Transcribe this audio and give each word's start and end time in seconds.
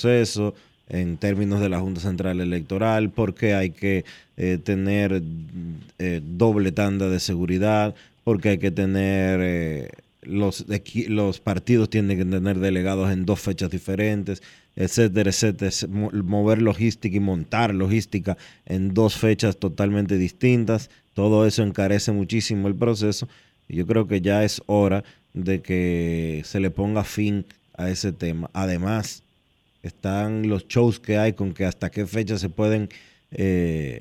proceso 0.00 0.54
en 0.88 1.18
términos 1.18 1.60
de 1.60 1.68
la 1.68 1.78
Junta 1.78 2.00
Central 2.00 2.40
Electoral, 2.40 3.10
porque 3.10 3.54
hay 3.54 3.70
que 3.70 4.04
eh, 4.36 4.58
tener 4.62 5.22
eh, 5.98 6.20
doble 6.24 6.72
tanda 6.72 7.08
de 7.08 7.20
seguridad, 7.20 7.94
porque 8.24 8.50
hay 8.50 8.58
que 8.58 8.70
tener, 8.70 9.40
eh, 9.42 9.88
los, 10.22 10.64
los 11.08 11.40
partidos 11.40 11.90
tienen 11.90 12.18
que 12.18 12.24
tener 12.24 12.58
delegados 12.58 13.12
en 13.12 13.24
dos 13.24 13.40
fechas 13.40 13.70
diferentes, 13.70 14.42
etcétera, 14.74 15.30
etcétera, 15.30 15.70
mover 15.88 16.60
logística 16.60 17.16
y 17.16 17.20
montar 17.20 17.74
logística 17.74 18.36
en 18.66 18.92
dos 18.92 19.16
fechas 19.16 19.58
totalmente 19.58 20.16
distintas, 20.16 20.90
todo 21.14 21.46
eso 21.46 21.62
encarece 21.62 22.10
muchísimo 22.10 22.66
el 22.68 22.74
proceso 22.74 23.28
yo 23.72 23.86
creo 23.86 24.06
que 24.06 24.20
ya 24.20 24.44
es 24.44 24.62
hora 24.66 25.04
de 25.32 25.62
que 25.62 26.42
se 26.44 26.60
le 26.60 26.70
ponga 26.70 27.04
fin 27.04 27.46
a 27.76 27.88
ese 27.88 28.12
tema. 28.12 28.50
Además, 28.52 29.22
están 29.82 30.48
los 30.48 30.66
shows 30.68 31.00
que 31.00 31.18
hay 31.18 31.32
con 31.32 31.52
que 31.52 31.64
hasta 31.64 31.90
qué 31.90 32.06
fecha 32.06 32.38
se 32.38 32.48
pueden 32.48 32.88
eh, 33.30 34.00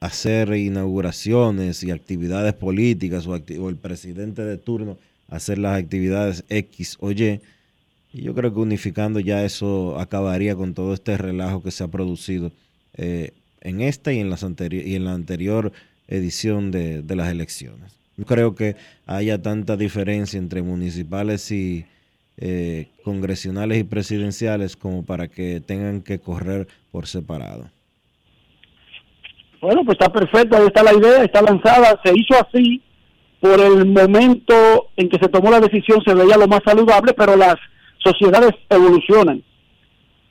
hacer 0.00 0.54
inauguraciones 0.54 1.82
y 1.84 1.90
actividades 1.90 2.54
políticas 2.54 3.26
o, 3.26 3.36
el 3.36 3.76
presidente 3.76 4.44
de 4.44 4.56
turno 4.58 4.98
hacer 5.28 5.58
las 5.58 5.78
actividades 5.78 6.44
X 6.48 6.96
o 7.00 7.10
Y. 7.12 7.40
Y 8.12 8.22
yo 8.22 8.34
creo 8.34 8.52
que 8.52 8.60
unificando 8.60 9.20
ya 9.20 9.44
eso 9.44 9.98
acabaría 9.98 10.54
con 10.54 10.74
todo 10.74 10.92
este 10.92 11.16
relajo 11.16 11.62
que 11.62 11.70
se 11.70 11.84
ha 11.84 11.88
producido 11.88 12.52
eh, 12.94 13.30
en 13.60 13.80
esta 13.80 14.12
y 14.12 14.18
en, 14.18 14.28
las 14.28 14.42
y 14.42 14.94
en 14.94 15.04
la 15.04 15.14
anterior 15.14 15.72
edición 16.08 16.70
de, 16.70 17.02
de 17.02 17.16
las 17.16 17.30
elecciones. 17.30 17.92
Creo 18.26 18.54
que 18.54 18.76
haya 19.06 19.40
tanta 19.40 19.76
diferencia 19.76 20.38
entre 20.38 20.62
municipales 20.62 21.50
y, 21.50 21.86
eh, 22.44 22.88
congresionales 23.04 23.78
y 23.78 23.84
presidenciales 23.84 24.76
como 24.76 25.04
para 25.04 25.28
que 25.28 25.60
tengan 25.60 26.02
que 26.02 26.18
correr 26.18 26.66
por 26.90 27.06
separado. 27.06 27.70
Bueno, 29.60 29.84
pues 29.84 29.96
está 30.00 30.12
perfecto, 30.12 30.56
ahí 30.56 30.66
está 30.66 30.82
la 30.82 30.92
idea, 30.92 31.22
está 31.22 31.40
lanzada, 31.40 32.00
se 32.04 32.10
hizo 32.10 32.34
así 32.34 32.82
por 33.38 33.60
el 33.60 33.86
momento 33.86 34.88
en 34.96 35.08
que 35.08 35.18
se 35.18 35.28
tomó 35.28 35.52
la 35.52 35.60
decisión, 35.60 36.02
se 36.04 36.14
veía 36.14 36.36
lo 36.36 36.48
más 36.48 36.62
saludable, 36.64 37.12
pero 37.12 37.36
las 37.36 37.54
sociedades 37.98 38.54
evolucionan. 38.68 39.40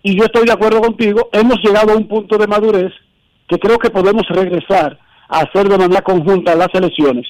Y 0.04 0.18
yo 0.18 0.26
estoy 0.26 0.46
de 0.46 0.52
acuerdo 0.52 0.82
contigo, 0.82 1.30
hemos 1.32 1.64
llegado 1.64 1.94
a 1.94 1.96
un 1.96 2.10
punto 2.10 2.38
de 2.38 2.48
madurez 2.48 2.92
que 3.48 3.58
creo 3.58 3.78
que 3.78 3.90
podemos 3.90 4.24
regresar 4.28 5.00
a 5.30 5.40
hacer 5.40 5.70
de 5.70 5.78
manera 5.78 6.02
conjunta 6.02 6.56
las 6.56 6.74
elecciones. 6.74 7.26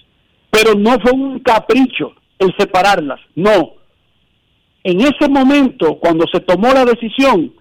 Pero 0.50 0.74
no 0.74 1.00
fue 1.02 1.12
un 1.12 1.40
capricho 1.42 2.14
el 2.40 2.52
separarlas, 2.58 3.20
no 3.36 3.81
en 4.84 5.02
ese 5.02 5.30
momento, 5.30 5.98
cuando 6.00 6.26
se 6.32 6.40
tomó 6.40 6.74
la 6.74 6.86
decisión, 6.86 7.54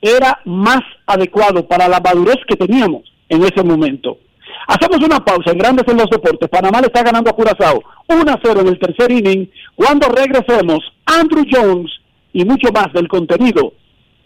era 0.00 0.40
más 0.44 0.82
adecuado 1.06 1.66
para 1.66 1.88
la 1.88 2.00
madurez 2.00 2.36
que 2.48 2.56
teníamos 2.56 3.02
en 3.28 3.42
ese 3.44 3.62
momento. 3.62 4.18
Hacemos 4.66 4.98
una 5.04 5.24
pausa 5.24 5.52
en 5.52 5.58
Grandes 5.58 5.86
en 5.88 5.96
los 5.96 6.10
Deportes. 6.10 6.48
Panamá 6.48 6.80
le 6.80 6.88
está 6.88 7.02
ganando 7.02 7.30
a 7.30 7.34
Curazao 7.34 7.82
1 8.08 8.32
a 8.32 8.40
0 8.42 8.60
en 8.60 8.68
el 8.68 8.78
tercer 8.78 9.10
inning. 9.12 9.50
Cuando 9.74 10.08
regresemos, 10.08 10.80
Andrew 11.06 11.44
Jones 11.50 11.90
y 12.32 12.44
mucho 12.44 12.72
más 12.72 12.92
del 12.92 13.08
contenido 13.08 13.74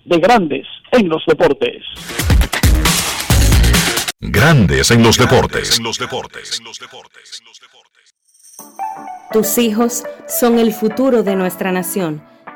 de 0.05 0.19
Grandes 0.19 0.67
en 0.93 1.09
los 1.09 1.23
Deportes. 1.27 1.83
Grandes 4.21 4.91
en 4.91 5.03
los 5.03 5.19
Deportes. 5.19 5.79
En 5.79 5.85
los 5.85 5.99
Deportes. 5.99 6.61
Tus 9.33 9.59
hijos 9.59 10.05
son 10.27 10.59
el 10.59 10.73
futuro 10.73 11.23
de 11.23 11.37
nuestra 11.37 11.71
nación 11.71 12.23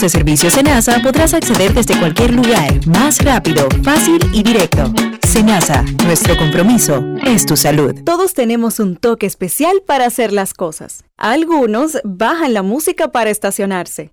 de 0.00 0.08
servicio 0.08 0.50
Senasa 0.50 1.00
podrás 1.02 1.34
acceder 1.34 1.74
desde 1.74 1.98
cualquier 1.98 2.32
lugar, 2.32 2.86
más 2.86 3.22
rápido, 3.22 3.68
fácil 3.82 4.18
y 4.32 4.42
directo. 4.42 4.92
Senasa, 5.26 5.84
nuestro 6.04 6.36
compromiso 6.36 7.04
es 7.22 7.44
tu 7.44 7.56
salud. 7.56 7.94
Todos 8.04 8.32
tenemos 8.32 8.80
un 8.80 8.96
toque 8.96 9.26
especial 9.26 9.82
para 9.86 10.06
hacer 10.06 10.32
las 10.32 10.54
cosas. 10.54 11.04
Algunos 11.18 11.98
bajan 12.04 12.54
la 12.54 12.62
música 12.62 13.12
para 13.12 13.30
estacionarse. 13.30 14.12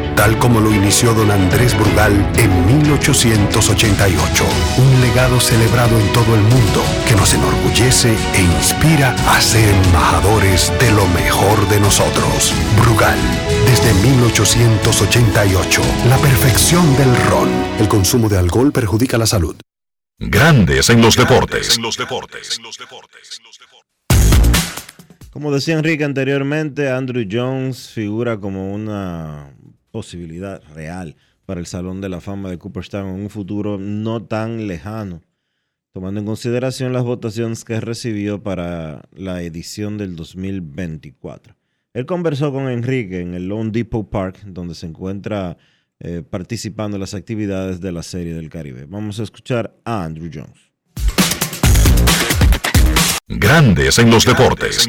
tal 0.15 0.37
como 0.37 0.59
lo 0.59 0.73
inició 0.73 1.13
don 1.13 1.31
Andrés 1.31 1.77
Brugal 1.77 2.13
en 2.37 2.65
1888. 2.65 4.45
Un 4.77 5.01
legado 5.01 5.39
celebrado 5.39 5.99
en 5.99 6.11
todo 6.13 6.35
el 6.35 6.41
mundo 6.41 6.83
que 7.07 7.15
nos 7.15 7.33
enorgullece 7.33 8.15
e 8.33 8.41
inspira 8.41 9.15
a 9.27 9.41
ser 9.41 9.73
embajadores 9.85 10.71
de 10.79 10.91
lo 10.91 11.07
mejor 11.07 11.67
de 11.69 11.79
nosotros. 11.79 12.53
Brugal 12.81 13.19
desde 13.65 13.93
1888. 13.93 15.81
La 16.09 16.17
perfección 16.17 16.95
del 16.97 17.15
ron. 17.29 17.49
El 17.79 17.87
consumo 17.87 18.29
de 18.29 18.37
alcohol 18.37 18.71
perjudica 18.71 19.17
la 19.17 19.25
salud. 19.25 19.55
Grandes 20.19 20.89
en 20.89 21.01
los 21.01 21.15
deportes. 21.15 21.79
Como 25.31 25.51
decía 25.53 25.75
Enrique 25.75 26.03
anteriormente, 26.03 26.89
Andrew 26.89 27.25
Jones 27.29 27.89
figura 27.89 28.37
como 28.37 28.73
una 28.73 29.53
posibilidad 29.91 30.61
real 30.73 31.15
para 31.45 31.59
el 31.59 31.65
Salón 31.65 32.01
de 32.01 32.09
la 32.09 32.21
Fama 32.21 32.49
de 32.49 32.57
Cooperstown 32.57 33.07
en 33.07 33.21
un 33.21 33.29
futuro 33.29 33.77
no 33.77 34.23
tan 34.23 34.67
lejano, 34.67 35.21
tomando 35.91 36.19
en 36.19 36.25
consideración 36.25 36.93
las 36.93 37.03
votaciones 37.03 37.65
que 37.65 37.79
recibió 37.81 38.41
para 38.41 39.03
la 39.11 39.41
edición 39.41 39.97
del 39.97 40.15
2024. 40.15 41.55
Él 41.93 42.05
conversó 42.05 42.53
con 42.53 42.69
Enrique 42.69 43.19
en 43.19 43.33
el 43.33 43.47
Lone 43.47 43.71
Depot 43.71 44.09
Park, 44.09 44.43
donde 44.45 44.75
se 44.75 44.85
encuentra 44.85 45.57
eh, 45.99 46.23
participando 46.27 46.95
en 46.95 47.01
las 47.01 47.13
actividades 47.13 47.81
de 47.81 47.91
la 47.91 48.01
Serie 48.01 48.33
del 48.33 48.49
Caribe. 48.49 48.85
Vamos 48.87 49.19
a 49.19 49.23
escuchar 49.23 49.75
a 49.83 50.05
Andrew 50.05 50.31
Jones. 50.33 50.71
Grandes 53.27 53.99
en 53.99 54.09
los 54.09 54.25
deportes. 54.25 54.87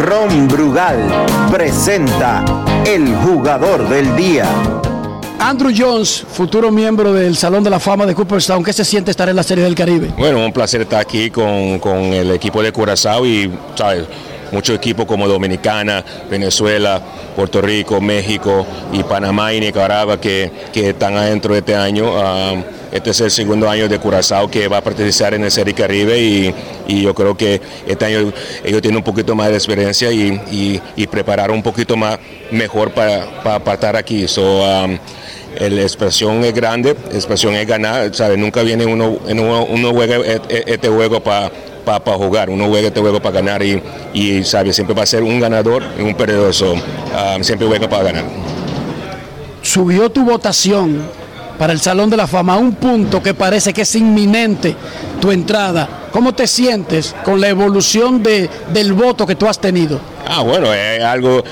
Ron 0.00 0.48
Brugal 0.48 0.98
presenta 1.50 2.44
el 2.86 3.14
jugador 3.16 3.88
del 3.88 4.14
día. 4.16 4.46
Andrew 5.38 5.72
Jones, 5.76 6.24
futuro 6.26 6.70
miembro 6.70 7.12
del 7.12 7.36
Salón 7.36 7.64
de 7.64 7.70
la 7.70 7.78
Fama 7.78 8.06
de 8.06 8.14
Cooperstown, 8.14 8.64
¿qué 8.64 8.72
se 8.72 8.84
siente 8.84 9.10
estar 9.10 9.28
en 9.28 9.36
la 9.36 9.42
Serie 9.42 9.64
del 9.64 9.74
Caribe? 9.74 10.10
Bueno, 10.16 10.44
un 10.44 10.52
placer 10.52 10.80
estar 10.82 11.00
aquí 11.00 11.30
con, 11.30 11.44
el 12.12 12.30
equipo 12.30 12.62
de 12.62 12.72
Curazao 12.72 13.26
y, 13.26 13.52
¿sabes? 13.74 14.06
Muchos 14.54 14.76
equipos 14.76 15.04
como 15.06 15.26
Dominicana, 15.26 16.04
Venezuela, 16.30 17.02
Puerto 17.34 17.60
Rico, 17.60 18.00
México 18.00 18.64
y 18.92 19.02
Panamá 19.02 19.52
y 19.52 19.58
Nicaragua 19.58 20.20
que, 20.20 20.48
están 20.72 21.16
adentro 21.16 21.54
de 21.54 21.58
este 21.58 21.74
año. 21.74 22.12
Ah, 22.16 22.54
este 22.92 23.10
es 23.10 23.20
el 23.20 23.32
segundo 23.32 23.68
año 23.68 23.88
de 23.88 23.98
Curazao 23.98 24.48
que 24.48 24.68
va 24.68 24.76
a 24.76 24.80
participar 24.80 25.34
en 25.34 25.42
el 25.42 25.50
Serie 25.50 25.74
Caribe 25.74 26.20
y, 26.86 27.02
yo 27.02 27.12
creo 27.16 27.36
que 27.36 27.60
este 27.88 28.04
año 28.04 28.32
ellos 28.62 28.80
tienen 28.80 28.98
un 28.98 29.02
poquito 29.02 29.34
más 29.34 29.48
de 29.48 29.54
experiencia 29.54 30.12
y, 30.12 30.80
y, 30.94 31.06
preparar 31.08 31.50
un 31.50 31.60
poquito 31.60 31.96
más 31.96 32.20
mejor 32.52 32.92
para, 32.92 33.24
estar 33.72 33.96
aquí. 33.96 34.24
Um, 34.38 34.98
la 35.60 35.82
expresión 35.82 36.44
es 36.44 36.54
grande, 36.54 36.96
la 37.10 37.14
expresión 37.14 37.54
es 37.54 37.66
ganar, 37.66 38.14
¿sabe? 38.14 38.36
Nunca 38.36 38.62
viene 38.62 38.84
uno, 38.86 39.18
uno, 39.28 39.90
juega 39.92 40.16
e, 40.16 40.40
e, 40.48 40.64
este 40.66 40.88
juego 40.88 41.20
para 41.20 41.50
para 41.84 42.16
jugar, 42.16 42.48
uno 42.48 42.66
juega 42.68 42.88
este 42.88 43.00
juego 43.00 43.20
para 43.20 43.34
ganar 43.34 43.62
y, 43.62 43.82
y 44.14 44.42
sabe, 44.42 44.72
siempre 44.72 44.94
va 44.94 45.02
a 45.02 45.06
ser 45.06 45.22
un 45.22 45.38
ganador 45.38 45.82
y 45.98 46.02
un 46.02 46.14
perdedor, 46.14 46.54
um, 46.62 47.42
siempre 47.42 47.66
juega 47.66 47.88
para 47.88 48.04
ganar. 48.04 48.24
Subió 49.60 50.10
tu 50.10 50.24
votación 50.24 51.02
para 51.58 51.72
el 51.72 51.80
Salón 51.80 52.10
de 52.10 52.16
la 52.16 52.26
Fama 52.26 52.54
a 52.54 52.58
un 52.58 52.74
punto 52.74 53.22
que 53.22 53.34
parece 53.34 53.72
que 53.72 53.82
es 53.82 53.94
inminente 53.94 54.74
tu 55.20 55.30
entrada. 55.30 55.88
¿Cómo 56.10 56.34
te 56.34 56.46
sientes 56.46 57.14
con 57.24 57.40
la 57.40 57.48
evolución 57.48 58.22
de, 58.22 58.48
del 58.72 58.92
voto 58.92 59.26
que 59.26 59.34
tú 59.34 59.46
has 59.46 59.58
tenido? 59.58 60.00
Ah, 60.26 60.42
bueno, 60.42 60.72
es 60.72 61.02
algo 61.02 61.42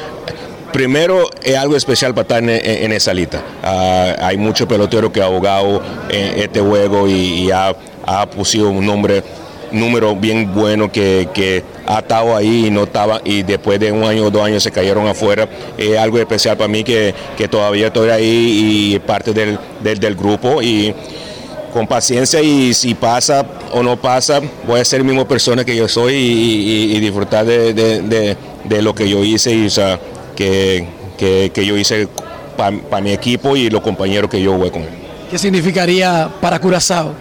primero 0.73 1.31
es 1.43 1.57
algo 1.57 1.77
especial 1.77 2.15
para 2.15 2.23
estar 2.23 2.43
en, 2.43 2.93
esa 2.93 3.15
lista. 3.15 3.43
Ah, 3.63 4.17
hay 4.21 4.37
muchos 4.37 4.67
peloteros 4.67 5.13
que 5.13 5.23
han 5.23 5.31
jugado 5.31 5.83
en 6.09 6.41
este 6.41 6.61
juego 6.61 7.07
y, 7.07 7.51
ha, 7.51 7.75
ha 8.07 8.27
puesto 8.29 8.69
un 8.69 8.85
nombre 8.85 9.23
número 9.73 10.15
bien 10.15 10.53
bueno 10.55 10.91
que, 10.91 11.63
ha 11.87 11.99
estado 11.99 12.37
ahí 12.37 12.67
y 12.67 12.71
no 12.71 12.85
estaba 12.85 13.21
y 13.25 13.43
después 13.43 13.81
de 13.81 13.91
un 13.91 14.05
año 14.05 14.27
o 14.27 14.31
dos 14.31 14.43
años 14.43 14.63
se 14.63 14.71
cayeron 14.71 15.09
afuera. 15.09 15.49
Es 15.77 15.99
algo 15.99 16.19
especial 16.19 16.57
para 16.57 16.69
mí 16.69 16.85
que, 16.85 17.15
todavía 17.51 17.89
estoy 17.89 18.11
ahí 18.11 18.95
y 18.95 18.99
parte 19.01 19.33
del, 19.33 20.15
grupo 20.15 20.63
y 20.63 20.95
con 21.73 21.87
paciencia 21.87 22.41
y 22.41 22.75
si 22.75 22.95
pasa 22.95 23.47
o 23.73 23.83
no 23.83 23.97
pasa, 23.97 24.41
voy 24.67 24.81
a 24.81 24.85
ser 24.85 25.01
la 25.01 25.07
misma 25.07 25.27
persona 25.27 25.65
que 25.65 25.75
yo 25.75 25.89
soy 25.89 26.15
y, 26.15 27.01
disfrutar 27.01 27.45
de, 27.47 28.37
lo 28.81 28.95
que 28.95 29.09
yo 29.09 29.25
hice 29.25 29.53
y 29.53 29.69
que, 30.35 30.87
que, 31.19 31.51
yo 31.67 31.77
hice 31.77 32.09
para 32.57 33.01
mi 33.03 33.13
equipo 33.13 33.57
y 33.57 33.71
los 33.71 33.81
compañeros 33.83 34.31
que 34.31 34.41
yo 34.41 34.53
jugué 34.55 34.71
con 34.71 34.83
él. 34.83 34.89
¿Qué 35.31 35.39
significaría 35.39 36.29
para 36.41 36.59
Curazao? 36.59 37.15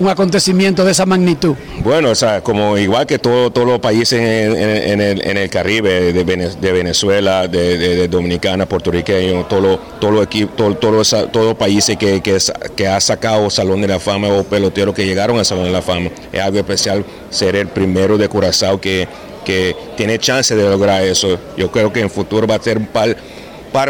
un 0.00 0.08
acontecimiento 0.08 0.84
de 0.84 0.90
esa 0.90 1.06
magnitud? 1.06 1.54
Bueno, 1.84 2.10
o 2.10 2.14
sea, 2.16 2.40
como 2.40 2.76
igual 2.76 3.06
que 3.06 3.20
todo- 3.20 3.50
todos 3.52 3.68
los 3.68 3.78
países 3.78 4.18
en, 4.20 4.56
en- 4.56 4.90
en 4.90 5.00
el, 5.00 5.24
en 5.24 5.36
el 5.36 5.48
Caribe, 5.48 6.12
de, 6.12 6.24
Vene- 6.24 6.48
de 6.60 6.72
Venezuela, 6.72 7.46
de, 7.46 7.78
de- 7.78 7.94
de 7.96 8.08
Dominicana, 8.08 8.66
puertorriqueño, 8.66 9.44
todos 9.44 9.62
los 9.62 9.78
todo 10.00 10.26
todo- 10.56 10.74
todos 10.74 11.46
los 11.46 11.54
países 11.54 11.96
que, 11.98 12.20
que, 12.20 12.36
que 12.74 12.88
ha 12.88 13.00
sacado 13.00 13.48
Salón 13.48 13.80
de 13.82 13.86
la 13.88 14.00
Fama 14.00 14.26
o 14.28 14.42
peloteros 14.42 14.92
que 14.92 15.04
llegaron 15.06 15.38
al 15.38 15.44
Salón 15.44 15.64
de 15.66 15.70
la 15.70 15.82
Fama. 15.82 16.10
Es 16.32 16.40
algo 16.40 16.58
especial 16.58 17.04
ser 17.30 17.54
el 17.54 17.68
primero 17.68 18.18
de 18.18 18.28
Curazao 18.28 18.80
que, 18.80 19.06
que 19.44 19.74
tiene 19.96 20.18
chance 20.18 20.54
de 20.54 20.68
lograr 20.68 21.02
eso. 21.02 21.38
Yo 21.56 21.70
creo 21.70 21.92
que 21.92 22.00
en 22.00 22.10
futuro 22.10 22.46
va 22.46 22.56
a 22.56 22.62
ser 22.62 22.78
un 22.78 22.86
par, 22.86 23.16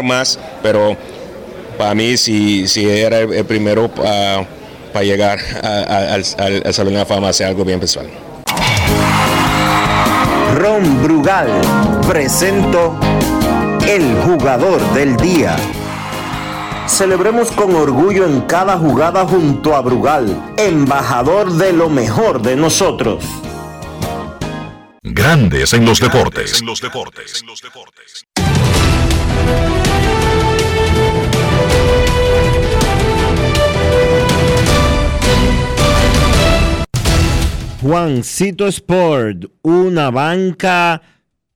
más, 0.03 0.39
pero 0.61 0.95
para 1.77 1.93
mí 1.95 2.15
si, 2.17 2.67
si 2.67 2.87
era 2.89 3.19
el, 3.19 3.45
primero 3.45 3.89
para 3.89 5.03
llegar 5.03 5.39
a- 5.61 5.67
a- 5.67 6.13
al, 6.13 6.23
al- 6.37 6.63
al 6.65 6.73
Salón 6.73 6.93
de 6.93 6.99
la 6.99 7.05
Fama, 7.05 7.29
hace 7.29 7.43
algo 7.45 7.63
bien 7.65 7.79
especial. 7.81 8.07
Ron 10.55 11.01
Brugal 11.03 11.47
presento 12.07 12.95
el 13.87 14.15
jugador 14.21 14.79
del 14.93 15.17
día. 15.17 15.55
Celebremos 16.85 17.51
con 17.51 17.75
orgullo 17.75 18.25
en 18.25 18.41
cada 18.41 18.77
jugada 18.77 19.25
junto 19.25 19.75
a 19.75 19.81
Brugal, 19.81 20.53
embajador 20.57 21.51
de 21.53 21.73
lo 21.73 21.89
mejor 21.89 22.41
de 22.41 22.55
nosotros. 22.55 23.23
Grandes 25.05 25.73
en 25.73 25.83
los 25.83 25.99
deportes. 25.99 26.61
En 26.61 26.65
los 26.65 26.79
deportes. 26.79 27.43
Juancito 37.81 38.65
Sport, 38.67 39.47
una 39.61 40.09
banca 40.09 41.01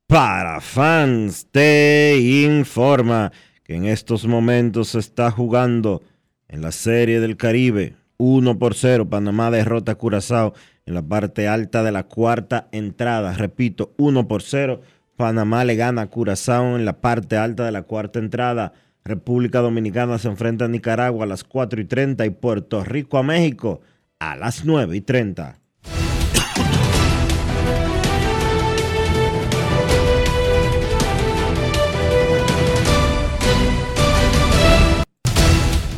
para 0.07 0.59
fans, 0.59 1.47
te 1.49 2.17
informa 2.19 3.31
que 3.63 3.75
en 3.75 3.85
estos 3.85 4.27
momentos 4.27 4.89
se 4.89 4.99
está 4.99 5.31
jugando 5.31 6.03
en 6.49 6.61
la 6.61 6.73
Serie 6.73 7.21
del 7.21 7.37
Caribe 7.37 7.95
1 8.17 8.59
por 8.59 8.75
0. 8.75 9.09
Panamá 9.09 9.49
derrota 9.51 9.93
a 9.93 9.95
Curazao 9.95 10.53
en 10.87 10.93
la 10.93 11.03
parte 11.03 11.47
alta 11.47 11.83
de 11.83 11.91
la 11.91 12.03
cuarta 12.03 12.69
entrada. 12.71 13.33
Repito, 13.33 13.93
1 13.97 14.27
por 14.27 14.41
0. 14.41 14.81
Panamá 15.17 15.65
le 15.65 15.75
gana 15.75 16.03
a 16.03 16.07
Curazao 16.07 16.75
en 16.75 16.85
la 16.85 17.01
parte 17.01 17.37
alta 17.37 17.65
de 17.65 17.71
la 17.71 17.83
cuarta 17.83 18.19
entrada. 18.19 18.73
República 19.03 19.59
Dominicana 19.59 20.17
se 20.17 20.29
enfrenta 20.29 20.65
a 20.65 20.69
Nicaragua 20.69 21.25
a 21.25 21.27
las 21.27 21.43
4 21.43 21.81
y 21.81 21.85
30 21.85 22.25
y 22.25 22.29
Puerto 22.31 22.83
Rico 22.83 23.17
a 23.17 23.23
México 23.23 23.81
a 24.19 24.35
las 24.35 24.65
9 24.65 24.95
y 24.95 25.01
30. 25.01 25.59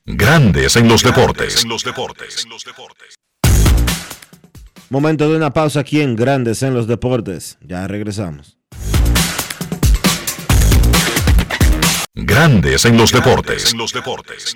Grandes 0.05 0.75
en 0.75 0.87
los 0.87 1.01
deportes. 1.03 1.63
En 1.63 1.69
los 1.69 1.83
deportes. 1.83 2.47
Momento 4.89 5.29
de 5.29 5.35
una 5.35 5.51
pausa 5.51 5.81
aquí 5.81 5.99
en 6.01 6.15
Grandes 6.15 6.63
en 6.63 6.73
los 6.73 6.87
Deportes. 6.87 7.57
Ya 7.61 7.85
regresamos. 7.87 8.57
Grandes 12.13 12.85
en 12.85 12.95
los 12.97 13.11
deportes. 13.11 13.73
En 13.73 13.79
los 13.79 13.91
deportes. 13.91 14.55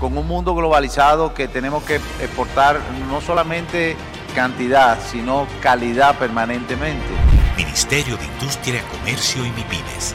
con 0.00 0.16
un 0.16 0.26
mundo 0.26 0.54
globalizado 0.54 1.34
que 1.34 1.48
tenemos 1.48 1.82
que 1.84 1.96
exportar 1.96 2.80
no 3.10 3.20
solamente 3.20 3.96
cantidad, 4.34 4.98
sino 5.10 5.46
calidad 5.60 6.16
permanentemente. 6.18 7.06
Ministerio 7.56 8.16
de 8.16 8.24
Industria, 8.26 8.82
Comercio 8.90 9.44
y 9.44 9.50
MIPIMES. 9.50 10.14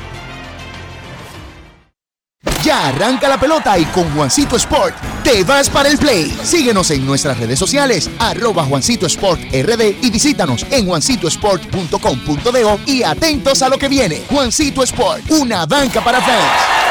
Ya 2.63 2.89
arranca 2.89 3.27
la 3.27 3.39
pelota 3.39 3.77
y 3.79 3.85
con 3.85 4.09
Juancito 4.13 4.55
Sport 4.55 4.95
te 5.23 5.43
vas 5.43 5.69
para 5.69 5.89
el 5.89 5.97
play. 5.97 6.29
Síguenos 6.43 6.91
en 6.91 7.05
nuestras 7.05 7.39
redes 7.39 7.57
sociales, 7.57 8.09
arroba 8.19 8.63
Juancito 8.63 9.07
Sport 9.07 9.41
RD 9.51 10.03
y 10.03 10.11
visítanos 10.11 10.65
en 10.69 10.85
juancitosport.com.de 10.85 12.79
y 12.85 13.01
atentos 13.03 13.61
a 13.63 13.69
lo 13.69 13.79
que 13.79 13.87
viene. 13.87 14.21
Juancito 14.29 14.83
Sport, 14.83 15.31
una 15.31 15.65
banca 15.65 16.03
para 16.03 16.21
fans. 16.21 16.90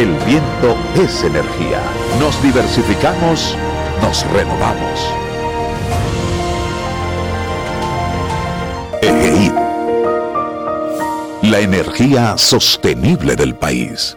el 0.00 0.14
viento 0.24 0.78
es 0.94 1.22
energía. 1.24 1.82
Nos 2.18 2.42
diversificamos, 2.42 3.54
nos 4.00 4.26
renovamos. 4.30 5.00
La 11.42 11.58
energía 11.58 12.38
sostenible 12.38 13.36
del 13.36 13.54
país. 13.54 14.16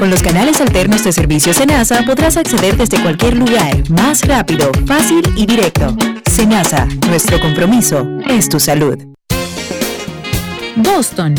Con 0.00 0.08
los 0.08 0.22
canales 0.22 0.62
alternos 0.62 1.04
de 1.04 1.12
servicio 1.12 1.52
Senasa 1.52 2.02
podrás 2.06 2.38
acceder 2.38 2.74
desde 2.74 2.98
cualquier 3.02 3.36
lugar, 3.36 3.90
más 3.90 4.22
rápido, 4.22 4.72
fácil 4.86 5.20
y 5.36 5.44
directo. 5.44 5.94
Senasa, 6.24 6.86
nuestro 7.06 7.38
compromiso 7.38 8.08
es 8.26 8.48
tu 8.48 8.58
salud. 8.58 8.96
Boston, 10.76 11.34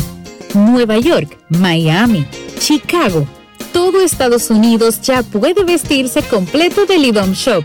Nueva 0.54 0.96
York, 0.98 1.36
Miami, 1.48 2.24
Chicago. 2.60 3.26
Todo 3.72 4.00
Estados 4.00 4.48
Unidos 4.48 5.00
ya 5.00 5.24
puede 5.24 5.64
vestirse 5.64 6.22
completo 6.22 6.86
del 6.86 7.04
IDOM 7.06 7.32
Shop. 7.32 7.64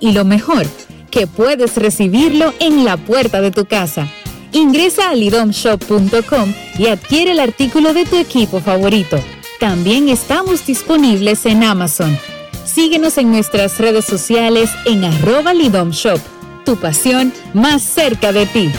Y 0.00 0.12
lo 0.12 0.24
mejor, 0.24 0.66
que 1.10 1.26
puedes 1.26 1.76
recibirlo 1.76 2.54
en 2.58 2.86
la 2.86 2.96
puerta 2.96 3.42
de 3.42 3.50
tu 3.50 3.66
casa. 3.66 4.08
Ingresa 4.52 5.10
a 5.10 5.14
lidomshop.com 5.14 6.54
y 6.78 6.86
adquiere 6.86 7.32
el 7.32 7.40
artículo 7.40 7.92
de 7.92 8.06
tu 8.06 8.16
equipo 8.16 8.60
favorito. 8.60 9.18
También 9.58 10.08
estamos 10.08 10.64
disponibles 10.64 11.44
en 11.44 11.64
Amazon. 11.64 12.16
Síguenos 12.64 13.18
en 13.18 13.32
nuestras 13.32 13.78
redes 13.78 14.04
sociales 14.04 14.70
en 14.84 15.04
arroba 15.04 15.52
lidomshop. 15.52 16.20
Tu 16.64 16.76
pasión 16.76 17.32
más 17.54 17.82
cerca 17.82 18.32
de 18.32 18.46
ti. 18.46 18.72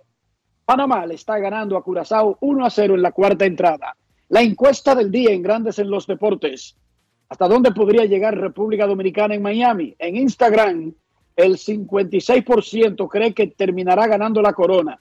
Panamá 0.66 1.06
le 1.06 1.14
está 1.14 1.38
ganando 1.38 1.78
a 1.78 1.84
Curazao 1.84 2.40
1 2.42 2.66
a 2.66 2.70
0 2.72 2.96
en 2.96 3.02
la 3.04 3.12
cuarta 3.12 3.46
entrada. 3.46 3.96
La 4.30 4.42
encuesta 4.42 4.96
del 4.96 5.12
día 5.12 5.34
en 5.34 5.44
Grandes 5.44 5.78
en 5.78 5.92
los 5.92 6.08
Deportes. 6.08 6.78
¿Hasta 7.30 7.48
dónde 7.48 7.72
podría 7.74 8.06
llegar 8.06 8.36
República 8.36 8.88
Dominicana 8.88 9.36
en 9.36 9.44
Miami? 9.44 9.94
En 10.00 10.16
Instagram, 10.16 10.96
el 11.36 11.58
56% 11.58 13.08
cree 13.08 13.36
que 13.36 13.46
terminará 13.46 14.08
ganando 14.08 14.42
la 14.42 14.54
corona. 14.54 15.00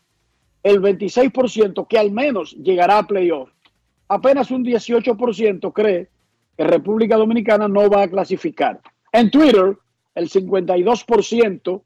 El 0.62 0.83
26% 0.83 1.87
que 1.88 1.99
al 1.99 2.11
menos 2.11 2.53
llegará 2.53 2.99
a 2.99 3.07
playoff. 3.07 3.49
Apenas 4.09 4.51
un 4.51 4.62
18% 4.62 5.72
cree 5.72 6.11
que 6.57 6.64
República 6.64 7.16
Dominicana 7.16 7.69
no 7.69 7.90
va 7.90 8.03
a 8.03 8.09
clasificar. 8.09 8.81
En 9.12 9.31
Twitter, 9.31 9.77
el 10.14 10.31
52% 10.31 11.83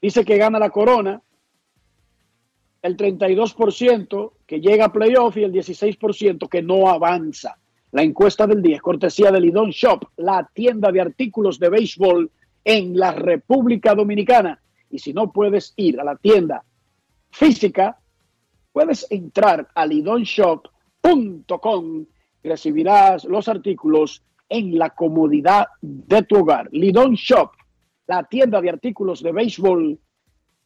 dice 0.00 0.24
que 0.24 0.38
gana 0.38 0.58
la 0.58 0.70
corona, 0.70 1.20
el 2.80 2.96
32% 2.96 4.32
que 4.46 4.60
llega 4.60 4.86
a 4.86 4.92
playoff 4.92 5.36
y 5.36 5.44
el 5.44 5.52
16% 5.52 6.48
que 6.48 6.62
no 6.62 6.88
avanza. 6.88 7.58
La 7.90 8.02
encuesta 8.02 8.46
del 8.46 8.62
día 8.62 8.76
es 8.76 8.82
cortesía 8.82 9.30
de 9.30 9.40
Lidón 9.40 9.70
Shop, 9.70 10.04
la 10.16 10.48
tienda 10.52 10.92
de 10.92 11.00
artículos 11.00 11.58
de 11.58 11.70
béisbol 11.70 12.30
en 12.64 12.96
la 12.96 13.12
República 13.12 13.94
Dominicana. 13.94 14.60
Y 14.90 14.98
si 14.98 15.12
no 15.12 15.32
puedes 15.32 15.74
ir 15.76 16.00
a 16.00 16.04
la 16.04 16.16
tienda 16.16 16.64
física, 17.30 17.98
puedes 18.72 19.06
entrar 19.10 19.68
a 19.74 19.86
lidonshop.com 19.86 22.06
recibirás 22.42 23.24
los 23.24 23.48
artículos 23.48 24.22
en 24.48 24.78
la 24.78 24.90
comodidad 24.90 25.66
de 25.80 26.22
tu 26.22 26.36
hogar. 26.36 26.68
Lidon 26.72 27.14
Shop, 27.14 27.50
la 28.06 28.24
tienda 28.24 28.60
de 28.60 28.70
artículos 28.70 29.22
de 29.22 29.32
béisbol 29.32 29.98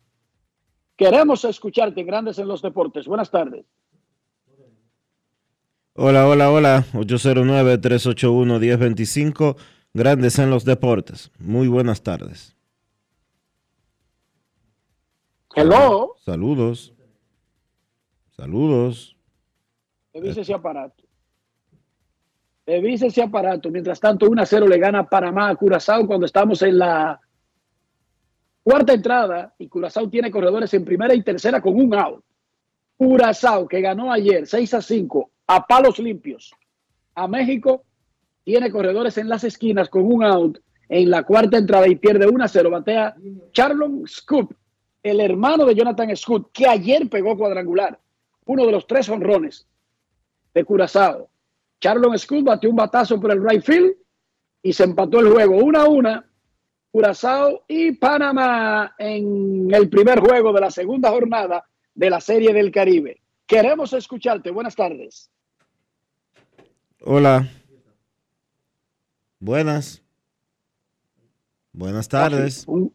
Queremos 0.96 1.44
escucharte, 1.44 2.04
Grandes 2.04 2.38
en 2.38 2.48
los 2.48 2.62
Deportes. 2.62 3.06
Buenas 3.06 3.30
tardes. 3.30 3.66
Hola, 5.94 6.26
hola, 6.26 6.50
hola. 6.50 6.86
809-381-1025. 6.94 9.56
Grandes 9.94 10.38
en 10.38 10.48
los 10.48 10.64
deportes. 10.64 11.30
Muy 11.38 11.68
buenas 11.68 12.02
tardes. 12.02 12.56
Hello. 15.54 16.14
Saludos. 16.24 16.94
Saludos. 18.30 19.16
Revise 20.14 20.40
ese 20.40 20.54
aparato. 20.54 21.04
Revise 22.64 23.08
ese 23.08 23.22
aparato. 23.22 23.70
Mientras 23.70 24.00
tanto, 24.00 24.30
1 24.30 24.42
a 24.42 24.46
0 24.46 24.66
le 24.66 24.78
gana 24.78 25.08
Panamá 25.08 25.50
a 25.50 25.56
Curazao 25.56 26.06
cuando 26.06 26.24
estamos 26.24 26.62
en 26.62 26.78
la 26.78 27.20
cuarta 28.62 28.94
entrada 28.94 29.54
y 29.58 29.68
Curazao 29.68 30.08
tiene 30.08 30.30
corredores 30.30 30.72
en 30.72 30.86
primera 30.86 31.14
y 31.14 31.22
tercera 31.22 31.60
con 31.60 31.74
un 31.74 31.94
out. 31.94 32.24
Curazao, 32.96 33.68
que 33.68 33.82
ganó 33.82 34.10
ayer 34.10 34.46
6 34.46 34.74
a 34.74 34.80
5 34.80 35.30
a 35.48 35.66
palos 35.66 35.98
limpios 35.98 36.54
a 37.14 37.28
México, 37.28 37.84
tiene 38.44 38.70
corredores 38.70 39.18
en 39.18 39.28
las 39.28 39.44
esquinas 39.44 39.88
con 39.88 40.02
un 40.02 40.24
out 40.24 40.58
en 40.88 41.10
la 41.10 41.22
cuarta 41.22 41.56
entrada 41.56 41.88
y 41.88 41.96
pierde 41.96 42.26
1 42.26 42.44
a 42.44 42.48
0. 42.48 42.70
Batea 42.70 43.14
Charlon 43.52 44.06
Scoop, 44.06 44.52
el 45.02 45.20
hermano 45.20 45.64
de 45.64 45.74
Jonathan 45.74 46.14
Scoop, 46.16 46.50
que 46.52 46.66
ayer 46.66 47.08
pegó 47.08 47.36
cuadrangular. 47.36 47.98
Uno 48.44 48.66
de 48.66 48.72
los 48.72 48.86
tres 48.86 49.08
honrones 49.08 49.66
de 50.52 50.64
Curazao. 50.64 51.30
Charlon 51.80 52.18
Scoop 52.18 52.44
bateó 52.44 52.70
un 52.70 52.76
batazo 52.76 53.20
por 53.20 53.32
el 53.32 53.42
right 53.42 53.62
field 53.62 53.94
y 54.62 54.72
se 54.72 54.84
empató 54.84 55.20
el 55.20 55.30
juego 55.30 55.56
1 55.56 55.78
a 55.78 55.88
1. 55.88 56.24
Curazao 56.90 57.64
y 57.68 57.92
Panamá 57.92 58.94
en 58.98 59.72
el 59.72 59.88
primer 59.88 60.20
juego 60.20 60.52
de 60.52 60.60
la 60.60 60.70
segunda 60.70 61.10
jornada 61.10 61.64
de 61.94 62.10
la 62.10 62.20
Serie 62.20 62.52
del 62.52 62.70
Caribe. 62.70 63.22
Queremos 63.46 63.92
escucharte. 63.94 64.50
Buenas 64.50 64.76
tardes. 64.76 65.30
Hola. 67.00 67.48
Buenas. 69.42 70.00
Buenas 71.72 72.08
tardes. 72.08 72.62
Un, 72.68 72.94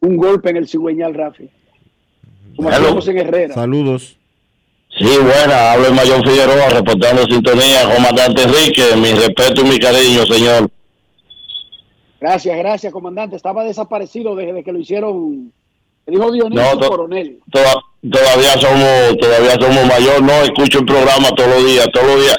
un 0.00 0.16
golpe 0.18 0.50
en 0.50 0.58
el 0.58 0.68
cigüeñal, 0.68 1.14
Rafi. 1.14 1.48
Como 2.54 2.70
en 2.70 3.18
Herrera. 3.18 3.54
Saludos. 3.54 4.18
Sí, 4.98 5.06
buena, 5.22 5.72
hablo 5.72 5.86
el 5.86 5.94
Mayor 5.94 6.22
Figueroa, 6.28 6.68
reportando 6.68 7.24
sintonía, 7.24 7.94
comandante 7.96 8.42
Enrique, 8.42 8.94
mi 8.96 9.12
respeto 9.12 9.62
y 9.62 9.64
mi 9.70 9.78
cariño, 9.78 10.26
señor. 10.26 10.70
Gracias, 12.20 12.58
gracias, 12.58 12.92
comandante. 12.92 13.36
Estaba 13.36 13.64
desaparecido 13.64 14.34
desde 14.36 14.62
que 14.62 14.72
lo 14.72 14.80
hicieron, 14.80 15.50
me 16.06 16.12
dijo 16.12 16.30
Dionisio 16.30 16.62
No, 16.74 16.78
to- 16.78 16.88
Coronel. 16.90 17.40
Toda- 17.50 17.72
todavía 18.02 18.52
somos, 18.60 19.16
todavía 19.18 19.52
somos 19.58 19.86
mayor, 19.86 20.22
no, 20.22 20.32
escucho 20.42 20.80
el 20.80 20.84
programa 20.84 21.30
todos 21.34 21.48
los 21.54 21.64
días, 21.64 21.88
todos 21.90 22.06
los 22.06 22.20
días, 22.20 22.36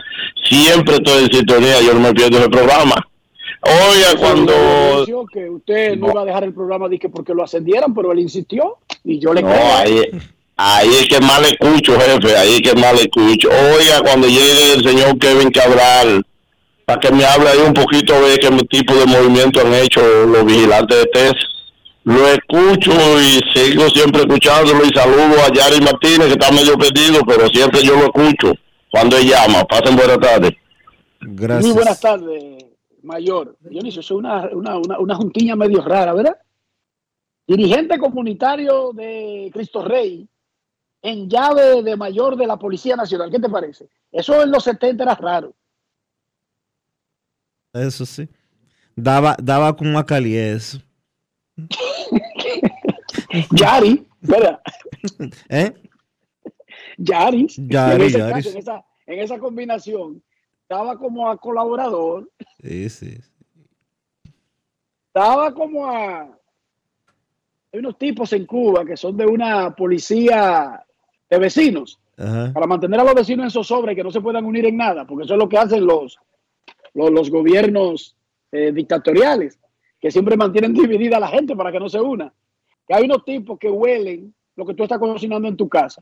siempre 0.48 0.96
estoy 0.98 1.24
en 1.24 1.32
sintonía, 1.32 1.82
yo 1.82 1.96
no 1.96 2.02
me 2.02 2.14
pierdo 2.14 2.38
ese 2.38 2.50
programa. 2.50 2.94
Oiga, 3.62 4.20
cuando... 4.20 5.06
Que 5.32 5.50
usted 5.50 5.96
no 5.98 6.10
iba 6.10 6.22
a 6.22 6.26
dejar 6.26 6.44
el 6.44 6.54
programa 6.54 6.90
dije 6.90 7.10
porque 7.10 7.34
lo 7.34 7.44
ascendieran, 7.44 7.94
pero 7.94 8.12
él 8.12 8.20
insistió 8.20 8.78
y 9.04 9.20
yo 9.20 9.34
le 9.34 9.42
No, 9.42 9.50
creo. 9.50 9.78
ahí, 9.78 10.02
ahí 10.58 10.90
es 10.90 11.08
que 11.08 11.20
más 11.22 11.42
le 11.42 11.50
escucho, 11.50 12.00
jefe, 12.00 12.36
ahí 12.36 12.56
es 12.56 12.62
que 12.62 12.74
le 12.74 13.02
escucho. 13.02 13.50
Oiga, 13.50 14.02
cuando 14.02 14.28
llegue 14.28 14.74
el 14.74 14.84
señor 14.84 15.18
Kevin 15.20 15.52
Cabral, 15.52 16.26
para 16.86 17.00
que 17.00 17.12
me 17.12 17.24
hable 17.24 17.50
ahí 17.50 17.60
un 17.60 17.74
poquito 17.74 18.20
de 18.28 18.38
qué 18.40 18.50
tipo 18.70 18.96
de 18.96 19.06
movimiento 19.06 19.62
han 19.62 19.74
hecho 19.76 20.02
los 20.26 20.46
vigilantes 20.46 20.98
de 20.98 21.06
Texas. 21.06 21.46
Lo 22.04 22.28
escucho 22.28 22.92
y 23.22 23.40
sigo 23.54 23.88
siempre 23.92 24.22
escuchándolo 24.22 24.84
y 24.84 24.90
saludo 24.90 25.40
a 25.46 25.54
Yari 25.54 25.82
Martínez, 25.82 26.28
que 26.28 26.34
está 26.34 26.52
medio 26.52 26.76
perdido, 26.78 27.22
pero 27.28 27.48
siempre 27.48 27.84
yo 27.84 27.96
lo 27.96 28.06
escucho 28.06 28.54
cuando 28.90 29.18
él 29.18 29.30
llama. 29.30 29.64
Pasen 29.66 29.96
buenas 29.96 30.18
tardes. 30.20 30.52
Gracias. 31.20 31.66
Muy 31.66 31.76
buenas 31.76 32.00
tardes, 32.02 32.66
mayor. 33.04 33.58
Dionisio, 33.62 34.02
eso 34.02 34.16
es 34.16 34.20
una, 34.20 34.50
una, 34.52 34.78
una, 34.78 35.00
una 35.00 35.16
juntiña 35.16 35.56
medio 35.56 35.82
rara, 35.82 36.14
¿verdad? 36.14 36.38
Dirigente 37.48 37.98
comunitario 37.98 38.92
de 38.94 39.50
Cristo 39.54 39.84
Rey 39.84 40.28
en 41.02 41.30
llave 41.30 41.84
de 41.84 41.96
mayor 41.96 42.36
de 42.36 42.48
la 42.48 42.58
Policía 42.58 42.96
Nacional. 42.96 43.32
¿Qué 43.32 43.40
te 43.40 43.50
parece? 43.50 43.90
Eso 44.12 44.42
en 44.42 44.52
los 44.52 44.64
70 44.64 45.04
era 45.04 45.16
raro. 45.16 45.54
Eso 47.74 48.06
sí. 48.06 48.28
Daba, 48.96 49.36
daba 49.42 49.76
con 49.76 49.88
una 49.88 50.06
eso. 50.06 50.80
Yari, 53.52 54.06
¿verdad? 54.20 54.62
¿Eh? 55.50 55.74
Yari. 56.98 57.48
Yari, 57.58 58.04
en, 58.04 58.08
ese 58.08 58.20
caso, 58.20 58.50
en, 58.50 58.58
esa, 58.58 58.86
en 59.06 59.20
esa 59.20 59.40
combinación, 59.40 60.22
estaba 60.72 60.98
como 60.98 61.30
a 61.30 61.36
colaborador, 61.36 62.30
Sí, 62.62 62.90
sí. 62.90 63.18
estaba 65.08 65.54
como 65.54 65.86
a... 65.86 66.22
Hay 67.74 67.80
unos 67.80 67.98
tipos 67.98 68.32
en 68.32 68.46
Cuba 68.46 68.86
que 68.86 68.96
son 68.96 69.18
de 69.18 69.26
una 69.26 69.76
policía 69.76 70.82
de 71.30 71.40
vecinos, 71.40 72.00
Ajá. 72.18 72.54
para 72.54 72.68
mantener 72.68 73.02
a 73.02 73.04
los 73.04 73.14
vecinos 73.14 73.44
en 73.46 73.52
zozobra 73.52 73.92
y 73.92 73.96
que 73.98 74.04
no 74.04 74.12
se 74.12 74.22
puedan 74.22 74.46
unir 74.46 74.66
en 74.66 74.78
nada, 74.78 75.06
porque 75.06 75.26
eso 75.26 75.34
es 75.34 75.40
lo 75.40 75.50
que 75.50 75.58
hacen 75.58 75.86
los, 75.86 76.18
los, 76.94 77.12
los 77.12 77.30
gobiernos 77.30 78.16
eh, 78.54 78.72
dictatoriales, 78.72 79.60
que 80.00 80.10
siempre 80.10 80.38
mantienen 80.38 80.74
dividida 80.74 81.18
a 81.18 81.22
la 81.22 81.28
gente 81.28 81.54
para 81.54 81.74
que 81.74 81.82
no 81.82 81.90
se 81.90 82.00
una. 82.00 82.34
Que 82.88 82.94
hay 82.94 83.04
unos 83.04 83.26
tipos 83.26 83.60
que 83.60 83.70
huelen 83.70 84.34
lo 84.56 84.66
que 84.66 84.74
tú 84.74 84.84
estás 84.84 85.00
cocinando 85.00 85.50
en 85.50 85.58
tu 85.58 85.68
casa. 85.68 86.02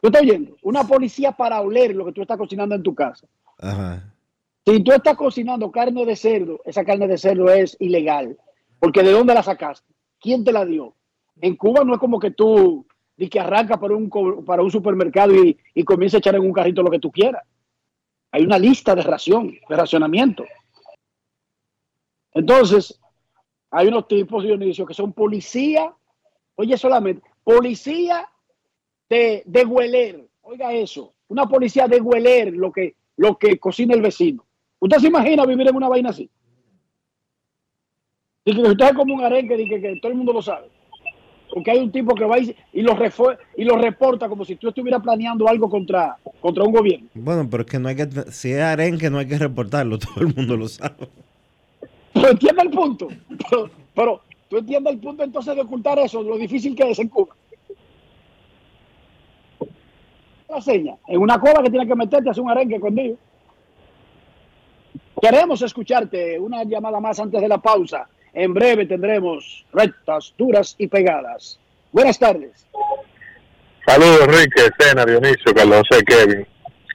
¿Tú 0.00 0.08
estás 0.08 0.22
oyendo? 0.22 0.56
Una 0.62 0.84
policía 0.84 1.32
para 1.32 1.62
oler 1.62 1.94
lo 1.96 2.04
que 2.04 2.12
tú 2.12 2.20
estás 2.20 2.36
cocinando 2.36 2.74
en 2.74 2.82
tu 2.82 2.94
casa. 2.94 3.26
Si 4.66 4.82
tú 4.82 4.92
estás 4.92 5.16
cocinando 5.16 5.70
carne 5.70 6.04
de 6.04 6.16
cerdo, 6.16 6.60
esa 6.64 6.84
carne 6.84 7.06
de 7.06 7.18
cerdo 7.18 7.48
es 7.50 7.76
ilegal. 7.80 8.36
Porque 8.78 9.02
¿de 9.02 9.12
dónde 9.12 9.34
la 9.34 9.42
sacaste? 9.42 9.92
¿Quién 10.20 10.44
te 10.44 10.52
la 10.52 10.64
dio? 10.64 10.94
En 11.40 11.56
Cuba 11.56 11.84
no 11.84 11.94
es 11.94 12.00
como 12.00 12.18
que 12.18 12.30
tú 12.32 12.86
di 13.16 13.28
que 13.28 13.40
arranca 13.40 13.78
para 13.78 13.94
un, 13.94 14.10
para 14.44 14.62
un 14.62 14.70
supermercado 14.70 15.34
y, 15.34 15.58
y 15.74 15.84
comienza 15.84 16.16
a 16.16 16.20
echar 16.20 16.34
en 16.34 16.42
un 16.42 16.52
carrito 16.52 16.82
lo 16.82 16.90
que 16.90 16.98
tú 16.98 17.10
quieras. 17.10 17.42
Hay 18.32 18.44
una 18.44 18.58
lista 18.58 18.94
de 18.94 19.02
ración, 19.02 19.54
de 19.68 19.76
racionamiento. 19.76 20.44
Entonces, 22.34 23.00
Hay 23.70 23.88
unos 23.88 24.06
tipos, 24.08 24.44
Dionisio, 24.44 24.86
que 24.86 24.94
son 24.94 25.12
policía, 25.12 25.92
oye 26.54 26.76
solamente, 26.78 27.22
policía 27.42 28.28
de, 29.08 29.42
de 29.44 29.64
hueler, 29.64 30.26
oiga 30.42 30.72
eso, 30.72 31.12
una 31.28 31.46
policía 31.46 31.88
de 31.88 32.00
hueler 32.00 32.52
lo 32.54 32.70
que, 32.72 32.94
lo 33.16 33.38
que 33.38 33.58
cocina 33.58 33.94
el 33.94 34.02
vecino. 34.02 34.44
¿Usted 34.78 34.98
se 34.98 35.08
imagina 35.08 35.46
vivir 35.46 35.68
en 35.68 35.76
una 35.76 35.88
vaina 35.88 36.10
así? 36.10 36.30
Y 38.44 38.54
que 38.54 38.60
usted 38.60 38.86
es 38.86 38.92
como 38.92 39.14
un 39.14 39.24
arenque, 39.24 39.60
y 39.60 39.68
que, 39.68 39.80
que 39.80 39.98
todo 40.00 40.12
el 40.12 40.18
mundo 40.18 40.32
lo 40.32 40.42
sabe. 40.42 40.68
Porque 41.52 41.70
hay 41.70 41.78
un 41.78 41.90
tipo 41.90 42.14
que 42.14 42.24
va 42.24 42.38
y, 42.38 42.54
y 42.72 42.82
lo, 42.82 42.96
y 43.56 43.64
lo 43.64 43.76
reporta 43.76 44.28
como 44.28 44.44
si 44.44 44.56
tú 44.56 44.68
estuvieras 44.68 45.02
planeando 45.02 45.48
algo 45.48 45.68
contra, 45.68 46.16
contra 46.40 46.64
un 46.64 46.72
gobierno. 46.72 47.08
Bueno, 47.14 47.48
pero 47.50 47.62
es 47.62 47.70
que 47.70 47.78
no 47.78 47.88
hay 47.88 47.96
que, 47.96 48.06
si 48.30 48.52
es 48.52 48.60
arenque 48.60 49.10
no 49.10 49.18
hay 49.18 49.26
que 49.26 49.38
reportarlo, 49.38 49.98
todo 49.98 50.20
el 50.20 50.34
mundo 50.34 50.56
lo 50.56 50.68
sabe. 50.68 51.08
Pero 52.12 52.30
entiende 52.30 52.62
el 52.62 52.70
punto. 52.70 53.08
Pero, 53.50 53.70
pero 53.94 54.20
tú 54.48 54.58
entiendes 54.58 54.94
el 54.94 55.00
punto 55.00 55.24
entonces 55.24 55.54
de 55.54 55.62
ocultar 55.62 55.98
eso, 55.98 56.22
lo 56.22 56.36
difícil 56.36 56.74
que 56.74 56.90
es 56.90 56.98
en 56.98 57.08
Cuba. 57.08 57.34
La 60.48 60.60
seña, 60.60 60.94
en 61.08 61.20
una 61.20 61.40
cola 61.40 61.62
que 61.62 61.70
tienes 61.70 61.88
que 61.88 61.94
meterte, 61.94 62.30
hacer 62.30 62.42
un 62.42 62.50
arenque 62.50 62.78
conmigo. 62.78 63.16
Queremos 65.20 65.62
escucharte. 65.62 66.38
Una 66.38 66.64
llamada 66.64 67.00
más 67.00 67.18
antes 67.18 67.40
de 67.40 67.48
la 67.48 67.58
pausa. 67.58 68.08
En 68.32 68.52
breve 68.52 68.86
tendremos 68.86 69.64
rectas, 69.72 70.34
duras 70.36 70.74
y 70.78 70.86
pegadas. 70.86 71.58
Buenas 71.90 72.18
tardes. 72.18 72.66
Saludos, 73.86 74.20
Enrique, 74.22 74.62
Cena, 74.78 75.04
Dionisio, 75.04 75.54
Carlos 75.54 75.82
José, 75.88 76.04
Kevin. 76.04 76.46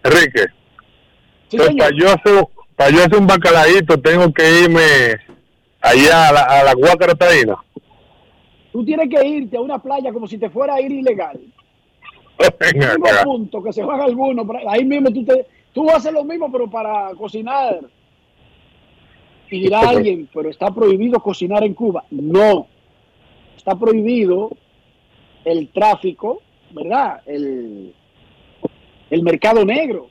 Enrique, 0.03 0.45
pues, 1.49 1.75
para, 1.75 1.89
yo 1.95 2.11
hacer, 2.11 2.47
para 2.75 2.89
yo 2.91 2.99
hacer 2.99 3.17
un 3.17 3.27
bacalaíto 3.27 3.99
tengo 3.99 4.31
que 4.33 4.61
irme 4.61 4.81
allá 5.81 6.29
a 6.29 6.33
la, 6.33 6.41
a 6.41 6.63
la 6.63 6.73
Guácara 6.73 7.15
Taína. 7.15 7.55
Tú 8.71 8.85
tienes 8.85 9.09
que 9.09 9.27
irte 9.27 9.57
a 9.57 9.61
una 9.61 9.79
playa 9.79 10.13
como 10.13 10.27
si 10.27 10.37
te 10.37 10.49
fuera 10.49 10.75
a 10.75 10.81
ir 10.81 10.91
ilegal. 10.91 11.39
Venga 12.59 12.89
Mismo 12.89 13.05
acá. 13.07 13.23
punto 13.23 13.63
que 13.63 13.73
se 13.73 13.83
juega 13.83 14.03
alguno. 14.05 14.45
Ahí 14.67 14.85
mismo 14.85 15.11
tú, 15.11 15.23
te, 15.25 15.45
tú 15.73 15.89
haces 15.89 16.11
lo 16.13 16.23
mismo, 16.23 16.51
pero 16.51 16.69
para 16.69 17.13
cocinar. 17.15 17.79
Y 19.49 19.61
dirá 19.61 19.81
alguien, 19.89 20.29
pero 20.33 20.49
está 20.49 20.71
prohibido 20.71 21.19
cocinar 21.19 21.63
en 21.63 21.73
Cuba. 21.73 22.03
No. 22.11 22.67
Está 23.57 23.75
prohibido 23.75 24.49
el 25.45 25.69
tráfico, 25.69 26.41
¿verdad? 26.71 27.21
El, 27.25 27.93
el 29.09 29.23
mercado 29.23 29.65
negro. 29.65 30.07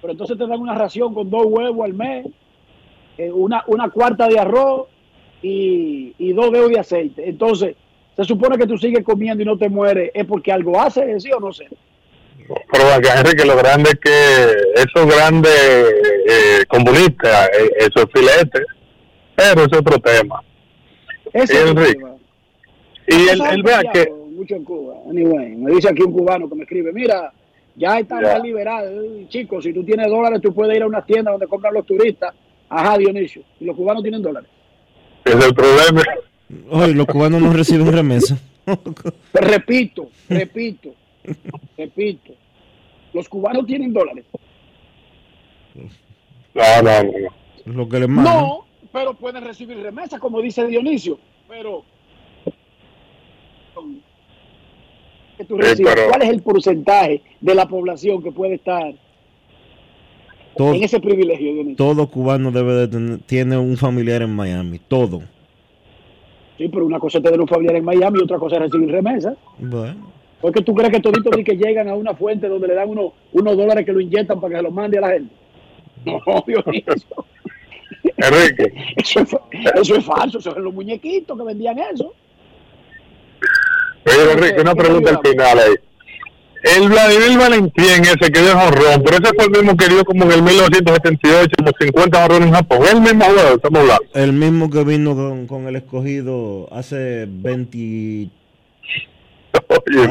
Pero 0.00 0.12
entonces 0.12 0.38
te 0.38 0.46
dan 0.46 0.60
una 0.60 0.74
ración 0.74 1.12
con 1.12 1.28
dos 1.28 1.44
huevos 1.46 1.84
al 1.84 1.92
mes, 1.94 2.26
eh, 3.18 3.30
una, 3.30 3.62
una 3.66 3.90
cuarta 3.90 4.28
de 4.28 4.38
arroz 4.38 4.88
y, 5.42 6.14
y 6.18 6.32
dos 6.32 6.50
dedos 6.50 6.70
de 6.70 6.78
aceite. 6.80 7.28
Entonces, 7.28 7.76
se 8.20 8.26
supone 8.26 8.58
que 8.58 8.66
tú 8.66 8.76
sigues 8.76 9.02
comiendo 9.02 9.42
y 9.42 9.46
no 9.46 9.56
te 9.56 9.70
mueres. 9.70 10.10
¿Es 10.12 10.26
porque 10.26 10.52
algo 10.52 10.78
hace, 10.78 11.18
sí 11.20 11.32
o 11.32 11.40
no 11.40 11.52
sé? 11.54 11.66
Pero 12.70 12.92
acá, 12.92 13.20
Enrique, 13.20 13.46
lo 13.46 13.56
grande 13.56 13.90
es 13.90 13.98
que 13.98 14.82
esos 14.82 15.06
grandes 15.06 15.52
eh, 16.28 16.64
comunistas, 16.68 17.48
eh, 17.48 17.70
esos 17.78 18.06
filetes, 18.12 18.66
pero 19.34 19.62
es 19.64 19.78
otro 19.78 19.98
tema. 20.00 20.42
Es 21.32 21.48
tema. 21.48 21.86
y 23.06 23.28
él, 23.28 23.62
vea 23.62 23.80
que, 23.90 24.10
Mucho 24.10 24.56
en 24.56 24.64
Cuba. 24.64 24.96
Anyway, 25.08 25.56
me 25.56 25.72
dice 25.72 25.88
aquí 25.88 26.02
un 26.02 26.12
cubano 26.12 26.48
que 26.48 26.56
me 26.56 26.64
escribe, 26.64 26.92
mira, 26.92 27.32
ya 27.74 28.00
está 28.00 28.20
más 28.20 28.42
liberal. 28.42 29.26
Chicos, 29.28 29.64
si 29.64 29.72
tú 29.72 29.82
tienes 29.82 30.08
dólares, 30.08 30.40
tú 30.42 30.52
puedes 30.52 30.76
ir 30.76 30.82
a 30.82 30.86
una 30.86 31.04
tienda 31.06 31.30
donde 31.30 31.46
compran 31.46 31.72
los 31.72 31.86
turistas. 31.86 32.34
Ajá, 32.68 32.98
Dionisio. 32.98 33.42
Y 33.60 33.64
los 33.64 33.76
cubanos 33.76 34.02
tienen 34.02 34.20
dólares. 34.20 34.50
es 35.24 35.34
el 35.34 35.54
problema. 35.54 36.02
Hoy 36.70 36.94
los 36.94 37.06
cubanos 37.06 37.40
no 37.42 37.52
reciben 37.52 37.92
remesa. 37.92 38.38
Repito, 39.34 40.08
repito, 40.28 40.90
repito. 41.76 42.32
Los 43.12 43.28
cubanos 43.28 43.66
tienen 43.66 43.92
dólares. 43.92 44.24
No, 46.54 46.82
no, 46.82 47.02
no. 47.02 47.72
Lo 47.72 47.88
que 47.88 47.98
les 48.00 48.08
mandan. 48.08 48.34
No, 48.34 48.64
pero 48.92 49.14
pueden 49.14 49.44
recibir 49.44 49.78
remesas, 49.78 50.20
como 50.20 50.40
dice 50.40 50.66
Dionisio. 50.66 51.18
Pero. 51.48 51.84
que 55.36 55.44
tú 55.44 55.56
Sí, 55.74 55.82
pero- 55.82 56.08
¿Cuál 56.08 56.22
es 56.22 56.28
el 56.28 56.42
porcentaje 56.42 57.22
de 57.40 57.54
la 57.54 57.66
población 57.66 58.22
que 58.22 58.30
puede 58.30 58.54
estar 58.54 58.92
Todo, 60.56 60.74
en 60.74 60.82
ese 60.84 61.00
privilegio, 61.00 61.52
Dionisio? 61.54 61.76
todo 61.76 62.06
cubano 62.08 62.50
debe 62.52 62.74
de 62.74 62.88
tener, 62.88 63.18
tiene 63.20 63.56
un 63.56 63.76
familiar 63.76 64.22
en 64.22 64.34
Miami. 64.34 64.78
Todo. 64.78 65.22
Sí, 66.60 66.68
pero 66.68 66.84
una 66.84 66.98
cosa 66.98 67.16
es 67.16 67.24
tener 67.24 67.40
un 67.40 67.48
familiar 67.48 67.76
en 67.76 67.84
Miami 67.86 68.18
y 68.20 68.22
otra 68.22 68.36
cosa 68.38 68.56
es 68.56 68.60
recibir 68.62 68.90
remesas. 68.90 69.34
Bueno. 69.56 70.12
Porque 70.42 70.60
tú 70.60 70.74
crees 70.74 70.92
que 70.92 71.00
toditos 71.00 71.34
que 71.42 71.56
llegan 71.56 71.88
a 71.88 71.94
una 71.94 72.12
fuente 72.12 72.48
donde 72.48 72.68
le 72.68 72.74
dan 72.74 72.86
unos, 72.90 73.12
unos 73.32 73.56
dólares 73.56 73.86
que 73.86 73.94
lo 73.94 74.00
inyectan 74.00 74.38
para 74.38 74.50
que 74.50 74.56
se 74.58 74.62
los 74.64 74.72
mande 74.74 74.98
a 74.98 75.00
la 75.00 75.08
gente. 75.08 75.34
No. 76.04 76.20
Enrique, 78.18 78.74
Eso 78.98 79.20
es, 79.20 79.30
fa- 79.30 79.40
eso 79.74 79.94
es 79.96 80.04
falso, 80.04 80.38
eso 80.38 80.50
es 80.50 80.56
los 80.58 80.74
muñequitos 80.74 81.34
que 81.38 81.44
vendían 81.44 81.78
eso. 81.78 82.12
oye, 84.06 84.32
Enrique, 84.32 84.60
una 84.60 84.74
pregunta 84.74 85.10
al 85.12 85.26
final 85.26 85.58
ahí. 85.58 85.74
El 86.62 86.88
Vladimir 86.88 87.38
Valentín 87.38 87.84
ese 88.04 88.30
que 88.30 88.40
dio 88.40 88.52
jonrón, 88.58 89.02
pero 89.04 89.16
ese 89.16 89.34
fue 89.34 89.44
el 89.46 89.50
mismo 89.50 89.76
que 89.76 89.88
dio 89.88 90.04
como 90.04 90.24
en 90.24 90.32
el 90.32 90.42
1978, 90.42 91.48
como 91.58 91.70
50 91.80 92.20
jonrones 92.20 92.48
en 92.48 92.54
Japón. 92.54 92.78
El 92.90 93.00
mismo 93.00 93.24
jugador, 93.24 93.52
estamos 93.56 93.80
hablando. 93.80 94.04
El 94.14 94.32
mismo 94.34 94.70
que 94.70 94.84
vino 94.84 95.14
con, 95.14 95.46
con 95.46 95.66
el 95.68 95.76
escogido 95.76 96.68
hace 96.72 97.26
20 97.28 98.30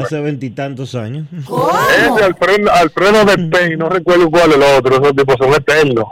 hace 0.02 0.20
veintitantos 0.20 0.94
años. 0.94 1.26
Ese 1.32 2.24
Alfredo, 2.24 2.70
Alfredo 2.72 3.24
de 3.24 3.48
Pay, 3.48 3.76
no 3.76 3.88
recuerdo 3.88 4.30
cuál 4.30 4.50
es 4.50 4.56
el 4.56 4.62
otro, 4.62 4.96
esos 4.96 5.14
tipos 5.16 5.36
son 5.38 5.52
eternos. 5.54 6.04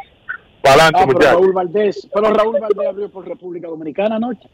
Para 0.62 0.84
Ah, 0.84 0.88
adelante, 0.88 0.98
pero 0.98 1.06
muchachos. 1.18 1.32
Raúl 1.32 1.52
Valdés, 1.52 2.08
pero 2.12 2.30
Raúl 2.34 2.60
Valdés 2.60 2.86
abrió 2.88 3.10
por 3.10 3.26
República 3.26 3.68
Dominicana 3.68 4.16
anoche. 4.16 4.48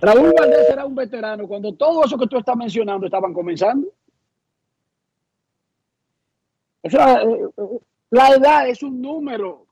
Raúl 0.00 0.32
Valdés 0.38 0.70
era 0.70 0.84
un 0.86 0.94
veterano 0.94 1.46
cuando 1.46 1.72
todo 1.74 2.04
eso 2.04 2.16
que 2.18 2.26
tú 2.26 2.38
estás 2.38 2.56
mencionando 2.56 3.06
estaban 3.06 3.32
comenzando. 3.32 3.88
O 6.84 6.90
sea, 6.90 7.22
eh, 7.22 7.48
eh, 7.56 7.80
la 8.10 8.28
edad 8.30 8.68
es 8.68 8.82
un 8.82 9.00
número. 9.00 9.66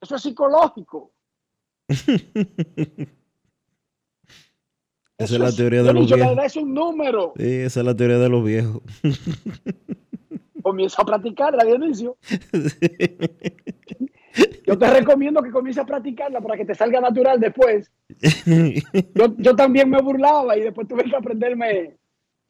Eso 0.00 0.16
es 0.16 0.22
psicológico. 0.22 1.12
Esa 5.16 5.34
es 5.34 5.40
la 5.40 5.52
teoría 5.52 5.82
de 5.82 5.92
los 5.92 6.02
dicho, 6.02 6.16
la 6.16 6.24
viejos. 6.24 6.36
edad 6.36 6.46
es 6.46 6.56
un 6.56 6.74
número. 6.74 7.32
Sí, 7.36 7.44
esa 7.44 7.80
es 7.80 7.86
la 7.86 7.94
teoría 7.96 8.18
de 8.18 8.28
los 8.28 8.44
viejos. 8.44 8.82
Comienza 10.62 11.02
a 11.02 11.04
practicarla, 11.04 11.62
Dionisio. 11.64 12.16
Yo 14.66 14.76
te 14.76 14.90
recomiendo 14.90 15.40
que 15.42 15.52
comiences 15.52 15.82
a 15.82 15.86
practicarla 15.86 16.40
para 16.40 16.56
que 16.56 16.64
te 16.64 16.74
salga 16.74 17.00
natural 17.00 17.38
después. 17.38 17.92
Yo, 19.14 19.36
yo 19.36 19.54
también 19.54 19.88
me 19.88 20.00
burlaba 20.02 20.56
y 20.56 20.62
después 20.62 20.88
tuve 20.88 21.04
que 21.04 21.14
aprenderme 21.14 21.96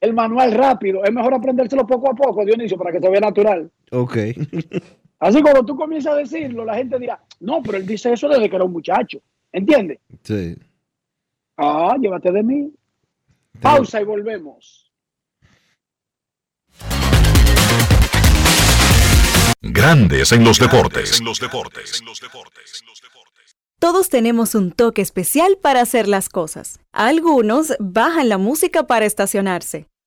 el 0.04 0.12
manual 0.14 0.52
rápido. 0.52 1.02
Es 1.04 1.12
mejor 1.12 1.34
aprendérselo 1.34 1.86
poco 1.86 2.10
a 2.10 2.14
poco, 2.14 2.44
Dionisio, 2.44 2.76
para 2.76 2.92
que 2.92 3.00
se 3.00 3.08
vea 3.08 3.20
natural. 3.20 3.70
ok. 3.90 4.16
Así 5.18 5.40
cuando 5.40 5.64
tú 5.64 5.74
comienzas 5.74 6.12
a 6.12 6.16
decirlo, 6.16 6.66
la 6.66 6.74
gente 6.74 6.98
dirá, 6.98 7.18
no, 7.40 7.62
pero 7.62 7.78
él 7.78 7.86
dice 7.86 8.12
eso 8.12 8.28
desde 8.28 8.50
que 8.50 8.56
era 8.56 8.64
un 8.64 8.72
muchacho. 8.72 9.20
¿Entiendes? 9.50 9.98
Sí. 10.22 10.54
Ah, 11.56 11.96
llévate 11.98 12.30
de 12.30 12.42
mí. 12.42 12.72
Pausa 13.60 14.02
y 14.02 14.04
volvemos. 14.04 14.92
Grandes 19.62 20.32
en 20.32 20.44
los 20.44 20.58
deportes. 20.58 21.22
Todos 23.78 24.08
tenemos 24.08 24.54
un 24.54 24.72
toque 24.72 25.00
especial 25.00 25.56
para 25.60 25.80
hacer 25.80 26.06
las 26.08 26.28
cosas. 26.28 26.80
Algunos 26.92 27.74
bajan 27.78 28.28
la 28.28 28.36
música 28.36 28.86
para 28.86 29.06
estacionarse. 29.06 29.86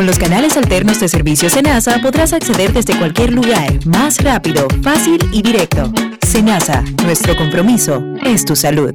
Con 0.00 0.06
los 0.06 0.18
canales 0.18 0.56
alternos 0.56 0.98
de 0.98 1.08
servicio 1.08 1.50
Senasa 1.50 1.98
podrás 2.00 2.32
acceder 2.32 2.72
desde 2.72 2.98
cualquier 2.98 3.34
lugar, 3.34 3.84
más 3.84 4.16
rápido, 4.24 4.66
fácil 4.82 5.18
y 5.30 5.42
directo. 5.42 5.92
Senasa, 6.26 6.82
nuestro 7.04 7.36
compromiso 7.36 8.02
es 8.24 8.46
tu 8.46 8.56
salud. 8.56 8.94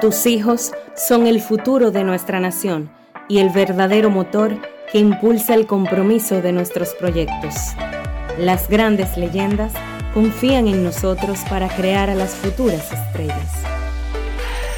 Tus 0.00 0.26
hijos 0.26 0.70
son 0.94 1.26
el 1.26 1.40
futuro 1.40 1.90
de 1.90 2.04
nuestra 2.04 2.38
nación 2.38 2.88
y 3.28 3.40
el 3.40 3.50
verdadero 3.50 4.10
motor 4.10 4.62
que 4.92 5.00
impulsa 5.00 5.54
el 5.54 5.66
compromiso 5.66 6.40
de 6.40 6.52
nuestros 6.52 6.90
proyectos. 6.90 7.56
Las 8.38 8.68
grandes 8.68 9.16
leyendas 9.16 9.72
confían 10.14 10.68
en 10.68 10.84
nosotros 10.84 11.40
para 11.50 11.66
crear 11.66 12.10
a 12.10 12.14
las 12.14 12.30
futuras 12.30 12.92
estrellas. 12.92 13.50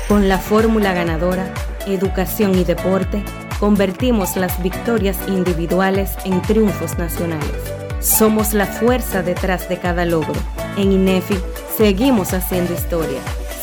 Con 0.09 0.27
la 0.27 0.39
fórmula 0.39 0.95
ganadora, 0.95 1.53
educación 1.87 2.55
y 2.55 2.65
deporte, 2.65 3.23
convertimos 3.61 4.37
las 4.37 4.61
victorias 4.63 5.19
individuales 5.29 6.17
en 6.25 6.41
triunfos 6.41 6.99
nacionales. 6.99 7.55
Somos 8.01 8.55
la 8.55 8.65
fuerza 8.67 9.23
detrás 9.23 9.69
de 9.69 9.79
cada 9.79 10.07
logro. 10.07 10.33
En 10.79 10.91
INEFI 10.93 11.37
seguimos 11.77 12.33
haciendo 12.33 12.73
historia, 12.73 13.21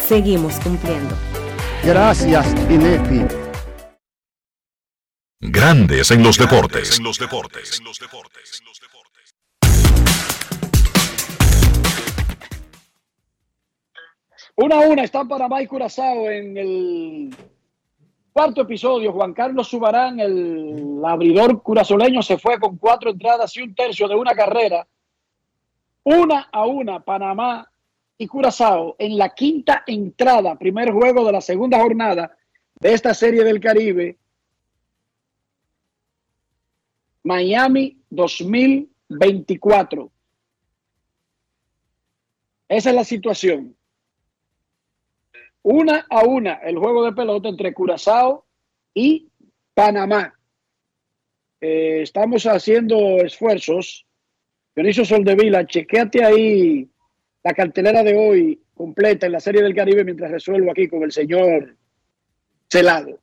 seguimos 0.07 0.53
cumpliendo. 0.59 1.15
Gracias, 1.83 2.45
INEFI. 2.69 3.25
Grandes 5.39 6.11
en 6.11 6.21
los 6.21 6.37
deportes. 6.37 6.99
Una 14.55 14.75
a 14.75 14.79
una 14.79 15.03
están 15.03 15.27
Panamá 15.27 15.61
y 15.61 15.67
Curazao 15.67 16.29
en 16.29 16.57
el 16.57 17.35
cuarto 18.37 18.61
episodio. 18.61 19.11
Juan 19.13 19.33
Carlos 19.33 19.67
Subarán, 19.67 20.19
el 20.19 21.01
abridor 21.03 21.63
curazoleño, 21.63 22.21
se 22.21 22.37
fue 22.37 22.59
con 22.59 22.77
cuatro 22.77 23.09
entradas 23.09 23.57
y 23.57 23.63
un 23.63 23.73
tercio 23.73 24.07
de 24.07 24.13
una 24.13 24.35
carrera. 24.35 24.87
Una 26.03 26.47
a 26.51 26.67
una, 26.67 26.99
Panamá 26.99 27.67
y 28.15 28.27
Curazao 28.27 28.95
en 28.99 29.17
la 29.17 29.33
quinta 29.33 29.83
entrada, 29.87 30.55
primer 30.55 30.91
juego 30.91 31.25
de 31.25 31.31
la 31.31 31.41
segunda 31.41 31.79
jornada 31.79 32.37
de 32.79 32.93
esta 32.93 33.15
serie 33.15 33.43
del 33.43 33.59
Caribe. 33.59 34.19
Miami 37.23 37.97
2024. 38.11 40.11
Esa 42.69 42.89
es 42.91 42.95
la 42.95 43.03
situación 43.03 43.76
una 45.63 46.05
a 46.09 46.23
una 46.23 46.55
el 46.55 46.77
juego 46.77 47.05
de 47.05 47.13
pelota 47.13 47.49
entre 47.49 47.73
Curazao 47.73 48.45
y 48.93 49.29
Panamá. 49.73 50.33
Eh, 51.61 52.01
estamos 52.03 52.45
haciendo 52.45 53.17
esfuerzos. 53.17 54.05
Dionisio 54.75 55.05
Soldevila, 55.05 55.65
chequeate 55.65 56.23
ahí 56.23 56.89
la 57.43 57.53
cartelera 57.53 58.03
de 58.03 58.15
hoy 58.15 58.61
completa 58.75 59.25
en 59.25 59.31
la 59.31 59.39
Serie 59.39 59.63
del 59.63 59.75
Caribe 59.75 60.03
mientras 60.03 60.31
resuelvo 60.31 60.71
aquí 60.71 60.87
con 60.87 61.03
el 61.03 61.11
señor 61.11 61.75
Celado. 62.69 63.19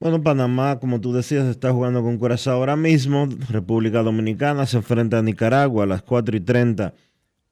Bueno, 0.00 0.22
Panamá, 0.22 0.78
como 0.78 1.00
tú 1.00 1.12
decías, 1.12 1.46
está 1.46 1.72
jugando 1.72 2.02
con 2.02 2.18
Curazao 2.18 2.54
ahora 2.58 2.76
mismo. 2.76 3.28
República 3.50 4.02
Dominicana 4.02 4.64
se 4.64 4.76
enfrenta 4.76 5.18
a 5.18 5.22
Nicaragua 5.22 5.84
a 5.84 5.88
las 5.88 6.02
4 6.02 6.36
y 6.36 6.40
30 6.40 6.94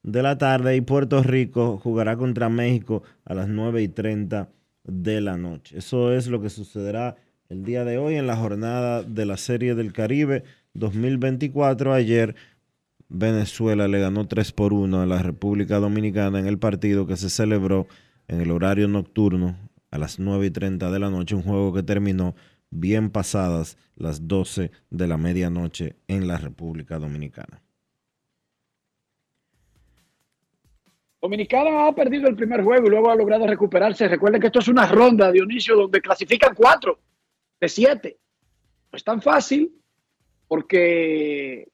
de 0.07 0.23
la 0.23 0.39
tarde 0.39 0.77
y 0.77 0.81
Puerto 0.81 1.23
Rico 1.23 1.79
jugará 1.83 2.17
contra 2.17 2.49
México 2.49 3.03
a 3.25 3.35
las 3.35 3.49
9 3.49 3.83
y 3.83 3.89
30 3.89 4.49
de 4.85 5.21
la 5.21 5.37
noche. 5.37 5.79
Eso 5.79 6.13
es 6.13 6.29
lo 6.29 6.41
que 6.41 6.49
sucederá 6.49 7.17
el 7.49 7.65
día 7.65 7.85
de 7.85 7.99
hoy 7.99 8.15
en 8.15 8.29
la 8.29 8.37
jornada 8.37 9.03
de 9.03 9.27
la 9.27 9.37
Serie 9.37 9.75
del 9.75 9.93
Caribe 9.93 10.45
2024. 10.75 11.93
Ayer 11.93 12.37
Venezuela 13.09 13.89
le 13.89 13.99
ganó 13.99 14.29
3 14.29 14.53
por 14.53 14.73
1 14.73 15.03
a 15.03 15.07
la 15.07 15.23
República 15.23 15.81
Dominicana 15.81 16.39
en 16.39 16.47
el 16.47 16.59
partido 16.59 17.09
que 17.09 17.17
se 17.17 17.29
celebró 17.29 17.89
en 18.29 18.41
el 18.41 18.53
horario 18.53 18.87
nocturno 18.87 19.57
a 19.91 19.99
las 19.99 20.21
9 20.21 20.47
y 20.47 20.51
30 20.51 20.89
de 20.89 20.99
la 21.01 21.11
noche, 21.11 21.35
un 21.35 21.43
juego 21.43 21.75
que 21.75 21.83
terminó 21.83 22.37
bien 22.71 23.11
pasadas 23.11 23.77
las 23.97 24.29
12 24.29 24.71
de 24.89 25.07
la 25.09 25.17
medianoche 25.17 25.97
en 26.07 26.29
la 26.29 26.39
República 26.39 27.01
Dominicana. 27.01 27.66
Dominicana 31.21 31.87
ha 31.87 31.95
perdido 31.95 32.29
el 32.29 32.37
primer 32.37 32.63
juego 32.63 32.87
y 32.87 32.91
luego 32.91 33.11
ha 33.11 33.17
logrado 33.17 33.47
recuperarse. 33.47 34.09
Recuerden 34.09 34.41
que 34.41 34.49
esto 34.49 34.59
es 34.59 34.69
una 34.69 34.87
ronda, 34.87 35.33
Dionisio, 35.33 35.77
donde 35.77 36.01
clasifican 36.01 36.55
cuatro 36.55 36.99
de 37.61 37.69
siete. 37.69 38.19
No 38.93 38.97
es 38.97 39.05
tan 39.05 39.23
fácil 39.23 39.73
porque 40.47 41.69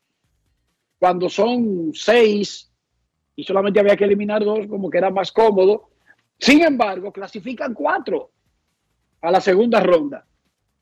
cuando 0.98 1.28
son 1.28 1.92
seis 1.92 2.70
y 3.34 3.44
solamente 3.44 3.80
había 3.80 3.96
que 3.96 4.04
eliminar 4.04 4.44
dos, 4.44 4.66
como 4.68 4.88
que 4.88 4.98
era 4.98 5.10
más 5.10 5.32
cómodo. 5.32 5.90
Sin 6.38 6.62
embargo, 6.62 7.12
clasifican 7.12 7.74
cuatro 7.74 8.30
a 9.20 9.30
la 9.30 9.40
segunda 9.40 9.80
ronda. 9.80 10.24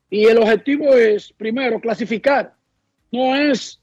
Y 0.09 0.25
el 0.25 0.37
objetivo 0.37 0.93
es, 0.93 1.31
primero, 1.33 1.79
clasificar. 1.79 2.53
No 3.11 3.35
es 3.35 3.81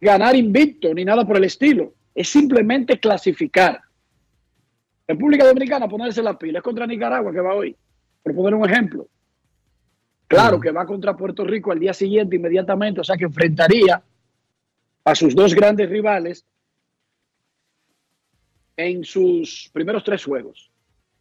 ganar 0.00 0.36
invicto 0.36 0.92
ni 0.94 1.04
nada 1.04 1.26
por 1.26 1.36
el 1.36 1.44
estilo 1.44 1.94
es 2.14 2.28
simplemente 2.28 2.98
clasificar. 3.00 3.80
República 5.06 5.46
Dominicana, 5.46 5.88
ponerse 5.88 6.22
la 6.22 6.38
pila. 6.38 6.58
Es 6.58 6.62
contra 6.62 6.86
Nicaragua 6.86 7.32
que 7.32 7.40
va 7.40 7.54
hoy, 7.54 7.76
por 8.22 8.34
poner 8.34 8.54
un 8.54 8.68
ejemplo. 8.68 9.06
Claro 10.26 10.58
que 10.58 10.70
va 10.70 10.86
contra 10.86 11.16
Puerto 11.16 11.44
Rico 11.44 11.70
al 11.72 11.78
día 11.78 11.92
siguiente 11.92 12.36
inmediatamente, 12.36 13.00
o 13.00 13.04
sea 13.04 13.16
que 13.16 13.24
enfrentaría 13.24 14.02
a 15.04 15.14
sus 15.14 15.34
dos 15.34 15.54
grandes 15.54 15.90
rivales 15.90 16.46
en 18.76 19.04
sus 19.04 19.70
primeros 19.72 20.02
tres 20.02 20.24
juegos, 20.24 20.70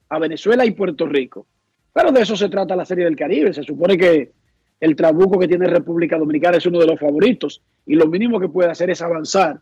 a 0.09 0.19
Venezuela 0.19 0.65
y 0.65 0.71
Puerto 0.71 1.05
Rico. 1.05 1.45
Pero 1.91 2.11
de 2.11 2.21
eso 2.21 2.35
se 2.35 2.49
trata 2.49 2.75
la 2.75 2.85
Serie 2.85 3.05
del 3.05 3.15
Caribe. 3.15 3.53
Se 3.53 3.63
supone 3.63 3.97
que 3.97 4.31
el 4.79 4.95
trabuco 4.95 5.37
que 5.37 5.47
tiene 5.47 5.67
República 5.67 6.17
Dominicana 6.17 6.57
es 6.57 6.65
uno 6.65 6.79
de 6.79 6.87
los 6.87 6.99
favoritos 6.99 7.61
y 7.85 7.95
lo 7.95 8.07
mínimo 8.07 8.39
que 8.39 8.49
puede 8.49 8.71
hacer 8.71 8.89
es 8.89 9.01
avanzar 9.01 9.61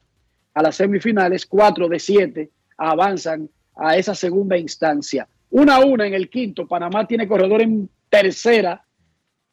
a 0.54 0.62
las 0.62 0.76
semifinales, 0.76 1.46
cuatro 1.46 1.88
de 1.88 2.00
siete 2.00 2.50
avanzan 2.78 3.50
a 3.76 3.96
esa 3.96 4.16
segunda 4.16 4.58
instancia. 4.58 5.28
Una 5.50 5.76
a 5.76 5.86
una 5.86 6.08
en 6.08 6.14
el 6.14 6.30
quinto, 6.30 6.68
Panamá 6.68 7.08
tiene 7.08 7.28
corredor 7.28 7.62
en 7.62 7.90
tercera, 8.10 8.84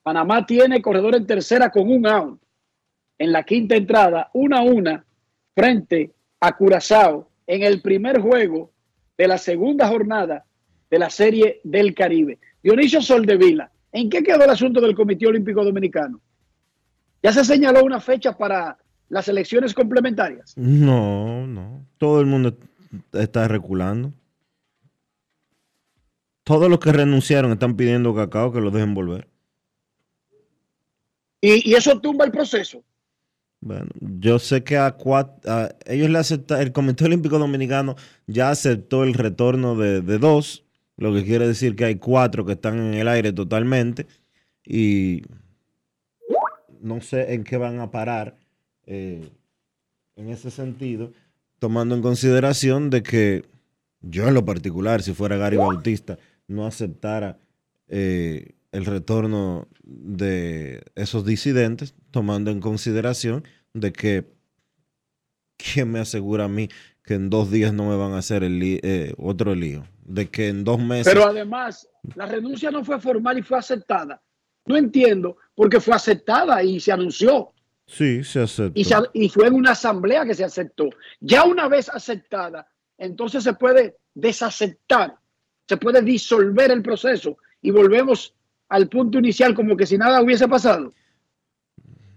Panamá 0.03 0.47
tiene 0.47 0.81
corredor 0.81 1.17
en 1.17 1.27
tercera 1.27 1.71
con 1.71 1.91
un 1.91 2.07
out. 2.07 2.41
En 3.19 3.33
la 3.33 3.43
quinta 3.43 3.75
entrada, 3.75 4.31
una 4.33 4.59
a 4.59 4.63
una 4.63 5.05
frente 5.55 6.13
a 6.41 6.57
Curazao 6.57 7.29
en 7.47 7.63
el 7.63 7.83
primer 7.83 8.21
juego 8.21 8.71
de 9.17 9.27
la 9.27 9.39
segunda 9.39 9.89
jornada 9.89 10.45
de 10.89 10.99
la 10.99 11.11
Serie 11.11 11.61
del 11.65 11.95
Caribe. 11.95 12.39
Dionisio 12.63 13.03
Soldevila, 13.03 13.71
¿en 13.93 14.09
qué 14.09 14.23
quedó 14.23 14.45
el 14.45 14.51
asunto 14.51 14.81
del 14.81 14.95
Comité 14.95 15.27
Olímpico 15.27 15.65
Dominicano? 15.65 16.21
Ya 17.23 17.33
se 17.33 17.45
señaló 17.45 17.85
una 17.85 18.01
fecha 18.01 18.37
para 18.37 18.79
las 19.09 19.29
elecciones 19.29 19.75
complementarias? 19.75 20.55
No, 20.57 21.47
no. 21.47 21.87
Todo 21.99 22.21
el 22.21 22.27
mundo 22.27 22.57
está 23.13 23.49
reculando. 23.49 24.13
Todos 26.45 26.71
los 26.71 26.79
que 26.79 26.93
renunciaron 26.93 27.53
están 27.53 27.77
pidiendo 27.77 28.15
cacao 28.15 28.53
que 28.53 28.61
lo 28.61 28.71
dejen 28.71 28.95
volver. 28.95 29.29
¿Y, 31.41 31.75
eso 31.75 32.01
tumba 32.01 32.25
el 32.25 32.33
proceso? 32.33 32.83
Bueno, 33.61 33.89
yo 34.01 34.39
sé 34.39 34.65
que 34.65 34.77
a, 34.77 34.93
cuatro, 34.93 35.69
ellos 35.87 36.11
le 36.11 36.61
el 36.61 36.73
Comité 36.73 37.05
Olímpico 37.05 37.39
Dominicano 37.39 37.97
ya 38.27 38.51
aceptó 38.51 39.05
el 39.05 39.15
retorno 39.15 39.77
de, 39.77 40.01
dos, 40.19 40.65
lo 40.97 41.13
que 41.13 41.25
quiere 41.25 41.47
decir 41.47 41.75
que 41.77 41.85
hay 41.85 41.97
cuatro 41.97 42.45
que 42.45 42.53
están 42.53 42.79
en 42.79 42.95
el 42.95 43.09
aire 43.09 43.33
totalmente 43.33 44.07
y 44.65 45.23
no 46.81 47.01
sé 47.01 47.35
en 47.35 47.45
qué 47.45 47.57
van 47.57 47.81
a 47.81 47.91
parar 47.91 48.37
eh, 48.91 49.29
en 50.17 50.31
ese 50.31 50.51
sentido, 50.51 51.13
tomando 51.59 51.95
en 51.95 52.01
consideración 52.01 52.89
de 52.89 53.03
que 53.03 53.45
yo 54.01 54.27
en 54.27 54.33
lo 54.33 54.47
particular, 54.47 55.03
si 55.03 55.13
fuera 55.13 55.37
Gary 55.37 55.59
Bautista, 55.59 56.19
no 56.47 56.67
aceptara 56.67 57.39
eh, 57.89 58.55
el 58.73 58.87
retorno 58.87 59.69
de 59.83 60.83
esos 60.95 61.27
disidentes, 61.27 61.95
tomando 62.11 62.51
en 62.51 62.61
consideración 62.61 63.45
de 63.75 63.93
que, 63.93 64.25
¿quién 65.59 65.93
me 65.93 66.01
asegura 66.01 66.45
a 66.45 66.49
mí 66.49 66.71
que 67.05 67.15
en 67.15 67.29
dos 67.29 67.51
días 67.51 67.75
no 67.75 67.91
me 67.91 67.97
van 67.97 68.13
a 68.13 68.19
hacer 68.19 68.43
eh, 68.45 69.13
otro 69.19 69.55
lío? 69.55 69.85
De 70.03 70.31
que 70.31 70.49
en 70.49 70.65
dos 70.65 70.81
meses... 70.81 71.13
Pero 71.13 71.27
además, 71.27 71.87
la 72.15 72.25
renuncia 72.25 72.71
no 72.71 72.83
fue 72.85 72.99
formal 72.99 73.39
y 73.39 73.43
fue 73.43 73.59
aceptada. 73.59 74.23
No 74.65 74.77
entiendo, 74.77 75.37
porque 75.55 75.79
fue 75.79 75.95
aceptada 75.95 76.63
y 76.63 76.81
se 76.81 76.93
anunció. 76.93 77.53
Sí, 77.89 78.23
se 78.23 78.43
aceptó. 78.43 78.79
Y, 78.79 79.25
y 79.25 79.29
fue 79.31 79.47
en 79.47 79.55
una 79.55 79.73
asamblea 79.73 80.25
que 80.27 80.35
se 80.35 80.45
aceptó. 80.45 80.91
Ya 81.21 81.45
una 81.45 81.69
vez 81.69 81.89
aceptada, 81.89 82.69
entonces 82.99 83.43
se 83.43 83.55
puede 83.55 83.97
desaceptar, 84.15 85.17
se 85.67 85.77
puede 85.79 86.03
disolver 86.03 86.71
el 86.71 86.83
proceso 86.83 87.39
y 87.63 87.71
volvemos 87.71 88.35
al 88.69 88.89
punto 88.89 89.19
inicial 89.19 89.55
como 89.55 89.75
que 89.75 89.87
si 89.87 89.97
nada 89.97 90.21
hubiese 90.21 90.47
pasado. 90.47 90.93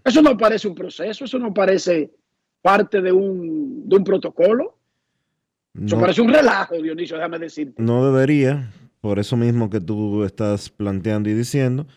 Eso 0.03 0.21
no 0.21 0.37
parece 0.37 0.67
un 0.67 0.75
proceso, 0.75 1.23
eso 1.23 1.39
no 1.39 1.53
parece 1.53 2.11
parte 2.61 3.01
de 3.01 3.13
un, 3.13 3.87
de 3.87 3.95
un 3.95 4.03
protocolo. 4.03 4.77
Eso 5.85 5.97
parece 5.97 6.21
un 6.21 6.33
relajo, 6.33 6.75
Dionisio, 6.81 7.15
déjame 7.15 7.39
decirte. 7.39 7.81
No 7.81 8.05
debería, 8.05 8.73
por 8.99 9.19
eso 9.19 9.37
mismo 9.37 9.69
que 9.69 9.79
tú 9.79 10.25
estás 10.25 10.69
planteando 10.69 11.29
y 11.29 11.33
diciendo. 11.33 11.87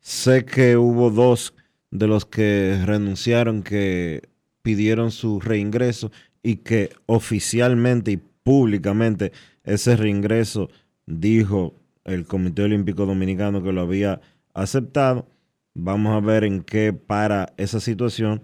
Sé 0.00 0.44
que 0.44 0.76
hubo 0.76 1.10
dos 1.10 1.54
de 1.92 2.06
los 2.08 2.24
que 2.24 2.82
renunciaron 2.84 3.62
que 3.62 4.22
pidieron 4.62 5.12
su 5.12 5.40
reingreso 5.40 6.10
y 6.42 6.56
que 6.56 6.90
oficialmente 7.06 8.12
y 8.12 8.16
públicamente 8.16 9.30
ese 9.62 9.94
reingreso 9.96 10.70
dijo 11.06 11.74
el 12.04 12.26
Comité 12.26 12.62
Olímpico 12.62 13.06
Dominicano 13.06 13.62
que 13.62 13.72
lo 13.72 13.82
había 13.82 14.20
aceptado. 14.54 15.28
Vamos 15.74 16.16
a 16.16 16.26
ver 16.26 16.44
en 16.44 16.62
qué 16.62 16.92
para 16.92 17.52
esa 17.58 17.78
situación, 17.78 18.42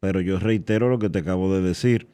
pero 0.00 0.20
yo 0.20 0.38
reitero 0.38 0.88
lo 0.88 0.98
que 0.98 1.10
te 1.10 1.20
acabo 1.20 1.54
de 1.54 1.62
decir. 1.62 2.08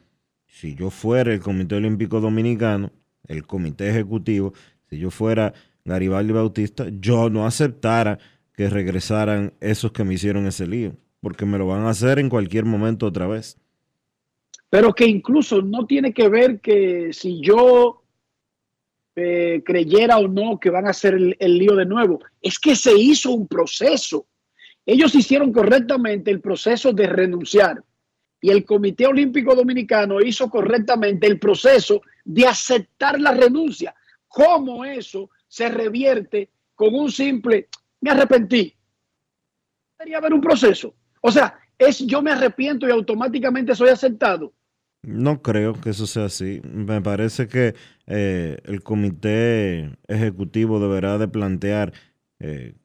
Si 0.45 0.75
yo 0.75 0.89
fuera 0.89 1.33
el 1.33 1.39
Comité 1.39 1.75
Olímpico 1.75 2.19
Dominicano, 2.19 2.91
el 3.27 3.47
Comité 3.47 3.89
Ejecutivo, 3.89 4.53
si 4.89 4.99
yo 4.99 5.09
fuera 5.09 5.53
Garibaldi 5.85 6.33
Bautista, 6.33 6.87
yo 6.89 7.29
no 7.29 7.45
aceptara 7.45 8.19
que 8.55 8.69
regresaran 8.69 9.53
esos 9.59 9.91
que 9.91 10.03
me 10.03 10.13
hicieron 10.13 10.47
ese 10.47 10.67
lío, 10.67 10.93
porque 11.21 11.45
me 11.45 11.57
lo 11.57 11.67
van 11.67 11.85
a 11.85 11.89
hacer 11.89 12.19
en 12.19 12.29
cualquier 12.29 12.65
momento 12.65 13.05
otra 13.05 13.27
vez. 13.27 13.57
Pero 14.69 14.93
que 14.93 15.05
incluso 15.05 15.61
no 15.61 15.85
tiene 15.85 16.13
que 16.13 16.27
ver 16.27 16.59
que 16.59 17.11
si 17.13 17.41
yo 17.41 18.05
eh, 19.17 19.61
creyera 19.63 20.17
o 20.17 20.27
no 20.27 20.59
que 20.59 20.69
van 20.69 20.87
a 20.87 20.89
hacer 20.89 21.13
el, 21.13 21.57
lío 21.57 21.73
de 21.75 21.85
nuevo. 21.85 22.19
Es 22.41 22.59
que 22.59 22.75
se 22.75 22.97
hizo 22.97 23.31
un 23.31 23.47
proceso. 23.47 24.27
Ellos 24.85 25.15
hicieron 25.15 25.53
correctamente 25.53 26.31
el 26.31 26.41
proceso 26.41 26.91
de 26.91 27.07
renunciar 27.07 27.81
y 28.41 28.49
el 28.49 28.65
Comité 28.65 29.07
Olímpico 29.07 29.55
Dominicano 29.55 30.19
hizo 30.21 30.49
correctamente 30.49 31.27
el 31.27 31.39
proceso 31.39 32.01
de 32.25 32.45
aceptar 32.45 33.19
la 33.19 33.31
renuncia. 33.31 33.95
¿Cómo 34.27 34.83
eso 34.83 35.29
se 35.47 35.69
revierte 35.69 36.49
con 36.75 36.93
un 36.93 37.09
simple, 37.09 37.69
me 38.05 38.11
arrepentí? 38.11 38.71
Debería 39.97 40.19
haber 40.19 40.33
un 40.33 40.41
proceso. 40.41 40.93
O 41.21 41.31
sea, 41.31 41.57
es 41.79 42.05
yo 42.05 42.21
me 42.21 42.31
arrepiento 42.31 42.87
y 42.87 42.91
automáticamente 42.91 43.73
soy 43.73 43.89
aceptado. 43.89 44.53
No 45.01 45.41
creo 45.41 45.73
que 45.73 45.89
eso 45.89 46.05
sea 46.05 46.25
así. 46.25 46.61
Me 46.63 47.01
parece 47.01 47.47
que 47.47 47.73
eh, 48.05 48.57
el 48.65 48.83
comité 48.83 49.97
ejecutivo 50.07 50.79
deberá 50.79 51.17
de 51.17 51.27
plantear 51.27 51.93
eh, 52.39 52.75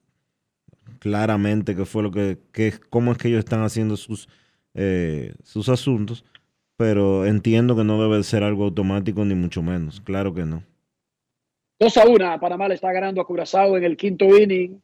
claramente 0.97 1.75
qué 1.75 1.85
fue 1.85 2.01
lo 2.01 2.11
que, 2.11 2.39
cómo 2.89 3.11
es 3.11 3.19
que 3.19 3.27
ellos 3.27 3.39
están 3.39 3.61
haciendo 3.61 3.97
sus, 3.97 4.27
eh, 4.73 5.35
sus 5.43 5.69
asuntos, 5.69 6.25
pero 6.77 7.27
entiendo 7.27 7.75
que 7.75 7.83
no 7.83 8.01
debe 8.01 8.23
ser 8.23 8.43
algo 8.43 8.63
automático 8.63 9.23
ni 9.23 9.35
mucho 9.35 9.61
menos. 9.61 10.01
Claro 10.01 10.33
que 10.33 10.45
no. 10.45 10.63
2 11.79 11.97
a 11.97 12.07
1, 12.07 12.39
Panamá 12.39 12.67
le 12.67 12.75
está 12.75 12.91
ganando 12.91 13.21
a 13.21 13.25
Curazao 13.27 13.77
en 13.77 13.83
el 13.83 13.97
quinto 13.97 14.25
inning. 14.37 14.81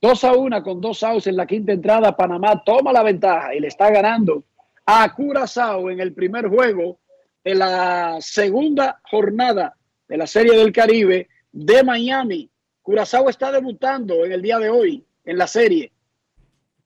2 0.00 0.24
a 0.24 0.32
1 0.32 0.62
con 0.62 0.80
dos 0.80 1.02
outs 1.02 1.26
en 1.26 1.36
la 1.36 1.46
quinta 1.46 1.72
entrada. 1.72 2.16
Panamá 2.16 2.62
toma 2.64 2.92
la 2.92 3.02
ventaja 3.02 3.54
y 3.54 3.60
le 3.60 3.68
está 3.68 3.90
ganando 3.90 4.44
a 4.86 5.12
Curazao 5.14 5.90
en 5.90 6.00
el 6.00 6.14
primer 6.14 6.48
juego 6.48 6.98
de 7.44 7.54
la 7.54 8.18
segunda 8.20 9.00
jornada 9.10 9.76
de 10.06 10.16
la 10.16 10.26
Serie 10.26 10.56
del 10.56 10.72
Caribe 10.72 11.28
de 11.52 11.82
Miami. 11.82 12.50
Curazao 12.82 13.28
está 13.28 13.52
debutando 13.52 14.24
en 14.24 14.32
el 14.32 14.42
día 14.42 14.58
de 14.58 14.70
hoy 14.70 15.04
en 15.24 15.36
la 15.36 15.46
serie. 15.46 15.92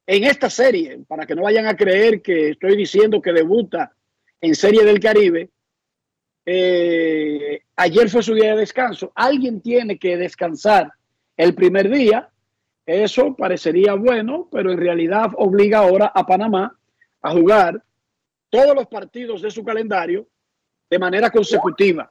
En 0.06 0.24
esta 0.24 0.50
serie, 0.50 0.98
para 1.06 1.26
que 1.26 1.34
no 1.34 1.42
vayan 1.42 1.66
a 1.66 1.76
creer 1.76 2.20
que 2.22 2.50
estoy 2.50 2.76
diciendo 2.76 3.22
que 3.22 3.32
debuta 3.32 3.92
en 4.40 4.54
Serie 4.56 4.84
del 4.84 4.98
Caribe, 4.98 5.50
eh, 6.44 7.62
ayer 7.76 8.10
fue 8.10 8.22
su 8.22 8.34
día 8.34 8.54
de 8.54 8.60
descanso. 8.60 9.12
Alguien 9.14 9.60
tiene 9.60 9.98
que 9.98 10.16
descansar 10.16 10.92
el 11.36 11.54
primer 11.54 11.88
día. 11.88 12.28
Eso 12.84 13.36
parecería 13.36 13.94
bueno, 13.94 14.48
pero 14.50 14.72
en 14.72 14.78
realidad 14.78 15.30
obliga 15.36 15.78
ahora 15.78 16.12
a 16.14 16.26
Panamá 16.26 16.76
a 17.20 17.30
jugar 17.30 17.82
todos 18.50 18.74
los 18.74 18.86
partidos 18.88 19.40
de 19.42 19.50
su 19.50 19.64
calendario 19.64 20.26
de 20.90 20.98
manera 20.98 21.30
consecutiva. 21.30 22.10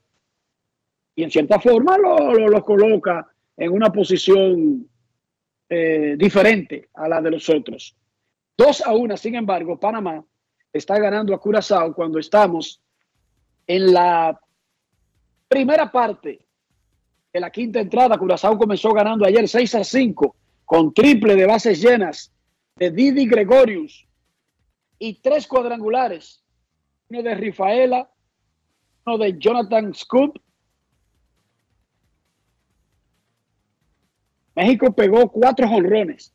Y 1.13 1.23
en 1.23 1.31
cierta 1.31 1.59
forma 1.59 1.97
lo, 1.97 2.63
coloca 2.63 3.29
en 3.57 3.71
una 3.71 3.91
posición 3.91 4.87
eh, 5.69 6.15
diferente 6.17 6.89
a 6.93 7.07
la 7.07 7.21
de 7.21 7.31
los 7.31 7.49
otros. 7.49 7.95
Dos 8.57 8.81
a 8.81 8.93
una, 8.93 9.17
sin 9.17 9.35
embargo, 9.35 9.79
Panamá 9.79 10.23
está 10.71 10.97
ganando 10.99 11.35
a 11.35 11.39
Curazao 11.39 11.93
cuando 11.93 12.17
estamos 12.17 12.81
en 13.67 13.93
la 13.93 14.39
primera 15.49 15.91
parte 15.91 16.47
de 17.33 17.39
la 17.39 17.51
quinta 17.51 17.81
entrada. 17.81 18.17
Curazao 18.17 18.57
comenzó 18.57 18.93
ganando 18.93 19.25
ayer 19.25 19.47
6 19.47 19.75
a 19.75 19.83
5 19.83 20.35
con 20.71 20.93
triple 20.93 21.35
de 21.35 21.45
bases 21.45 21.81
llenas 21.81 22.31
de 22.77 22.91
Didi 22.91 23.27
Gregorius 23.27 24.07
y 24.97 25.19
tres 25.19 25.45
cuadrangulares, 25.45 26.45
uno 27.09 27.21
de 27.21 27.35
Rifaela, 27.35 28.09
uno 29.05 29.17
de 29.17 29.37
Jonathan 29.37 29.93
Scoop. 29.93 30.39
México 34.55 34.95
pegó 34.95 35.29
cuatro 35.29 35.67
jonrones, 35.67 36.33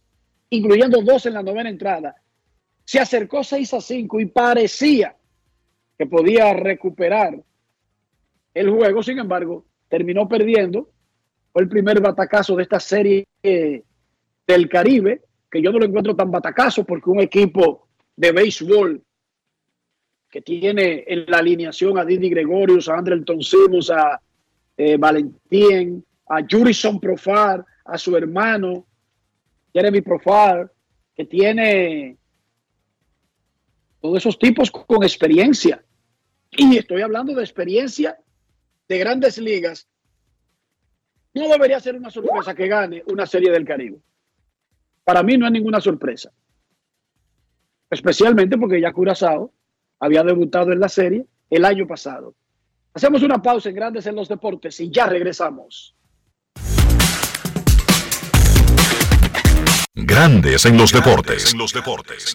incluyendo 0.50 1.00
dos 1.00 1.24
en 1.24 1.32
la 1.32 1.42
novena 1.42 1.70
entrada. 1.70 2.14
Se 2.84 3.00
acercó 3.00 3.42
6 3.42 3.72
a 3.72 3.80
5 3.80 4.20
y 4.20 4.26
parecía 4.26 5.16
que 5.96 6.04
podía 6.04 6.52
recuperar 6.52 7.42
el 8.52 8.70
juego. 8.70 9.02
Sin 9.02 9.18
embargo, 9.18 9.64
terminó 9.88 10.28
perdiendo. 10.28 10.90
Fue 11.54 11.62
el 11.62 11.70
primer 11.70 12.02
batacazo 12.02 12.54
de 12.54 12.64
esta 12.64 12.80
serie 12.80 13.26
del 14.46 14.68
Caribe, 14.68 15.22
que 15.50 15.62
yo 15.62 15.72
no 15.72 15.78
lo 15.78 15.86
encuentro 15.86 16.14
tan 16.14 16.30
batacazo 16.30 16.84
porque 16.84 17.10
un 17.10 17.20
equipo 17.20 17.88
de 18.14 18.32
béisbol 18.32 19.02
que 20.30 20.42
tiene 20.42 21.04
en 21.06 21.24
la 21.28 21.38
alineación 21.38 21.98
a 21.98 22.04
Didi 22.04 22.30
Gregorius, 22.30 22.88
a 22.88 22.96
Andrelton 22.96 23.42
Simmons, 23.42 23.90
a 23.90 24.20
eh, 24.76 24.96
Valentín, 24.96 26.04
a 26.28 26.40
Jurison 26.48 27.00
Profar, 27.00 27.64
a 27.84 27.96
su 27.96 28.16
hermano 28.16 28.86
Jeremy 29.72 30.00
Profar, 30.00 30.70
que 31.14 31.24
tiene 31.24 32.18
todos 34.00 34.18
esos 34.18 34.38
tipos 34.38 34.70
con 34.70 35.02
experiencia. 35.02 35.82
Y 36.50 36.76
estoy 36.76 37.02
hablando 37.02 37.34
de 37.34 37.42
experiencia 37.42 38.18
de 38.88 38.98
grandes 38.98 39.38
ligas. 39.38 39.88
No 41.34 41.48
debería 41.48 41.80
ser 41.80 41.96
una 41.96 42.10
sorpresa 42.10 42.54
que 42.54 42.68
gane 42.68 43.02
una 43.06 43.26
serie 43.26 43.50
del 43.50 43.64
Caribe. 43.64 43.98
Para 45.06 45.22
mí 45.22 45.38
no 45.38 45.46
es 45.46 45.52
ninguna 45.52 45.80
sorpresa 45.80 46.30
especialmente 47.90 48.58
porque 48.58 48.80
ya 48.80 48.92
Curazao 48.92 49.52
había 50.00 50.22
debutado 50.22 50.72
en 50.72 50.80
la 50.80 50.88
serie 50.88 51.26
el 51.50 51.64
año 51.64 51.86
pasado. 51.86 52.34
Hacemos 52.94 53.22
una 53.22 53.40
pausa 53.40 53.68
en 53.68 53.74
Grandes 53.74 54.06
en 54.06 54.16
los 54.16 54.28
Deportes 54.28 54.80
y 54.80 54.90
ya 54.90 55.06
regresamos. 55.06 55.94
Grandes 59.94 60.66
en 60.66 60.76
los 60.76 60.92
deportes. 60.92 61.52
En 61.52 61.58
los 61.58 61.72
deportes. 61.72 62.34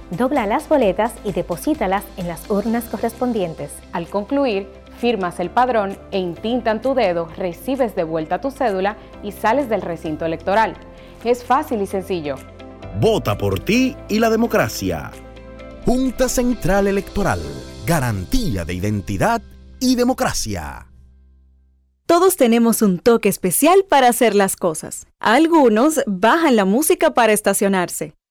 dobla 0.11 0.45
las 0.45 0.69
boletas 0.69 1.13
y 1.23 1.31
deposítalas 1.31 2.03
en 2.17 2.27
las 2.27 2.49
urnas 2.49 2.83
correspondientes. 2.85 3.71
Al 3.93 4.07
concluir, 4.07 4.69
firmas 4.99 5.39
el 5.39 5.49
padrón 5.49 5.97
e 6.11 6.19
intintan 6.19 6.81
tu 6.81 6.93
dedo, 6.93 7.27
recibes 7.37 7.95
de 7.95 8.03
vuelta 8.03 8.39
tu 8.39 8.51
cédula 8.51 8.97
y 9.23 9.31
sales 9.31 9.69
del 9.69 9.81
recinto 9.81 10.25
electoral. 10.25 10.75
Es 11.23 11.43
fácil 11.43 11.81
y 11.81 11.87
sencillo. 11.87 12.35
Vota 12.99 13.37
por 13.37 13.59
ti 13.59 13.95
y 14.09 14.19
la 14.19 14.29
democracia. 14.29 15.11
Junta 15.85 16.29
Central 16.29 16.87
Electoral. 16.87 17.41
Garantía 17.85 18.65
de 18.65 18.73
identidad 18.73 19.41
y 19.79 19.95
democracia. 19.95 20.87
Todos 22.05 22.35
tenemos 22.35 22.81
un 22.81 22.99
toque 22.99 23.29
especial 23.29 23.85
para 23.87 24.09
hacer 24.09 24.35
las 24.35 24.57
cosas. 24.57 25.07
Algunos 25.19 26.01
bajan 26.05 26.57
la 26.57 26.65
música 26.65 27.13
para 27.13 27.31
estacionarse. 27.31 28.13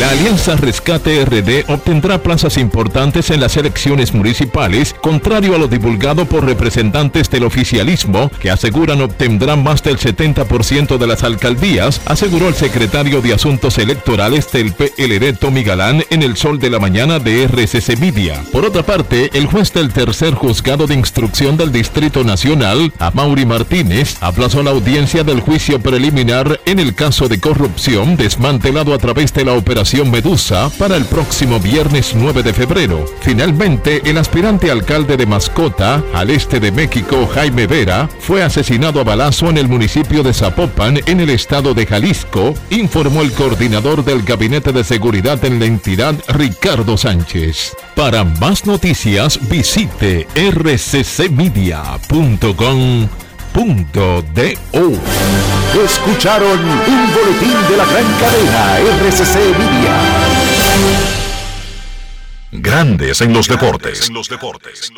La 0.00 0.10
Alianza 0.10 0.56
Rescate 0.56 1.24
RD 1.26 1.70
obtendrá 1.70 2.22
plazas 2.22 2.56
importantes 2.56 3.28
en 3.28 3.38
las 3.38 3.58
elecciones 3.58 4.14
municipales, 4.14 4.94
contrario 4.98 5.54
a 5.54 5.58
lo 5.58 5.68
divulgado 5.68 6.24
por 6.24 6.46
representantes 6.46 7.28
del 7.28 7.44
oficialismo, 7.44 8.30
que 8.40 8.50
aseguran 8.50 9.02
obtendrán 9.02 9.62
más 9.62 9.82
del 9.82 9.98
70% 9.98 10.96
de 10.96 11.06
las 11.06 11.22
alcaldías, 11.22 12.00
aseguró 12.06 12.48
el 12.48 12.54
secretario 12.54 13.20
de 13.20 13.34
Asuntos 13.34 13.76
Electorales 13.76 14.50
del 14.50 14.72
PLD 14.72 15.36
Tommy 15.38 15.62
Galán 15.62 16.02
en 16.08 16.22
el 16.22 16.38
sol 16.38 16.58
de 16.58 16.70
la 16.70 16.78
mañana 16.78 17.18
de 17.18 17.44
RCC 17.44 17.98
Media. 17.98 18.42
Por 18.52 18.64
otra 18.64 18.82
parte, 18.82 19.28
el 19.34 19.46
juez 19.46 19.70
del 19.74 19.92
tercer 19.92 20.32
juzgado 20.32 20.86
de 20.86 20.94
instrucción 20.94 21.58
del 21.58 21.72
Distrito 21.72 22.24
Nacional, 22.24 22.90
Amaury 22.98 23.44
Martínez, 23.44 24.16
aplazó 24.22 24.62
la 24.62 24.70
audiencia 24.70 25.24
del 25.24 25.40
juicio 25.40 25.78
preliminar 25.78 26.58
en 26.64 26.78
el 26.78 26.94
caso 26.94 27.28
de 27.28 27.38
corrupción 27.38 28.16
desmantelado 28.16 28.94
a 28.94 28.98
través 28.98 29.34
de 29.34 29.44
la 29.44 29.49
operación 29.54 30.10
Medusa 30.10 30.70
para 30.78 30.96
el 30.96 31.04
próximo 31.04 31.60
viernes 31.60 32.14
9 32.14 32.42
de 32.42 32.52
febrero. 32.52 33.04
Finalmente, 33.20 34.02
el 34.04 34.18
aspirante 34.18 34.70
alcalde 34.70 35.16
de 35.16 35.26
Mascota, 35.26 36.02
al 36.14 36.30
este 36.30 36.60
de 36.60 36.72
México, 36.72 37.28
Jaime 37.34 37.66
Vera, 37.66 38.08
fue 38.20 38.42
asesinado 38.42 39.00
a 39.00 39.04
balazo 39.04 39.48
en 39.50 39.58
el 39.58 39.68
municipio 39.68 40.22
de 40.22 40.34
Zapopan, 40.34 41.00
en 41.06 41.20
el 41.20 41.30
estado 41.30 41.74
de 41.74 41.86
Jalisco, 41.86 42.54
informó 42.70 43.22
el 43.22 43.32
coordinador 43.32 44.04
del 44.04 44.22
Gabinete 44.22 44.72
de 44.72 44.84
Seguridad 44.84 45.44
en 45.44 45.58
la 45.58 45.66
entidad, 45.66 46.14
Ricardo 46.28 46.96
Sánchez. 46.96 47.76
Para 47.94 48.24
más 48.24 48.66
noticias, 48.66 49.38
visite 49.48 50.26
rccmedia.com 50.34 51.30
Escucharon 55.84 56.58
un 56.60 57.14
boletín 57.14 57.56
de 57.68 57.76
la 57.76 57.84
gran 57.84 58.06
cadena 58.20 58.78
RCC 58.78 59.34
Media. 59.58 60.00
Grandes 62.52 63.20
en 63.20 63.32
los 63.32 63.48
deportes. 63.48 64.08
En 64.08 64.14
los 64.14 64.28
deportes. 64.28 64.92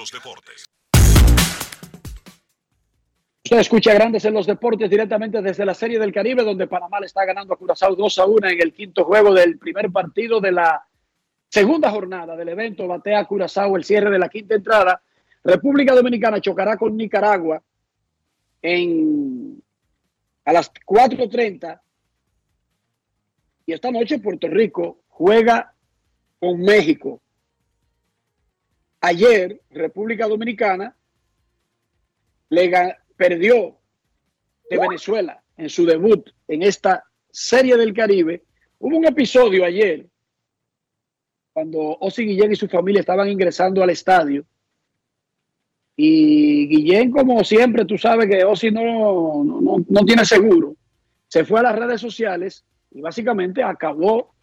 Usted 3.44 3.58
escucha 3.58 3.94
Grandes 3.94 4.24
en 4.26 4.34
los 4.34 4.46
deportes 4.46 4.90
directamente 4.90 5.40
desde 5.40 5.64
la 5.64 5.74
Serie 5.74 5.98
del 5.98 6.12
Caribe, 6.12 6.44
donde 6.44 6.66
Panamá 6.66 7.00
le 7.00 7.06
está 7.06 7.24
ganando 7.24 7.54
a 7.54 7.56
Curazao 7.56 7.96
2 7.96 8.18
a 8.18 8.26
1 8.26 8.48
en 8.48 8.60
el 8.60 8.74
quinto 8.74 9.04
juego 9.04 9.32
del 9.32 9.58
primer 9.58 9.90
partido 9.90 10.40
de 10.40 10.52
la 10.52 10.86
segunda 11.48 11.90
jornada 11.90 12.36
del 12.36 12.50
evento. 12.50 12.86
Batea 12.86 13.24
Curazao 13.24 13.76
el 13.76 13.84
cierre 13.84 14.10
de 14.10 14.18
la 14.18 14.28
quinta 14.28 14.54
entrada. 14.54 15.00
República 15.42 15.94
Dominicana 15.94 16.40
chocará 16.40 16.76
con 16.76 16.96
Nicaragua 16.96 17.62
en, 18.62 19.62
a 20.44 20.52
las 20.52 20.72
4.30 20.72 21.80
y 23.66 23.72
esta 23.72 23.90
noche 23.90 24.18
Puerto 24.18 24.48
Rico 24.48 25.02
juega 25.08 25.74
con 26.38 26.60
México. 26.60 27.20
Ayer 29.00 29.60
República 29.70 30.26
Dominicana 30.26 30.96
le 32.48 32.96
perdió 33.16 33.78
de 34.70 34.78
Venezuela 34.78 35.42
en 35.56 35.68
su 35.68 35.84
debut 35.84 36.30
en 36.48 36.62
esta 36.62 37.04
serie 37.30 37.76
del 37.76 37.92
Caribe. 37.92 38.44
Hubo 38.78 38.96
un 38.96 39.06
episodio 39.06 39.64
ayer 39.64 40.06
cuando 41.52 41.78
Osi 42.00 42.24
Guillén 42.24 42.52
y 42.52 42.56
su 42.56 42.68
familia 42.68 43.00
estaban 43.00 43.28
ingresando 43.28 43.82
al 43.82 43.90
estadio 43.90 44.46
y 45.96 46.66
Guillén, 46.68 47.10
como 47.10 47.44
siempre, 47.44 47.84
tú 47.84 47.98
sabes 47.98 48.28
que 48.28 48.44
Osi 48.44 48.70
no, 48.70 49.44
no, 49.44 50.04
tiene 50.04 50.24
seguro. 50.24 50.74
Se 51.28 51.44
fue 51.44 51.60
a 51.60 51.64
las 51.64 51.78
redes 51.78 52.00
sociales 52.00 52.64
y 52.90 53.00
básicamente 53.00 53.62
acabó 53.62 54.34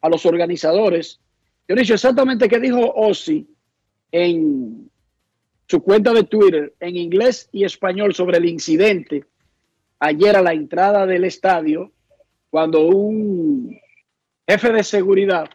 a 0.00 0.08
los 0.08 0.26
organizadores. 0.26 1.20
Yo 1.66 1.74
he 1.74 1.80
dicho 1.80 1.94
exactamente 1.94 2.48
qué 2.48 2.60
dijo 2.60 2.92
Osi 2.94 3.48
en 4.12 4.90
su 5.66 5.82
cuenta 5.82 6.12
de 6.12 6.24
Twitter 6.24 6.74
en 6.80 6.96
inglés 6.96 7.48
y 7.52 7.64
español 7.64 8.14
sobre 8.14 8.38
el 8.38 8.46
incidente 8.46 9.24
ayer 10.00 10.36
a 10.36 10.42
la 10.42 10.52
entrada 10.52 11.04
del 11.06 11.24
estadio 11.24 11.92
cuando 12.50 12.86
un 12.86 13.78
jefe 14.46 14.72
de 14.72 14.82
seguridad 14.82 15.50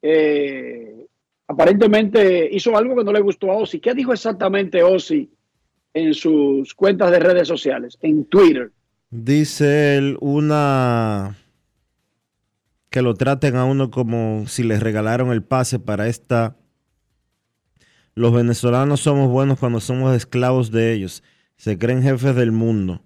eh, 0.00 0.95
aparentemente 1.48 2.48
hizo 2.52 2.76
algo 2.76 2.96
que 2.96 3.04
no 3.04 3.12
le 3.12 3.20
gustó 3.20 3.50
a 3.50 3.56
Ozzy. 3.56 3.80
¿Qué 3.80 3.94
dijo 3.94 4.12
exactamente 4.12 4.82
Ozzy 4.82 5.30
en 5.94 6.14
sus 6.14 6.74
cuentas 6.74 7.10
de 7.10 7.18
redes 7.18 7.48
sociales, 7.48 7.96
en 8.02 8.24
Twitter? 8.26 8.72
Dice 9.10 9.96
él 9.96 10.16
una 10.20 11.36
que 12.90 13.02
lo 13.02 13.14
traten 13.14 13.56
a 13.56 13.64
uno 13.64 13.90
como 13.90 14.46
si 14.46 14.62
les 14.62 14.82
regalaron 14.82 15.30
el 15.30 15.42
pase 15.42 15.78
para 15.78 16.08
esta. 16.08 16.56
Los 18.14 18.32
venezolanos 18.32 19.00
somos 19.00 19.30
buenos 19.30 19.58
cuando 19.58 19.80
somos 19.80 20.16
esclavos 20.16 20.70
de 20.70 20.94
ellos. 20.94 21.22
Se 21.56 21.78
creen 21.78 22.02
jefes 22.02 22.34
del 22.34 22.52
mundo. 22.52 23.02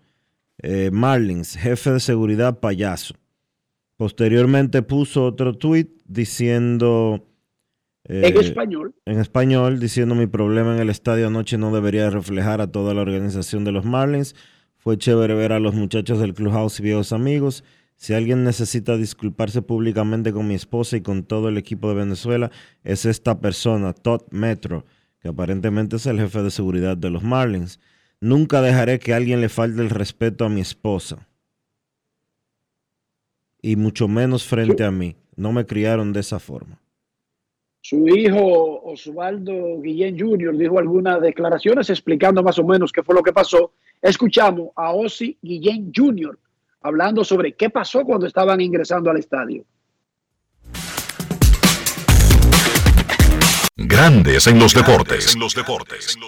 Eh, 0.62 0.90
Marlins, 0.92 1.56
jefe 1.56 1.92
de 1.92 2.00
seguridad 2.00 2.60
payaso. 2.60 3.14
Posteriormente 3.96 4.82
puso 4.82 5.24
otro 5.24 5.54
tweet 5.54 5.88
diciendo 6.06 7.29
en 8.10 8.36
eh, 8.36 8.40
español. 8.40 8.94
En 9.06 9.20
español, 9.20 9.78
diciendo 9.78 10.16
mi 10.16 10.26
problema 10.26 10.74
en 10.74 10.80
el 10.80 10.90
estadio 10.90 11.28
anoche 11.28 11.58
no 11.58 11.72
debería 11.72 12.10
reflejar 12.10 12.60
a 12.60 12.66
toda 12.66 12.92
la 12.92 13.02
organización 13.02 13.64
de 13.64 13.70
los 13.70 13.84
Marlins. 13.84 14.34
Fue 14.78 14.98
chévere 14.98 15.34
ver 15.34 15.52
a 15.52 15.60
los 15.60 15.74
muchachos 15.74 16.18
del 16.18 16.34
Clubhouse 16.34 16.80
y 16.80 16.82
viejos 16.82 17.12
amigos. 17.12 17.62
Si 17.94 18.12
alguien 18.12 18.42
necesita 18.42 18.96
disculparse 18.96 19.62
públicamente 19.62 20.32
con 20.32 20.48
mi 20.48 20.54
esposa 20.54 20.96
y 20.96 21.02
con 21.02 21.22
todo 21.22 21.48
el 21.48 21.56
equipo 21.56 21.88
de 21.88 21.94
Venezuela, 21.94 22.50
es 22.82 23.04
esta 23.04 23.40
persona, 23.40 23.92
Todd 23.92 24.22
Metro, 24.30 24.86
que 25.20 25.28
aparentemente 25.28 25.96
es 25.96 26.06
el 26.06 26.18
jefe 26.18 26.42
de 26.42 26.50
seguridad 26.50 26.96
de 26.96 27.10
los 27.10 27.22
Marlins. 27.22 27.78
Nunca 28.20 28.60
dejaré 28.60 28.98
que 28.98 29.14
alguien 29.14 29.40
le 29.40 29.48
falte 29.48 29.82
el 29.82 29.90
respeto 29.90 30.44
a 30.44 30.48
mi 30.48 30.62
esposa. 30.62 31.28
Y 33.62 33.76
mucho 33.76 34.08
menos 34.08 34.44
frente 34.44 34.82
a 34.82 34.90
mí. 34.90 35.16
No 35.36 35.52
me 35.52 35.64
criaron 35.64 36.12
de 36.12 36.20
esa 36.20 36.40
forma. 36.40 36.80
Su 37.82 38.06
hijo 38.08 38.82
Osvaldo 38.84 39.80
Guillén 39.80 40.18
Jr. 40.18 40.56
dijo 40.56 40.78
algunas 40.78 41.20
declaraciones 41.20 41.88
explicando 41.90 42.42
más 42.42 42.58
o 42.58 42.64
menos 42.64 42.92
qué 42.92 43.02
fue 43.02 43.14
lo 43.14 43.22
que 43.22 43.32
pasó. 43.32 43.72
Escuchamos 44.02 44.70
a 44.76 44.92
Osi 44.92 45.38
Guillén 45.42 45.90
Jr 45.94 46.38
hablando 46.82 47.24
sobre 47.24 47.54
qué 47.54 47.70
pasó 47.70 48.04
cuando 48.04 48.26
estaban 48.26 48.60
ingresando 48.60 49.10
al 49.10 49.18
estadio. 49.18 49.64
Grandes 53.82 54.46
en 54.46 54.58
los 54.58 54.74
deportes. 54.74 55.34
En 55.34 55.40
los 55.40 55.54
deportes. 55.54 56.18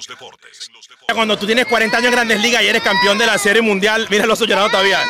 Cuando 1.15 1.37
tú 1.37 1.45
tienes 1.45 1.67
40 1.67 1.97
años 1.97 2.07
en 2.09 2.13
Grandes 2.13 2.41
Ligas 2.41 2.63
y 2.63 2.67
eres 2.67 2.83
campeón 2.83 3.19
de 3.19 3.27
la 3.27 3.37
Serie 3.37 3.61
Mundial, 3.61 4.07
mira 4.11 4.25
los 4.25 4.41
llorado 4.41 4.71
todavía, 4.71 5.01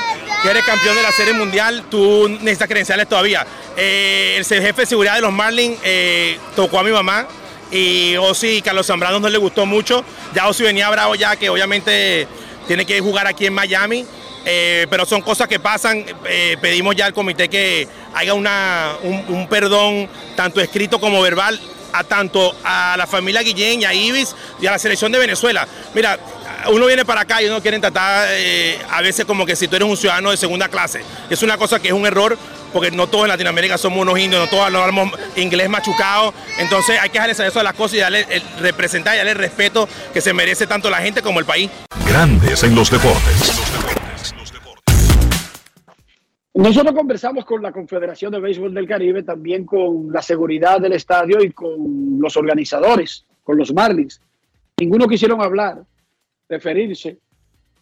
que 0.43 0.51
eres 0.51 0.65
campeón 0.65 0.97
de 0.97 1.03
la 1.03 1.13
Serie 1.13 1.35
Mundial, 1.35 1.85
tú 1.89 2.29
necesitas 2.29 2.67
credenciales 2.67 3.09
todavía. 3.09 3.47
Eh, 3.77 4.35
el 4.39 4.45
jefe 4.45 4.83
de 4.83 4.87
seguridad 4.87 5.15
de 5.15 5.21
los 5.21 5.33
Marlins 5.33 5.79
eh, 5.85 6.37
tocó 6.57 6.81
a 6.81 6.83
mi 6.83 6.91
mamá 6.91 7.29
y 7.71 8.17
Osi 8.17 8.61
Carlos 8.61 8.87
Zambrano 8.87 9.21
no 9.21 9.29
le 9.29 9.39
gustó 9.39 9.65
mucho. 9.65 10.05
Ya 10.35 10.49
Osi 10.49 10.65
venía 10.65 10.91
bravo 10.91 11.15
ya 11.15 11.37
que 11.37 11.49
obviamente 11.49 12.27
tiene 12.67 12.85
que 12.85 13.01
jugar 13.01 13.27
aquí 13.29 13.47
en 13.47 13.55
Miami 13.55 14.05
eh, 14.45 14.87
pero 14.91 15.07
son 15.07 15.23
cosas 15.23 15.49
que 15.49 15.61
pasan. 15.61 16.05
Eh, 16.27 16.57
pedimos 16.61 16.97
ya 16.97 17.07
al 17.07 17.15
comité 17.15 17.49
que 17.49 17.87
haga 18.15 18.35
una, 18.35 18.93
un, 19.03 19.47
perdón, 19.49 20.09
tanto 20.37 20.61
escrito 20.61 21.01
como 21.01 21.23
verbal, 21.23 21.61
a 21.93 22.05
tanto 22.05 22.55
a 22.65 22.97
la 22.97 23.07
familia 23.07 23.43
Guillén 23.43 23.83
y 23.83 23.85
a 23.85 23.95
Ibis 23.95 24.35
y 24.61 24.67
a 24.67 24.73
la 24.73 24.79
selección 24.79 25.13
de 25.13 25.19
Venezuela. 25.19 25.67
Mira, 25.95 26.19
uno 26.71 26.87
viene 26.87 27.05
para 27.05 27.23
acá 27.23 27.43
y 27.43 27.47
uno 27.47 27.61
quiere 27.61 27.79
tratar 27.79 28.29
eh, 28.31 28.79
a 28.91 29.01
veces 29.01 29.25
como 29.25 29.45
que 29.47 29.57
si 29.57 29.69
tú 29.69 29.77
eres 29.77 29.89
un 29.89 29.97
ciudadano 29.97 30.31
de 30.31 30.37
segunda 30.37 30.69
clase. 30.69 31.03
Es 31.31 31.43
una 31.43 31.57
cosa 31.57 31.81
que 31.81 31.89
es 31.89 31.95
un 31.95 32.07
error 32.07 32.39
porque 32.73 32.91
no 32.91 33.07
todos 33.07 33.25
en 33.25 33.29
Latinoamérica 33.29 33.77
somos 33.77 34.01
unos 34.01 34.19
indios, 34.19 34.41
no 34.41 34.49
todos 34.49 34.65
hablamos 34.65 35.11
inglés 35.37 35.69
machucado. 35.69 36.33
Entonces 36.59 36.99
hay 37.01 37.11
que 37.11 37.15
dejarles 37.15 37.41
eso 37.41 37.61
a 37.61 37.63
las 37.63 37.75
cosas 37.75 37.99
y 37.99 38.61
representar 38.61 39.15
y 39.15 39.19
darle 39.19 39.33
el 39.33 39.39
respeto 39.39 39.89
que 40.13 40.21
se 40.21 40.33
merece 40.33 40.67
tanto 40.67 40.91
la 40.91 40.99
gente 40.99 41.23
como 41.23 41.41
el 41.41 41.47
país. 41.47 41.71
Grandes 42.07 42.63
en 42.63 42.75
los 42.75 42.91
deportes. 42.91 44.02
Nosotros 46.55 46.95
conversamos 46.95 47.47
con 47.47 47.63
la 47.63 47.73
Confederación 47.73 48.31
de 48.31 48.41
Béisbol 48.41 48.75
del 48.75 48.87
Caribe, 48.87 49.23
también 49.23 49.65
con 49.65 50.13
la 50.13 50.21
seguridad 50.21 50.81
del 50.81 50.93
estadio 50.93 51.43
y 51.43 51.51
con 51.51 52.19
los 52.21 52.37
organizadores, 52.37 53.25
con 53.43 53.57
los 53.57 53.73
Marlins. 53.73 54.21
Ninguno 54.79 55.09
quisieron 55.09 55.41
hablar, 55.41 55.83
referirse 56.49 57.17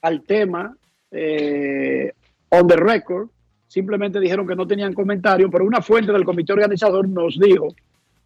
al 0.02 0.22
tema 0.22 0.76
eh, 1.10 2.12
on 2.50 2.68
the 2.68 2.76
record. 2.76 3.28
Simplemente 3.66 4.20
dijeron 4.20 4.46
que 4.46 4.54
no 4.54 4.66
tenían 4.66 4.94
comentario, 4.94 5.50
pero 5.50 5.64
una 5.64 5.82
fuente 5.82 6.12
del 6.12 6.24
comité 6.24 6.52
organizador 6.52 7.08
nos 7.08 7.40
dijo 7.40 7.74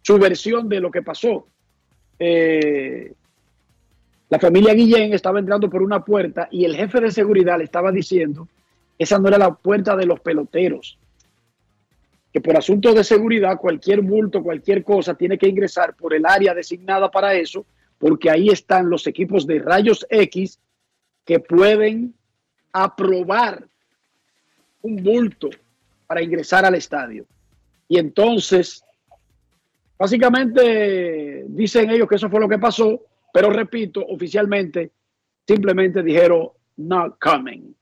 su 0.03 0.19
versión 0.19 0.69
de 0.69 0.79
lo 0.79 0.91
que 0.91 1.01
pasó. 1.01 1.47
Eh, 2.19 3.13
la 4.29 4.39
familia 4.39 4.75
Guillén 4.75 5.13
estaba 5.13 5.39
entrando 5.39 5.69
por 5.71 5.81
una 5.81 6.05
puerta 6.05 6.47
y 6.51 6.65
el 6.65 6.75
jefe 6.75 7.01
de 7.01 7.11
seguridad 7.11 7.57
le 7.57 7.63
estaba 7.63 7.91
diciendo 7.91 8.47
esa 8.97 9.19
no 9.19 9.27
era 9.27 9.37
la 9.37 9.53
puerta 9.53 9.95
de 9.95 10.05
los 10.05 10.19
peloteros. 10.19 10.97
Que 12.31 12.41
por 12.41 12.57
asuntos 12.57 12.95
de 12.95 13.03
seguridad, 13.03 13.57
cualquier 13.57 14.01
bulto, 14.01 14.43
cualquier 14.43 14.83
cosa, 14.83 15.15
tiene 15.15 15.37
que 15.37 15.47
ingresar 15.47 15.95
por 15.95 16.13
el 16.13 16.25
área 16.25 16.53
designada 16.53 17.09
para 17.09 17.33
eso, 17.33 17.65
porque 17.97 18.29
ahí 18.29 18.49
están 18.49 18.89
los 18.89 19.07
equipos 19.07 19.47
de 19.47 19.59
rayos 19.59 20.05
X 20.09 20.59
que 21.23 21.39
pueden 21.39 22.13
aprobar 22.71 23.65
un 24.81 24.97
bulto 24.97 25.49
para 26.07 26.21
ingresar 26.21 26.65
al 26.65 26.75
estadio. 26.75 27.25
Y 27.87 27.97
entonces, 27.97 28.83
básicamente 29.97 31.45
dicen 31.47 31.89
ellos 31.89 32.07
que 32.07 32.15
eso 32.15 32.29
fue 32.29 32.39
lo 32.39 32.49
que 32.49 32.59
pasó, 32.59 33.01
pero 33.33 33.49
repito, 33.49 34.05
oficialmente 34.05 34.91
simplemente 35.47 36.01
dijeron 36.03 36.49
not 36.77 37.17
coming. 37.19 37.74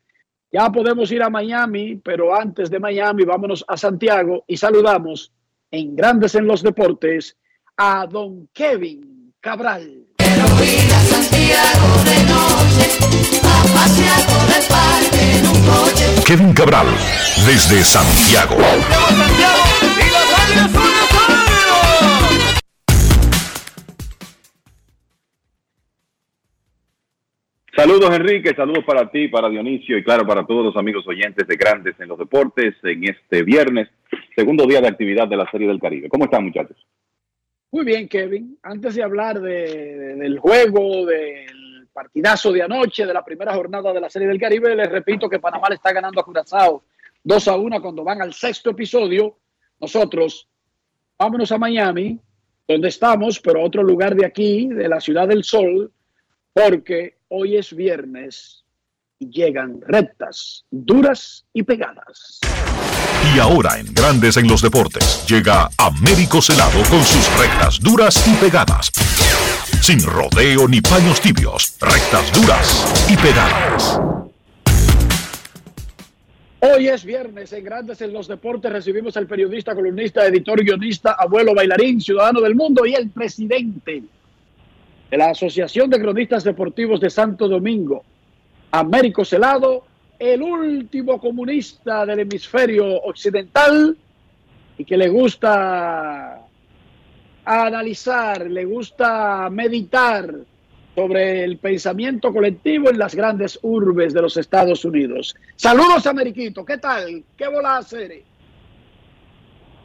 Ya 0.54 0.72
podemos 0.72 1.12
ir 1.12 1.24
a 1.24 1.32
Miami, 1.32 1.95
pero 1.95 2.39
antes 2.39 2.70
de 2.70 2.80
Miami 2.80 3.24
vámonos 3.26 3.66
a 3.68 3.76
Santiago 3.76 4.43
y 4.47 4.56
saludamos 4.56 5.32
en 5.72 5.95
Grandes 5.95 6.36
en 6.36 6.45
los 6.45 6.62
Deportes 6.62 7.36
a 7.76 8.06
don 8.06 8.47
Kevin 8.54 9.34
Cabral. 9.41 10.06
Kevin 16.24 16.54
Cabral, 16.54 16.88
desde 17.47 17.84
Santiago. 17.84 18.58
Saludos 27.76 28.15
Enrique, 28.15 28.53
saludos 28.55 28.84
para 28.86 29.09
ti, 29.09 29.30
para 29.30 29.49
Dionisio 29.49 29.97
y 29.97 30.03
claro 30.03 30.28
para 30.28 30.45
todos 30.45 30.63
los 30.63 30.76
amigos 30.76 31.07
oyentes 31.07 31.47
de 31.47 31.55
Grandes 31.55 31.99
en 31.99 32.07
los 32.07 32.19
Deportes 32.19 32.76
en 32.84 33.03
este 33.05 33.41
viernes, 33.41 33.89
segundo 34.36 34.67
día 34.67 34.80
de 34.80 34.89
actividad 34.89 35.28
de 35.28 35.38
la 35.38 35.49
Serie 35.49 35.67
del 35.67 35.80
Caribe. 35.80 36.07
¿Cómo 36.07 36.26
están 36.26 36.43
muchachos? 36.43 36.78
Muy 37.71 37.84
bien 37.84 38.07
Kevin, 38.07 38.59
antes 38.61 38.93
de 38.93 39.01
hablar 39.01 39.41
del 39.41 40.38
juego, 40.38 41.07
del 41.07 41.88
partidazo 41.91 42.51
de 42.51 42.61
anoche, 42.61 43.07
de 43.07 43.13
la 43.13 43.26
primera 43.26 43.55
jornada 43.55 43.91
de 43.91 44.01
la 44.01 44.09
Serie 44.09 44.28
del 44.28 44.39
Caribe, 44.39 44.76
les 44.76 44.91
repito 44.91 45.28
que 45.28 45.39
Panamá 45.39 45.69
le 45.69 45.76
está 45.76 45.91
ganando 45.91 46.21
a 46.21 46.26
Curazao 46.26 46.84
2 47.24 47.47
a 47.47 47.57
1 47.57 47.82
cuando 47.82 48.03
van 48.03 48.21
al 48.21 48.34
sexto 48.34 48.69
episodio. 48.69 49.38
Nosotros 49.82 50.47
vámonos 51.17 51.51
a 51.51 51.57
Miami, 51.57 52.19
donde 52.67 52.89
estamos, 52.89 53.39
pero 53.39 53.61
a 53.61 53.63
otro 53.63 53.82
lugar 53.82 54.15
de 54.15 54.28
aquí, 54.28 54.67
de 54.67 54.88
la 54.88 55.01
Ciudad 55.01 55.28
del 55.28 55.43
Sol, 55.43 55.91
porque 56.53 57.15
hoy 57.36 57.58
es 57.58 57.76
viernes 57.76 58.64
y 59.18 59.28
llegan 59.28 59.82
rectas, 59.82 60.66
duras 60.70 61.44
y 61.52 61.64
pegadas. 61.64 62.40
Y 63.36 63.40
ahora 63.40 63.80
en 63.80 63.92
Grandes 63.92 64.38
en 64.38 64.48
los 64.48 64.62
Deportes 64.62 65.26
llega 65.28 65.68
Américo 65.80 66.44
Celado 66.44 66.80
con 66.92 67.02
sus 67.04 67.40
rectas 67.40 67.80
duras 67.80 68.24
y 68.28 68.36
pegadas. 68.36 68.92
Sin 69.82 70.04
rodeo 70.04 70.68
ni 70.68 70.80
paños 70.80 71.20
tibios, 71.22 71.76
rectas 71.82 72.32
duras 72.40 73.10
y 73.10 73.18
pegadas. 73.18 74.00
Hoy 76.60 76.88
es 76.88 77.04
viernes 77.04 77.52
en 77.52 77.64
Grandes 77.64 78.00
en 78.02 78.14
los 78.14 78.28
Deportes. 78.28 78.72
Recibimos 78.72 79.18
al 79.18 79.26
periodista, 79.26 79.74
columnista, 79.74 80.28
editor, 80.28 80.64
guionista, 80.64 81.16
abuelo, 81.18 81.56
bailarín, 81.56 82.00
ciudadano 82.00 82.42
del 82.42 82.54
mundo 82.54 82.86
y 82.86 82.94
el 82.94 83.10
presidente 83.10 84.04
de 84.04 84.22
la 85.18 85.30
Asociación 85.30 85.89
de 85.89 85.99
Cronistas 85.99 86.43
Deportivos 86.43 86.99
de 86.99 87.09
Santo 87.09 87.47
Domingo, 87.47 88.03
Américo 88.72 89.24
Celado, 89.24 89.86
el 90.18 90.41
último 90.41 91.20
comunista 91.20 92.05
del 92.05 92.20
hemisferio 92.20 92.86
occidental 93.03 93.97
y 94.78 94.86
que 94.86 94.97
le 94.97 95.09
gusta 95.09 96.41
analizar, 97.45 98.49
le 98.49 98.66
gusta 98.66 99.49
meditar 99.51 100.34
sobre 100.95 101.43
el 101.43 101.57
pensamiento 101.57 102.32
colectivo 102.32 102.89
en 102.89 102.97
las 102.97 103.16
grandes 103.16 103.59
urbes 103.61 104.14
de 104.14 104.22
los 104.22 104.38
Estados 104.38 104.86
Unidos. 104.86 105.36
Saludos, 105.55 106.05
Ameriquito, 106.07 106.64
¿qué 106.64 106.78
tal? 106.78 107.24
¿Qué 107.36 107.47
bola 107.47 107.78
hacer? 107.78 108.22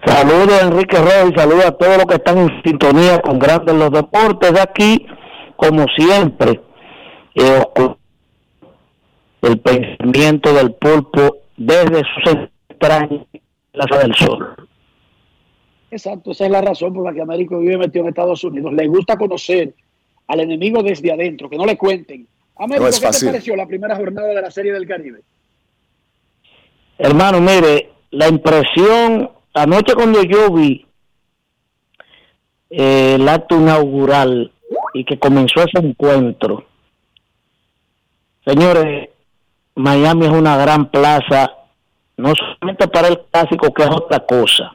Saludos, 0.06 0.62
Enrique 0.62 0.96
Rey, 0.96 1.32
saludos 1.34 1.64
a 1.64 1.72
todos 1.72 1.96
los 1.96 2.06
que 2.06 2.14
están 2.14 2.38
en 2.38 2.62
sintonía 2.62 3.20
con 3.20 3.38
Grandes 3.38 3.74
los 3.74 3.90
Deportes 3.90 4.52
de 4.52 4.60
aquí 4.60 5.06
como 5.58 5.86
siempre, 5.88 6.60
el 9.42 9.58
pensamiento 9.58 10.54
del 10.54 10.72
pulpo 10.74 11.38
desde 11.56 12.04
sus 12.14 12.32
extrañas 12.68 13.26
Plaza 13.72 13.98
del 13.98 14.14
Sol. 14.14 14.54
Exacto, 15.90 16.30
esa 16.30 16.44
es 16.44 16.50
la 16.52 16.60
razón 16.60 16.94
por 16.94 17.04
la 17.04 17.12
que 17.12 17.22
Américo 17.22 17.58
vive 17.58 17.76
metido 17.76 18.04
en 18.04 18.10
Estados 18.10 18.44
Unidos. 18.44 18.72
Le 18.72 18.86
gusta 18.86 19.16
conocer 19.16 19.74
al 20.28 20.40
enemigo 20.40 20.80
desde 20.80 21.10
adentro, 21.10 21.50
que 21.50 21.58
no 21.58 21.66
le 21.66 21.76
cuenten. 21.76 22.28
Américo, 22.54 22.90
¿qué 22.92 23.10
te 23.18 23.26
pareció 23.26 23.56
la 23.56 23.66
primera 23.66 23.96
jornada 23.96 24.28
de 24.28 24.40
la 24.40 24.52
Serie 24.52 24.72
del 24.72 24.86
Caribe? 24.86 25.22
Hermano, 26.98 27.40
mire, 27.40 27.90
la 28.12 28.28
impresión, 28.28 29.28
anoche 29.54 29.94
cuando 29.96 30.22
yo 30.22 30.52
vi 30.52 30.86
eh, 32.70 33.16
el 33.16 33.28
acto 33.28 33.56
inaugural 33.56 34.52
y 34.94 35.04
que 35.04 35.18
comenzó 35.18 35.62
ese 35.62 35.78
encuentro. 35.78 36.64
Señores, 38.44 39.10
Miami 39.74 40.26
es 40.26 40.32
una 40.32 40.56
gran 40.56 40.90
plaza 40.90 41.52
no 42.16 42.32
solamente 42.34 42.88
para 42.88 43.08
el 43.08 43.20
clásico, 43.30 43.72
que 43.72 43.84
es 43.84 43.90
otra 43.90 44.20
cosa. 44.20 44.74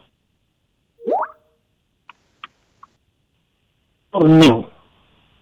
Torneo 4.09 4.69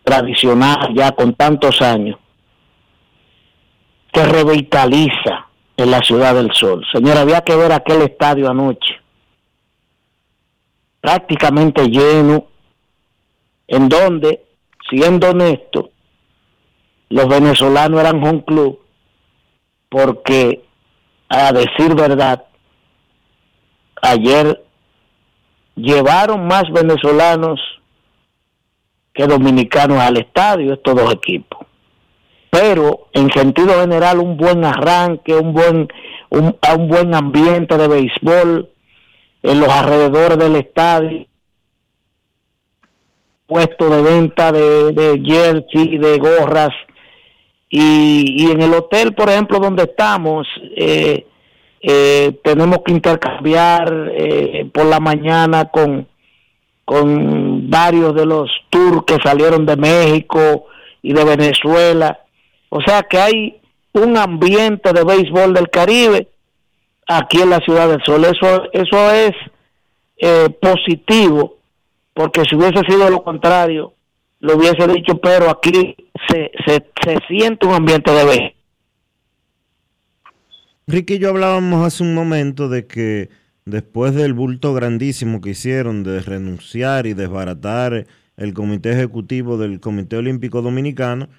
tradicional 0.04 0.94
ya 0.96 1.12
con 1.12 1.36
tantos 1.36 1.82
años 1.82 2.18
que 4.12 4.24
revitaliza 4.26 5.48
en 5.78 5.92
la 5.92 6.00
Ciudad 6.02 6.36
del 6.36 6.52
Sol. 6.54 6.84
Señora, 6.92 7.22
había 7.22 7.42
que 7.42 7.56
ver 7.56 7.72
aquel 7.72 8.02
estadio 8.02 8.50
anoche, 8.50 8.96
prácticamente 11.00 11.88
lleno, 11.88 12.48
en 13.68 13.88
donde, 13.88 14.44
siendo 14.92 15.30
honesto, 15.30 15.90
los 17.10 17.28
venezolanos 17.28 18.00
eran 18.00 18.24
home 18.24 18.44
club, 18.46 18.80
porque, 19.90 20.64
a 21.30 21.52
decir 21.52 21.96
verdad, 21.96 22.44
ayer 24.02 24.64
llevaron 25.76 26.46
más 26.46 26.64
venezolanos 26.72 27.60
que 29.14 29.26
dominicanos 29.26 30.00
al 30.00 30.18
estadio, 30.18 30.74
estos 30.74 30.96
dos 30.96 31.14
equipos. 31.14 31.66
Pero 32.50 33.08
en 33.14 33.32
sentido 33.32 33.80
general 33.80 34.20
un 34.20 34.36
buen 34.36 34.64
arranque, 34.66 35.34
un 35.34 35.54
buen 35.54 35.88
un, 36.30 36.58
un 36.76 36.88
buen 36.88 37.14
ambiente 37.14 37.78
de 37.78 37.88
béisbol 37.88 38.70
en 39.44 39.60
los 39.60 39.70
alrededores 39.70 40.38
del 40.38 40.56
estadio, 40.56 41.26
puesto 43.52 43.90
de 43.90 44.02
venta 44.02 44.50
de, 44.54 44.94
de 44.94 45.22
jersey, 45.26 45.98
de 45.98 46.18
gorras. 46.20 46.72
Y, 47.70 48.46
y 48.46 48.52
en 48.52 48.62
el 48.62 48.74
hotel, 48.74 49.14
por 49.14 49.30
ejemplo, 49.30 49.60
donde 49.60 49.84
estamos, 49.84 50.48
eh, 50.78 51.26
eh, 51.82 52.40
tenemos 52.46 52.78
que 52.86 52.94
intercambiar 52.94 54.12
eh, 54.16 54.70
por 54.74 54.86
la 54.86 55.02
mañana 55.02 55.66
con 55.66 56.08
con 56.86 57.70
varios 57.70 58.14
de 58.16 58.26
los 58.26 58.50
tours 58.70 59.04
que 59.06 59.18
salieron 59.24 59.66
de 59.66 59.78
México 59.78 60.66
y 61.02 61.14
de 61.14 61.24
Venezuela. 61.24 62.20
O 62.70 62.82
sea 62.82 63.04
que 63.04 63.18
hay 63.18 63.62
un 63.94 64.18
ambiente 64.18 64.92
de 64.92 65.04
béisbol 65.04 65.54
del 65.54 65.70
Caribe 65.70 66.28
aquí 67.08 67.42
en 67.42 67.50
la 67.50 67.60
Ciudad 67.60 67.88
del 67.88 68.04
Sol. 68.04 68.26
Eso, 68.26 68.64
eso 68.74 69.12
es 69.12 69.32
eh, 70.18 70.50
positivo, 70.62 71.60
porque 72.14 72.44
si 72.44 72.56
hubiese 72.56 72.82
sido 72.88 73.10
lo 73.10 73.24
contrario, 73.24 73.94
lo 74.40 74.56
hubiese 74.56 74.88
dicho, 74.88 75.18
pero 75.22 75.50
aquí 75.50 75.96
se, 76.28 76.52
se, 76.66 76.86
se 77.04 77.18
siente 77.28 77.66
un 77.66 77.74
ambiente 77.74 78.12
de 78.12 78.26
béisbol. 78.26 78.54
Ricky 80.88 81.14
y 81.16 81.20
yo 81.20 81.30
hablábamos 81.30 81.86
hace 81.86 82.04
un 82.04 82.14
momento 82.14 82.68
de 82.68 82.88
que 82.88 83.30
después 83.66 84.14
del 84.16 84.34
bulto 84.34 84.74
grandísimo 84.74 85.40
que 85.40 85.52
hicieron 85.52 86.04
de 86.04 86.20
renunciar 86.22 87.06
y 87.06 87.14
desbaratar 87.14 88.08
el 88.36 88.54
comité 88.54 88.92
ejecutivo 88.92 89.58
del 89.58 89.80
Comité 89.80 90.18
Olímpico 90.18 90.62
Dominicano, 90.62 91.30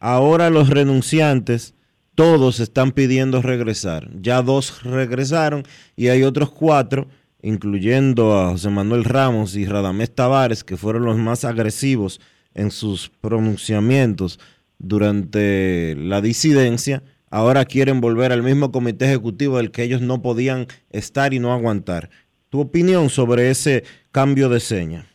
Ahora 0.00 0.48
los 0.48 0.70
renunciantes, 0.70 1.74
todos 2.14 2.58
están 2.58 2.92
pidiendo 2.92 3.42
regresar. 3.42 4.08
Ya 4.18 4.40
dos 4.40 4.82
regresaron 4.82 5.64
y 5.94 6.08
hay 6.08 6.22
otros 6.22 6.50
cuatro, 6.50 7.06
incluyendo 7.42 8.38
a 8.38 8.50
José 8.50 8.70
Manuel 8.70 9.04
Ramos 9.04 9.56
y 9.56 9.66
Radamés 9.66 10.14
Tavares, 10.14 10.64
que 10.64 10.76
fueron 10.76 11.04
los 11.04 11.16
más 11.16 11.44
agresivos 11.44 12.20
en 12.54 12.70
sus 12.70 13.08
pronunciamientos 13.08 14.38
durante 14.78 15.94
la 15.96 16.20
disidencia. 16.20 17.02
Ahora 17.30 17.64
quieren 17.64 18.00
volver 18.00 18.32
al 18.32 18.42
mismo 18.42 18.72
comité 18.72 19.06
ejecutivo 19.06 19.58
del 19.58 19.70
que 19.70 19.84
ellos 19.84 20.00
no 20.00 20.22
podían 20.22 20.66
estar 20.90 21.32
y 21.32 21.38
no 21.38 21.52
aguantar. 21.52 22.10
¿Tu 22.48 22.60
opinión 22.60 23.10
sobre 23.10 23.50
ese 23.50 23.84
cambio 24.10 24.48
de 24.48 24.60
seña? 24.60 25.06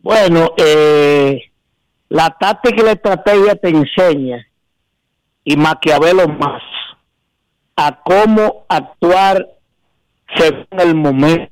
Bueno, 0.00 0.52
eh, 0.56 1.40
la 2.08 2.36
táctica 2.38 2.80
y 2.80 2.84
la 2.84 2.92
estrategia 2.92 3.54
te 3.54 3.68
enseña, 3.68 4.46
y 5.44 5.56
Maquiavelo 5.56 6.28
más, 6.28 6.62
a 7.76 7.98
cómo 8.02 8.66
actuar 8.68 9.46
según 10.36 10.80
el 10.80 10.94
momento. 10.94 11.50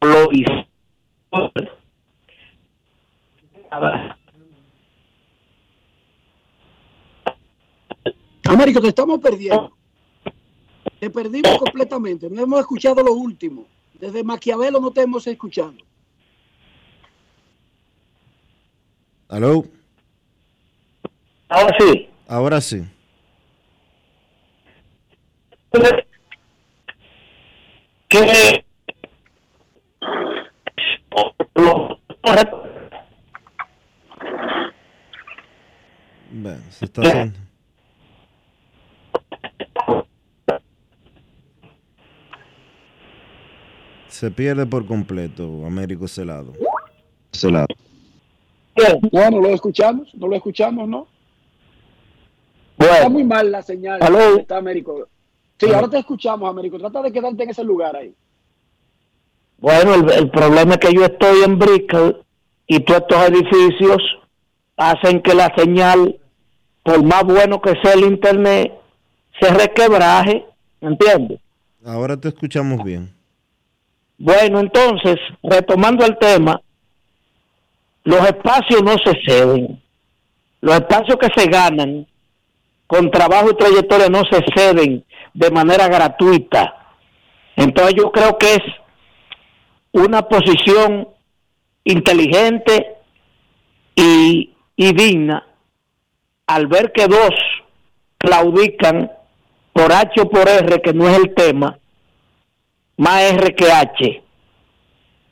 Lo 0.00 0.28
Américo, 8.44 8.80
te 8.80 8.88
estamos 8.88 9.18
perdiendo. 9.20 9.72
Te 11.00 11.10
perdimos 11.10 11.58
completamente. 11.58 12.30
No 12.30 12.42
hemos 12.42 12.60
escuchado 12.60 13.02
lo 13.02 13.12
último. 13.12 13.66
Desde 13.94 14.22
Maquiavelo 14.22 14.80
no 14.80 14.90
te 14.90 15.02
hemos 15.02 15.26
escuchado. 15.26 15.74
¿Aló? 19.28 19.64
Ahora 21.48 21.76
sí. 21.78 22.08
Ahora 22.28 22.60
sí. 22.60 22.84
¿Qué? 28.08 28.64
Bueno, 36.30 36.62
se 36.70 36.84
está 36.84 37.02
haciendo. 37.02 37.38
Se 44.08 44.30
pierde 44.30 44.64
por 44.66 44.86
completo 44.86 45.66
Américo 45.66 46.08
Celado. 46.08 46.52
Celado. 47.32 47.66
Bueno, 49.10 49.40
lo 49.40 49.48
escuchamos, 49.48 50.14
no 50.14 50.28
lo 50.28 50.36
escuchamos, 50.36 50.88
¿no? 50.88 51.06
Está 52.78 53.08
muy 53.08 53.24
mal 53.24 53.50
la 53.50 53.62
señal. 53.62 54.00
Está 54.38 54.58
Américo. 54.58 55.08
Sí, 55.58 55.72
ahora 55.72 55.88
te 55.88 55.98
escuchamos, 55.98 56.48
Américo. 56.48 56.78
Trata 56.78 57.02
de 57.02 57.12
quedarte 57.12 57.42
en 57.42 57.50
ese 57.50 57.64
lugar 57.64 57.96
ahí. 57.96 58.14
Bueno, 59.58 59.94
el, 59.94 60.30
problema 60.30 60.74
es 60.74 60.78
que 60.78 60.92
yo 60.92 61.04
estoy 61.04 61.42
en 61.42 61.58
Brickell 61.58 62.16
y 62.66 62.80
todos 62.80 63.02
estos 63.02 63.28
edificios 63.28 64.02
hacen 64.76 65.22
que 65.22 65.34
la 65.34 65.52
señal, 65.56 66.18
por 66.82 67.02
más 67.02 67.24
bueno 67.24 67.60
que 67.62 67.74
sea 67.82 67.94
el 67.94 68.04
internet, 68.04 68.72
se 69.40 69.50
requebraje, 69.50 70.44
¿entiendes? 70.80 71.40
Ahora 71.84 72.18
te 72.18 72.28
escuchamos 72.28 72.84
bien. 72.84 73.14
Bueno, 74.18 74.60
entonces, 74.60 75.16
retomando 75.42 76.04
el 76.04 76.18
tema, 76.18 76.60
los 78.04 78.20
espacios 78.26 78.82
no 78.82 78.96
se 78.98 79.14
ceden. 79.26 79.82
Los 80.60 80.74
espacios 80.74 81.16
que 81.18 81.28
se 81.34 81.48
ganan 81.48 82.06
con 82.86 83.10
trabajo 83.10 83.50
y 83.50 83.56
trayectoria 83.56 84.08
no 84.08 84.22
se 84.30 84.44
ceden 84.54 85.04
de 85.36 85.50
manera 85.50 85.86
gratuita. 85.86 86.94
Entonces 87.56 87.94
yo 87.94 88.10
creo 88.10 88.38
que 88.38 88.54
es 88.54 88.62
una 89.92 90.22
posición 90.22 91.08
inteligente 91.84 92.96
y, 93.94 94.54
y 94.76 94.92
digna 94.94 95.46
al 96.46 96.66
ver 96.68 96.92
que 96.92 97.06
dos 97.06 97.34
claudican 98.18 99.10
por 99.72 99.92
H 99.92 100.20
o 100.22 100.28
por 100.30 100.48
R, 100.48 100.80
que 100.80 100.94
no 100.94 101.06
es 101.06 101.18
el 101.18 101.34
tema, 101.34 101.78
más 102.96 103.22
R 103.22 103.54
que 103.54 103.70
H, 103.70 104.22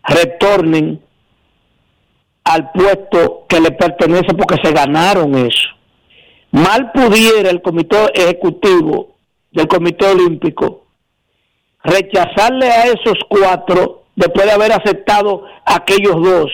retornen 0.02 1.02
al 2.44 2.72
puesto 2.72 3.46
que 3.48 3.58
le 3.58 3.70
pertenece 3.70 4.34
porque 4.34 4.58
se 4.62 4.70
ganaron 4.72 5.34
eso. 5.34 5.68
Mal 6.50 6.92
pudiera 6.92 7.48
el 7.48 7.62
comité 7.62 7.96
ejecutivo 8.14 9.13
del 9.54 9.66
comité 9.66 10.06
olímpico 10.06 10.84
rechazarle 11.84 12.66
a 12.66 12.84
esos 12.84 13.18
cuatro 13.28 14.04
después 14.16 14.46
de 14.46 14.52
haber 14.52 14.72
aceptado 14.72 15.44
a 15.66 15.76
aquellos 15.76 16.16
dos, 16.16 16.50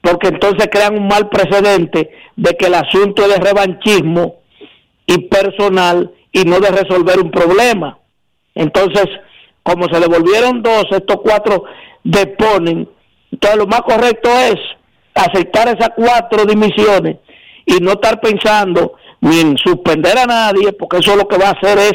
porque 0.00 0.28
entonces 0.28 0.68
crean 0.72 0.96
un 0.96 1.06
mal 1.06 1.28
precedente 1.28 2.10
de 2.34 2.56
que 2.56 2.66
el 2.66 2.74
asunto 2.74 3.22
es 3.22 3.28
de 3.34 3.40
revanchismo 3.40 4.36
y 5.06 5.28
personal 5.28 6.10
y 6.32 6.44
no 6.44 6.58
de 6.58 6.70
resolver 6.70 7.20
un 7.20 7.30
problema. 7.30 7.98
Entonces, 8.54 9.06
como 9.62 9.84
se 9.92 10.00
le 10.00 10.06
volvieron 10.06 10.62
dos, 10.62 10.86
estos 10.90 11.18
cuatro 11.22 11.64
deponen. 12.02 12.88
Entonces 13.30 13.58
lo 13.58 13.66
más 13.66 13.82
correcto 13.82 14.30
es 14.30 14.56
aceptar 15.14 15.68
esas 15.68 15.90
cuatro 15.94 16.44
dimisiones 16.46 17.18
y 17.66 17.76
no 17.76 17.92
estar 17.92 18.20
pensando 18.20 18.94
ni 19.22 19.40
en 19.40 19.56
suspender 19.56 20.18
a 20.18 20.26
nadie, 20.26 20.72
porque 20.72 20.98
eso 20.98 21.16
lo 21.16 21.26
que 21.26 21.38
va 21.38 21.48
a 21.48 21.52
hacer 21.52 21.78
es 21.78 21.92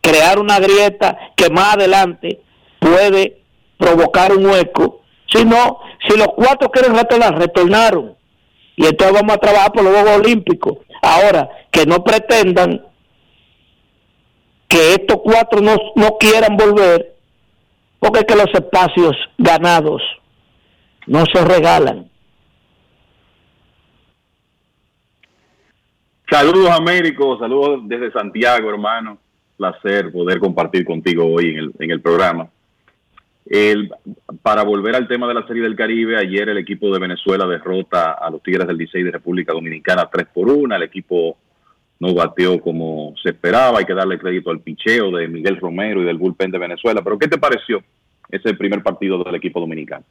crear 0.00 0.38
una 0.38 0.58
grieta 0.58 1.18
que 1.36 1.50
más 1.50 1.74
adelante 1.74 2.40
puede 2.78 3.42
provocar 3.76 4.32
un 4.32 4.46
hueco. 4.46 5.02
sino 5.26 5.78
si 6.08 6.16
los 6.16 6.28
cuatro 6.34 6.70
quieren 6.70 6.96
retornar, 6.96 7.38
retornaron. 7.38 8.16
Y 8.76 8.86
entonces 8.86 9.14
vamos 9.14 9.36
a 9.36 9.38
trabajar 9.38 9.72
por 9.72 9.84
los 9.84 9.92
Juegos 9.92 10.20
Olímpicos. 10.20 10.78
Ahora, 11.02 11.48
que 11.70 11.86
no 11.86 12.02
pretendan 12.02 12.84
que 14.66 14.94
estos 14.94 15.18
cuatro 15.22 15.60
no, 15.60 15.76
no 15.96 16.16
quieran 16.18 16.56
volver, 16.56 17.14
porque 17.98 18.20
es 18.20 18.24
que 18.24 18.36
los 18.36 18.52
espacios 18.54 19.16
ganados 19.38 20.02
no 21.06 21.24
se 21.32 21.44
regalan. 21.44 22.10
Saludos 26.30 26.70
Américo, 26.70 27.36
saludos 27.38 27.80
desde 27.88 28.12
Santiago, 28.12 28.70
hermano. 28.70 29.18
Placer 29.56 30.12
poder 30.12 30.38
compartir 30.38 30.84
contigo 30.84 31.26
hoy 31.26 31.50
en 31.50 31.58
el, 31.58 31.72
en 31.80 31.90
el 31.90 32.00
programa. 32.00 32.48
Para 34.42 34.62
volver 34.62 34.94
al 34.94 35.08
tema 35.08 35.26
de 35.26 35.34
la 35.34 35.46
Serie 35.46 35.64
del 35.64 35.74
Caribe, 35.74 36.16
ayer 36.16 36.48
el 36.48 36.58
equipo 36.58 36.92
de 36.92 37.00
Venezuela 37.00 37.46
derrota 37.48 38.12
a 38.12 38.30
los 38.30 38.40
Tigres 38.44 38.68
del 38.68 38.78
16 38.78 39.06
de 39.06 39.10
República 39.10 39.52
Dominicana 39.52 40.08
3 40.10 40.28
por 40.32 40.48
1. 40.48 40.76
El 40.76 40.84
equipo 40.84 41.36
no 41.98 42.14
bateó 42.14 42.60
como 42.60 43.12
se 43.20 43.30
esperaba. 43.30 43.80
Hay 43.80 43.84
que 43.84 43.94
darle 43.94 44.20
crédito 44.20 44.50
al 44.50 44.60
picheo 44.60 45.10
de 45.10 45.26
Miguel 45.26 45.58
Romero 45.58 46.00
y 46.00 46.04
del 46.04 46.16
bullpen 46.16 46.52
de 46.52 46.58
Venezuela. 46.58 47.02
Pero 47.02 47.18
¿qué 47.18 47.26
te 47.26 47.38
pareció 47.38 47.82
ese 48.30 48.54
primer 48.54 48.84
partido 48.84 49.22
del 49.24 49.34
equipo 49.34 49.58
dominicano? 49.58 50.04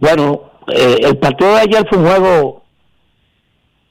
Bueno, 0.00 0.50
eh, 0.66 0.96
el 1.02 1.16
partido 1.18 1.54
de 1.54 1.60
ayer 1.60 1.86
fue 1.88 1.98
un 1.98 2.06
juego 2.06 2.67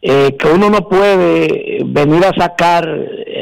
eh, 0.01 0.35
que 0.37 0.47
uno 0.47 0.69
no 0.69 0.87
puede 0.87 1.79
venir 1.83 2.23
a 2.25 2.33
sacar 2.33 2.87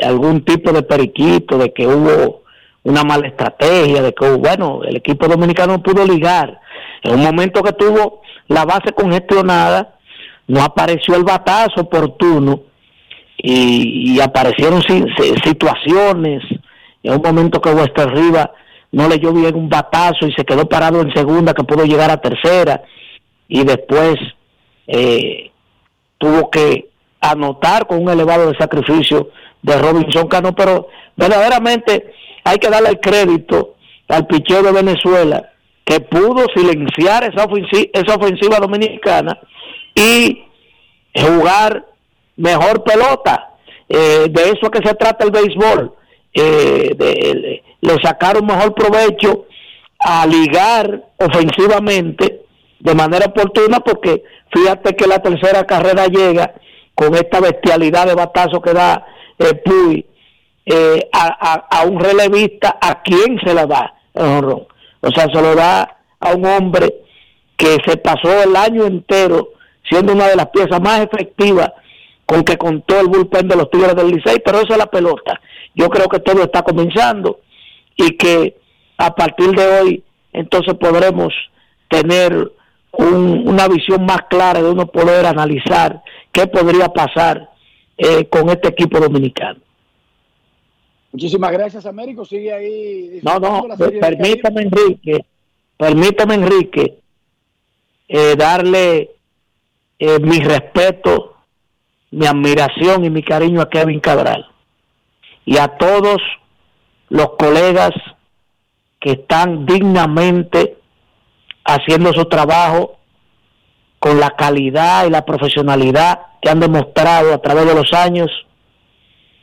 algún 0.04 0.44
tipo 0.44 0.72
de 0.72 0.84
periquito 0.84 1.58
de 1.58 1.74
que 1.74 1.88
hubo 1.88 2.44
una 2.84 3.04
mala 3.04 3.28
estrategia, 3.28 4.02
de 4.02 4.14
que, 4.14 4.30
bueno, 4.32 4.82
el 4.84 4.96
equipo 4.98 5.28
dominicano 5.28 5.82
pudo 5.82 6.06
ligar. 6.06 6.60
En 7.02 7.16
un 7.16 7.24
momento 7.24 7.62
que 7.64 7.74
tuvo 7.74 8.22
la 8.48 8.64
base 8.64 8.94
congestionada, 8.94 9.96
no 10.48 10.62
apareció 10.62 11.16
el 11.16 11.24
batazo 11.24 11.82
oportuno 11.82 12.62
y, 13.38 14.20
aparecieron 14.20 14.82
situaciones. 15.44 16.44
En 17.04 17.14
un 17.14 17.22
momento 17.22 17.60
que 17.60 17.72
Wester 17.72 18.10
Riva 18.10 18.52
no 18.92 19.08
le 19.10 19.18
dio 19.18 19.34
bien 19.34 19.56
un 19.56 19.68
batazo 19.68 20.28
y 20.28 20.34
se 20.34 20.46
quedó 20.46 20.70
parado 20.70 21.02
en 21.02 21.14
segunda, 21.14 21.54
que 21.54 21.64
pudo 21.64 21.86
llegar 21.86 22.12
a 22.12 22.22
tercera. 22.22 22.84
Y 23.48 23.64
después 23.64 24.16
eh, 24.88 25.52
tuvo 26.18 26.50
que 26.50 26.90
anotar 27.22 27.88
con 27.88 28.02
un 28.02 28.10
elevado 28.10 28.52
de 28.52 28.58
sacrificio 28.58 29.30
de 29.62 29.78
Robinson 29.78 30.28
Cano, 30.28 30.54
pero 30.54 30.88
verdaderamente 31.16 32.14
hay 32.44 32.58
que 32.58 32.70
darle 32.70 32.90
el 32.90 33.00
crédito 33.00 33.76
al 34.08 34.28
picheo 34.28 34.62
de 34.62 34.72
Venezuela 34.72 35.50
que 35.84 36.00
pudo 36.00 36.46
silenciar 36.56 37.24
esa 37.24 37.46
ofensiva, 37.46 37.90
esa 37.94 38.16
ofensiva 38.16 38.58
dominicana 38.60 39.40
y 39.94 40.44
jugar 41.16 41.86
mejor 42.38 42.84
pelota. 42.84 43.52
Eh, 43.88 44.28
de 44.30 44.50
eso 44.50 44.72
que 44.72 44.86
se 44.86 44.96
trata 44.96 45.26
el 45.26 45.32
béisbol. 45.32 45.94
Eh, 46.34 47.62
le 47.82 48.02
sacaron 48.02 48.46
mejor 48.46 48.74
provecho 48.74 49.46
a 50.00 50.26
ligar 50.26 51.04
ofensivamente 51.18 52.42
de 52.80 52.96
manera 52.96 53.28
oportuna 53.28 53.80
porque 53.80 54.24
fíjate 54.56 54.96
que 54.96 55.08
la 55.08 55.20
tercera 55.20 55.66
carrera 55.66 56.08
llega 56.08 56.54
con 56.94 57.14
esta 57.14 57.42
bestialidad 57.42 58.08
de 58.08 58.16
batazo 58.16 58.62
que 58.62 58.74
da 58.74 59.06
eh, 59.38 59.54
Puy 59.56 60.06
eh, 60.66 61.10
a, 61.12 61.84
un 61.86 62.00
relevista, 62.00 62.78
¿a 62.82 63.02
quién 63.04 63.38
se 63.44 63.54
la 63.54 63.66
da? 63.66 63.94
O 64.14 65.12
sea, 65.14 65.26
se 65.26 65.42
lo 65.42 65.54
da 65.54 65.98
a 66.20 66.34
un 66.34 66.46
hombre 66.46 66.96
que 67.58 67.78
se 67.86 67.98
pasó 67.98 68.44
el 68.44 68.56
año 68.56 68.86
entero 68.86 69.50
siendo 69.88 70.14
una 70.14 70.28
de 70.28 70.38
las 70.38 70.48
piezas 70.48 70.82
más 70.82 71.02
efectivas 71.02 71.72
con 72.26 72.44
que 72.44 72.58
contó 72.58 73.00
el 73.00 73.08
bullpen 73.08 73.48
de 73.48 73.56
los 73.56 73.70
Tigres 73.70 73.96
del 73.96 74.08
Licey, 74.08 74.42
pero 74.44 74.60
esa 74.62 74.74
es 74.74 74.78
la 74.80 74.88
pelota. 74.88 75.40
Yo 75.76 75.90
creo 75.90 76.08
que 76.08 76.20
todo 76.20 76.42
está 76.42 76.64
comenzando 76.64 77.42
y 77.96 78.18
que 78.18 78.58
a 78.98 79.14
partir 79.14 79.52
de 79.52 79.68
hoy 79.80 80.04
entonces 80.34 80.74
podremos 80.76 81.34
tener 81.90 82.52
una 82.98 83.68
visión 83.68 84.06
más 84.06 84.24
clara 84.30 84.62
de 84.62 84.70
uno 84.70 84.88
poder 84.88 85.26
analizar 85.26 86.02
qué 86.32 86.48
podría 86.48 86.90
pasar 86.90 87.50
eh, 87.98 88.28
con 88.28 88.50
este 88.50 88.70
equipo 88.70 89.00
dominicano. 89.00 89.60
Muchísimas 91.12 91.52
gracias, 91.52 91.86
Américo. 91.86 92.26
Sigue 92.26 92.52
ahí. 92.52 93.22
No, 93.24 93.40
no, 93.40 93.68
permítame, 93.78 94.64
Enrique, 94.64 95.26
permítame, 95.78 96.34
Enrique, 96.36 96.98
eh, 98.10 98.36
darle 98.38 99.12
eh, 99.98 100.20
mi 100.20 100.40
respeto, 100.40 101.38
mi 102.12 102.26
admiración 102.26 103.06
y 103.06 103.10
mi 103.10 103.24
cariño 103.24 103.62
a 103.62 103.70
Kevin 103.70 104.02
Cabral 104.02 104.46
y 105.46 105.58
a 105.58 105.70
todos 105.78 106.22
los 107.10 107.30
colegas 107.38 107.94
que 109.00 109.12
están 109.12 109.66
dignamente 109.66 110.65
haciendo 111.66 112.14
su 112.14 112.26
trabajo 112.26 112.98
con 114.00 114.20
la 114.20 114.30
calidad 114.32 115.08
y 115.08 115.10
la 115.10 115.26
profesionalidad 115.26 116.20
que 116.42 116.50
han 116.50 116.60
demostrado 116.60 117.34
a 117.34 117.42
través 117.42 117.66
de 117.66 117.74
los 117.74 117.92
años 117.92 118.30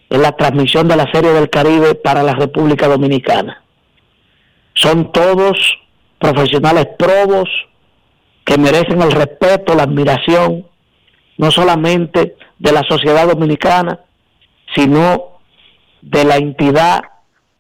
en 0.09 0.23
la 0.23 0.33
transmisión 0.33 0.87
de 0.89 0.97
la 0.97 1.11
Serie 1.11 1.33
del 1.33 1.51
Caribe 1.51 1.95
para 1.97 2.23
la 2.23 2.35
República 2.35 2.87
Dominicana. 2.87 3.63
Son 4.75 5.11
todos 5.11 5.79
profesionales 6.19 6.87
probos 6.99 7.49
que 8.45 8.57
merecen 8.57 9.03
el 9.03 9.11
respeto, 9.11 9.75
la 9.75 9.85
admiración, 9.85 10.67
no 11.39 11.51
solamente 11.51 12.37
de 12.59 12.73
la 12.73 12.83
sociedad 12.89 13.27
dominicana, 13.27 14.01
sino 14.75 15.39
de 16.01 16.25
la 16.25 16.37
entidad 16.37 17.03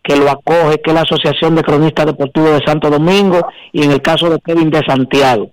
que 0.02 0.16
lo 0.16 0.30
acoge, 0.30 0.80
que 0.80 0.90
es 0.90 0.94
la 0.94 1.02
Asociación 1.02 1.54
de 1.54 1.62
Cronistas 1.62 2.06
Deportivos 2.06 2.58
de 2.58 2.66
Santo 2.66 2.90
Domingo, 2.90 3.46
y 3.72 3.84
en 3.84 3.92
el 3.92 4.02
caso 4.02 4.28
de 4.28 4.40
Kevin 4.40 4.70
de 4.70 4.82
Santiago. 4.84 5.50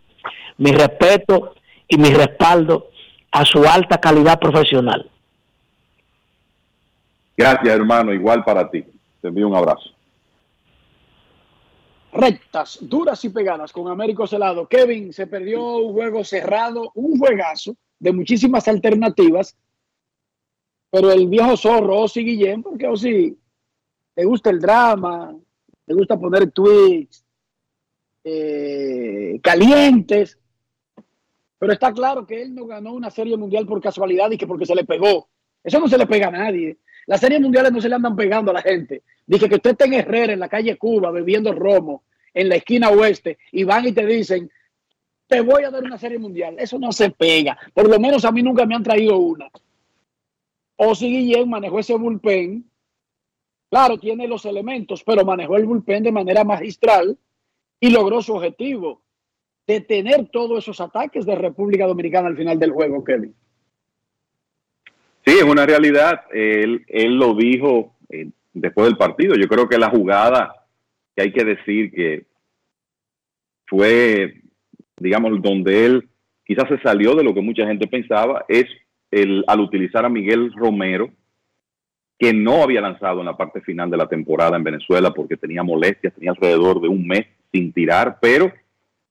Mi 0.57 0.71
respeto 0.71 1.53
y 1.87 1.97
mi 1.97 2.09
respaldo 2.09 2.89
a 3.31 3.45
su 3.45 3.63
alta 3.65 3.99
calidad 3.99 4.39
profesional. 4.39 5.09
Gracias, 7.37 7.73
hermano. 7.73 8.13
Igual 8.13 8.43
para 8.43 8.69
ti. 8.69 8.83
Te 9.21 9.27
envío 9.27 9.47
un 9.47 9.55
abrazo. 9.55 9.89
Rectas, 12.11 12.79
duras 12.81 13.23
y 13.23 13.29
pegadas 13.29 13.71
con 13.71 13.87
Américo 13.87 14.25
Celado. 14.25 14.67
Kevin 14.67 15.13
se 15.13 15.27
perdió 15.27 15.77
un 15.77 15.93
juego 15.93 16.23
cerrado, 16.23 16.91
un 16.95 17.19
juegazo 17.19 17.75
de 17.99 18.11
muchísimas 18.11 18.67
alternativas. 18.67 19.55
Pero 20.91 21.11
el 21.11 21.27
viejo 21.27 21.55
zorro, 21.55 21.99
Osi 21.99 22.23
Guillén, 22.23 22.63
porque 22.63 22.87
Osi 22.87 23.37
le 24.19 24.25
gusta 24.25 24.49
el 24.49 24.59
drama, 24.59 25.33
le 25.85 25.95
gusta 25.95 26.19
poner 26.19 26.51
tweets 26.51 27.23
eh, 28.21 29.39
calientes, 29.41 30.37
pero 31.57 31.71
está 31.71 31.93
claro 31.93 32.27
que 32.27 32.41
él 32.41 32.53
no 32.53 32.65
ganó 32.65 32.91
una 32.91 33.09
serie 33.11 33.37
mundial 33.37 33.65
por 33.65 33.81
casualidad 33.81 34.29
y 34.29 34.37
que 34.37 34.45
porque 34.45 34.65
se 34.65 34.75
le 34.75 34.83
pegó. 34.83 35.29
Eso 35.63 35.79
no 35.79 35.87
se 35.87 35.97
le 35.97 36.05
pega 36.05 36.27
a 36.27 36.31
nadie. 36.31 36.79
Las 37.05 37.21
series 37.21 37.39
mundiales 37.39 37.71
no 37.71 37.79
se 37.79 37.87
le 37.87 37.95
andan 37.95 38.17
pegando 38.17 38.51
a 38.51 38.55
la 38.55 38.61
gente. 38.61 39.03
Dice 39.25 39.47
que 39.47 39.55
usted 39.55 39.71
está 39.71 39.85
en 39.85 39.93
Herrera, 39.93 40.33
en 40.33 40.41
la 40.41 40.49
calle 40.49 40.77
Cuba, 40.77 41.11
bebiendo 41.11 41.53
romo, 41.53 42.03
en 42.33 42.49
la 42.49 42.55
esquina 42.55 42.89
oeste, 42.89 43.37
y 43.53 43.63
van 43.63 43.87
y 43.87 43.93
te 43.93 44.05
dicen, 44.05 44.51
te 45.27 45.39
voy 45.39 45.63
a 45.63 45.71
dar 45.71 45.81
una 45.81 45.97
serie 45.97 46.19
mundial. 46.19 46.57
Eso 46.59 46.77
no 46.77 46.91
se 46.91 47.09
pega. 47.09 47.57
Por 47.73 47.87
lo 47.87 47.97
menos 48.01 48.25
a 48.25 48.33
mí 48.33 48.43
nunca 48.43 48.65
me 48.65 48.75
han 48.75 48.83
traído 48.83 49.17
una. 49.17 49.49
O 50.75 50.93
si 50.93 51.07
Guillén 51.07 51.49
manejó 51.49 51.79
ese 51.79 51.95
bullpen 51.95 52.68
Claro, 53.69 53.97
tiene 53.97 54.27
los 54.27 54.45
elementos, 54.45 55.03
pero 55.03 55.23
manejó 55.23 55.55
el 55.55 55.65
bullpen 55.65 56.03
de 56.03 56.11
manera 56.11 56.43
magistral 56.43 57.17
y 57.79 57.91
logró 57.91 58.21
su 58.21 58.35
objetivo, 58.35 59.01
detener 59.67 60.27
todos 60.31 60.63
esos 60.63 60.81
ataques 60.81 61.25
de 61.25 61.35
República 61.35 61.85
Dominicana 61.85 62.27
al 62.27 62.37
final 62.37 62.57
del 62.57 62.71
juego, 62.71 63.03
Kevin. 63.03 63.33
Sí, 65.25 65.33
es 65.37 65.43
una 65.43 65.65
realidad. 65.65 66.21
Él, 66.31 66.83
él 66.87 67.15
lo 67.15 67.35
dijo 67.35 67.95
eh, 68.09 68.29
después 68.53 68.87
del 68.87 68.97
partido. 68.97 69.35
Yo 69.35 69.47
creo 69.47 69.69
que 69.69 69.77
la 69.77 69.91
jugada 69.91 70.65
que 71.15 71.21
hay 71.21 71.31
que 71.31 71.45
decir 71.45 71.91
que 71.91 72.25
fue, 73.67 74.41
digamos, 74.97 75.39
donde 75.41 75.85
él 75.85 76.09
quizás 76.43 76.67
se 76.67 76.81
salió 76.81 77.13
de 77.13 77.23
lo 77.23 77.35
que 77.35 77.41
mucha 77.41 77.67
gente 77.67 77.85
pensaba, 77.85 78.43
es 78.47 78.65
el, 79.11 79.43
al 79.45 79.59
utilizar 79.59 80.03
a 80.03 80.09
Miguel 80.09 80.51
Romero 80.55 81.11
que 82.19 82.33
no 82.33 82.61
había 82.61 82.81
lanzado 82.81 83.21
en 83.21 83.27
la 83.27 83.37
parte 83.37 83.61
final 83.61 83.89
de 83.89 83.95
la 83.95 84.09
temporada 84.09 84.57
en 84.57 84.63
Venezuela 84.63 85.13
porque 85.13 85.37
tenía 85.37 85.63
molestias, 85.63 86.13
tenía 86.13 86.31
alrededor 86.31 86.81
de 86.81 86.89
un 86.89 87.07
mes 87.07 87.25
sin 87.49 87.71
tirar, 87.71 88.17
pero 88.21 88.51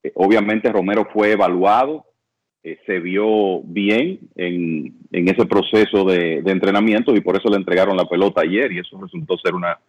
eh, 0.03 0.11
obviamente 0.13 0.71
Romero 0.71 1.07
fue 1.11 1.31
evaluado, 1.31 2.05
eh, 2.61 2.77
se 2.85 2.99
vio 2.99 3.61
bien 3.63 4.19
en, 4.35 4.93
ese 5.11 5.45
proceso 5.47 6.05
de, 6.05 6.43
entrenamiento 6.45 7.15
y 7.15 7.21
por 7.21 7.35
eso 7.35 7.49
le 7.49 7.57
entregaron 7.57 7.97
la 7.97 8.07
pelota 8.07 8.41
ayer 8.41 8.71
y 8.71 8.79
eso 8.79 9.01
resultó 9.01 9.37
ser 9.39 9.55
una 9.55 9.79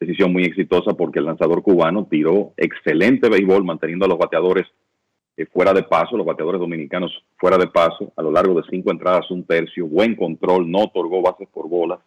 decisión 0.00 0.32
muy 0.32 0.42
exitosa 0.42 0.92
porque 0.94 1.20
el 1.20 1.26
lanzador 1.26 1.62
cubano 1.62 2.06
tiró 2.10 2.52
excelente 2.56 3.28
béisbol 3.28 3.64
manteniendo 3.64 4.06
a 4.06 4.08
los 4.08 4.18
bateadores 4.18 4.66
eh, 5.36 5.46
fuera 5.46 5.72
de 5.72 5.84
paso, 5.84 6.16
los 6.16 6.26
bateadores 6.26 6.60
dominicanos 6.60 7.12
fuera 7.36 7.58
de 7.58 7.68
paso, 7.68 8.12
a 8.16 8.22
lo 8.22 8.32
largo 8.32 8.60
de 8.60 8.68
cinco 8.68 8.90
entradas, 8.90 9.30
un 9.30 9.44
tercio, 9.44 9.86
buen 9.86 10.16
control, 10.16 10.68
no 10.68 10.80
otorgó 10.80 11.22
bases 11.22 11.48
por 11.52 11.68
bolas. 11.68 12.00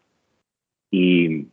Y 0.91 1.47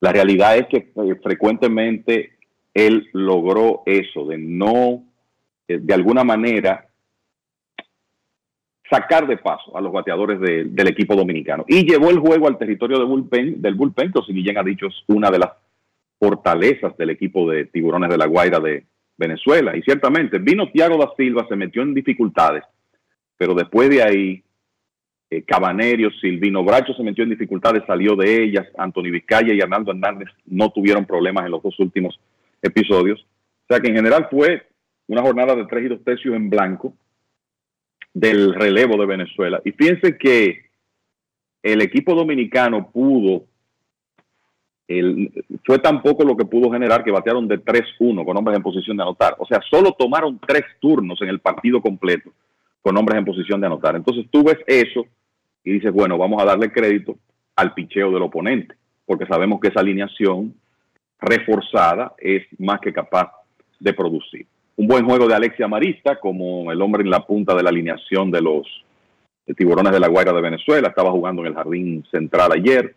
la 0.00 0.12
realidad 0.12 0.56
es 0.56 0.66
que 0.66 0.76
eh, 0.76 1.14
frecuentemente 1.22 2.32
él 2.74 3.08
logró 3.12 3.82
eso, 3.86 4.26
de 4.26 4.38
no, 4.38 5.04
eh, 5.66 5.78
de 5.80 5.94
alguna 5.94 6.24
manera, 6.24 6.88
sacar 8.90 9.26
de 9.26 9.38
paso 9.38 9.76
a 9.76 9.80
los 9.80 9.92
bateadores 9.92 10.40
del 10.40 10.88
equipo 10.88 11.16
dominicano. 11.16 11.64
Y 11.66 11.84
llevó 11.88 12.10
el 12.10 12.18
juego 12.18 12.46
al 12.46 12.58
territorio 12.58 12.98
de 12.98 13.04
bullpen, 13.04 13.60
del 13.60 13.74
bullpen, 13.74 14.12
que 14.12 14.32
Guillén 14.32 14.58
ha 14.58 14.62
dicho 14.62 14.86
es 14.86 14.94
una 15.08 15.30
de 15.30 15.40
las 15.40 15.50
fortalezas 16.18 16.96
del 16.96 17.10
equipo 17.10 17.50
de 17.50 17.66
Tiburones 17.66 18.10
de 18.10 18.18
la 18.18 18.26
Guaira 18.26 18.60
de 18.60 18.84
Venezuela. 19.16 19.76
Y 19.76 19.82
ciertamente, 19.82 20.38
vino 20.38 20.70
Tiago 20.70 20.98
da 20.98 21.12
Silva, 21.16 21.46
se 21.48 21.56
metió 21.56 21.82
en 21.82 21.94
dificultades, 21.94 22.64
pero 23.36 23.54
después 23.54 23.90
de 23.90 24.02
ahí, 24.02 24.42
eh, 25.28 25.42
Cabanerio, 25.42 26.10
Silvino 26.20 26.62
Bracho 26.62 26.94
se 26.94 27.02
metió 27.02 27.24
en 27.24 27.30
dificultades, 27.30 27.82
salió 27.86 28.14
de 28.14 28.44
ellas, 28.44 28.66
Anthony 28.78 29.10
Vizcaya 29.10 29.52
y 29.52 29.60
Arnaldo 29.60 29.90
Hernández 29.90 30.28
no 30.46 30.70
tuvieron 30.70 31.04
problemas 31.04 31.44
en 31.44 31.50
los 31.50 31.62
dos 31.62 31.78
últimos 31.80 32.18
episodios. 32.62 33.26
O 33.68 33.74
sea 33.74 33.80
que 33.80 33.88
en 33.88 33.96
general 33.96 34.28
fue 34.30 34.66
una 35.08 35.22
jornada 35.22 35.54
de 35.56 35.66
tres 35.66 35.84
y 35.84 35.88
dos 35.88 36.04
tercios 36.04 36.34
en 36.34 36.48
blanco 36.48 36.94
del 38.14 38.54
relevo 38.54 38.96
de 38.98 39.06
Venezuela. 39.06 39.60
Y 39.64 39.72
fíjense 39.72 40.16
que 40.16 40.66
el 41.62 41.82
equipo 41.82 42.14
dominicano 42.14 42.90
pudo 42.90 43.44
fue 45.64 45.80
tan 45.80 46.00
poco 46.00 46.22
lo 46.22 46.36
que 46.36 46.44
pudo 46.44 46.70
generar 46.70 47.02
que 47.02 47.10
batearon 47.10 47.48
de 47.48 47.58
3-1 47.58 48.24
con 48.24 48.36
hombres 48.36 48.56
en 48.56 48.62
posición 48.62 48.96
de 48.96 49.02
anotar. 49.02 49.34
O 49.38 49.44
sea, 49.44 49.60
solo 49.68 49.92
tomaron 49.98 50.38
tres 50.38 50.62
turnos 50.80 51.20
en 51.22 51.28
el 51.28 51.40
partido 51.40 51.80
completo 51.82 52.30
con 52.86 52.96
hombres 52.96 53.18
en 53.18 53.24
posición 53.24 53.60
de 53.60 53.66
anotar. 53.66 53.96
Entonces 53.96 54.26
tú 54.30 54.44
ves 54.44 54.58
eso 54.64 55.04
y 55.64 55.72
dices, 55.72 55.92
bueno, 55.92 56.16
vamos 56.16 56.40
a 56.40 56.44
darle 56.44 56.70
crédito 56.70 57.16
al 57.56 57.74
picheo 57.74 58.12
del 58.12 58.22
oponente, 58.22 58.76
porque 59.04 59.26
sabemos 59.26 59.58
que 59.58 59.66
esa 59.66 59.80
alineación 59.80 60.54
reforzada 61.18 62.14
es 62.16 62.44
más 62.60 62.78
que 62.78 62.92
capaz 62.92 63.32
de 63.80 63.92
producir. 63.92 64.46
Un 64.76 64.86
buen 64.86 65.04
juego 65.04 65.26
de 65.26 65.34
Alexia 65.34 65.66
Marista 65.66 66.20
como 66.20 66.70
el 66.70 66.80
hombre 66.80 67.02
en 67.02 67.10
la 67.10 67.26
punta 67.26 67.56
de 67.56 67.64
la 67.64 67.70
alineación 67.70 68.30
de 68.30 68.40
los 68.40 68.84
tiburones 69.56 69.90
de 69.90 69.98
la 69.98 70.06
Guaira 70.06 70.32
de 70.32 70.42
Venezuela. 70.42 70.86
Estaba 70.86 71.10
jugando 71.10 71.42
en 71.42 71.48
el 71.48 71.54
jardín 71.54 72.04
central 72.12 72.52
ayer 72.52 72.94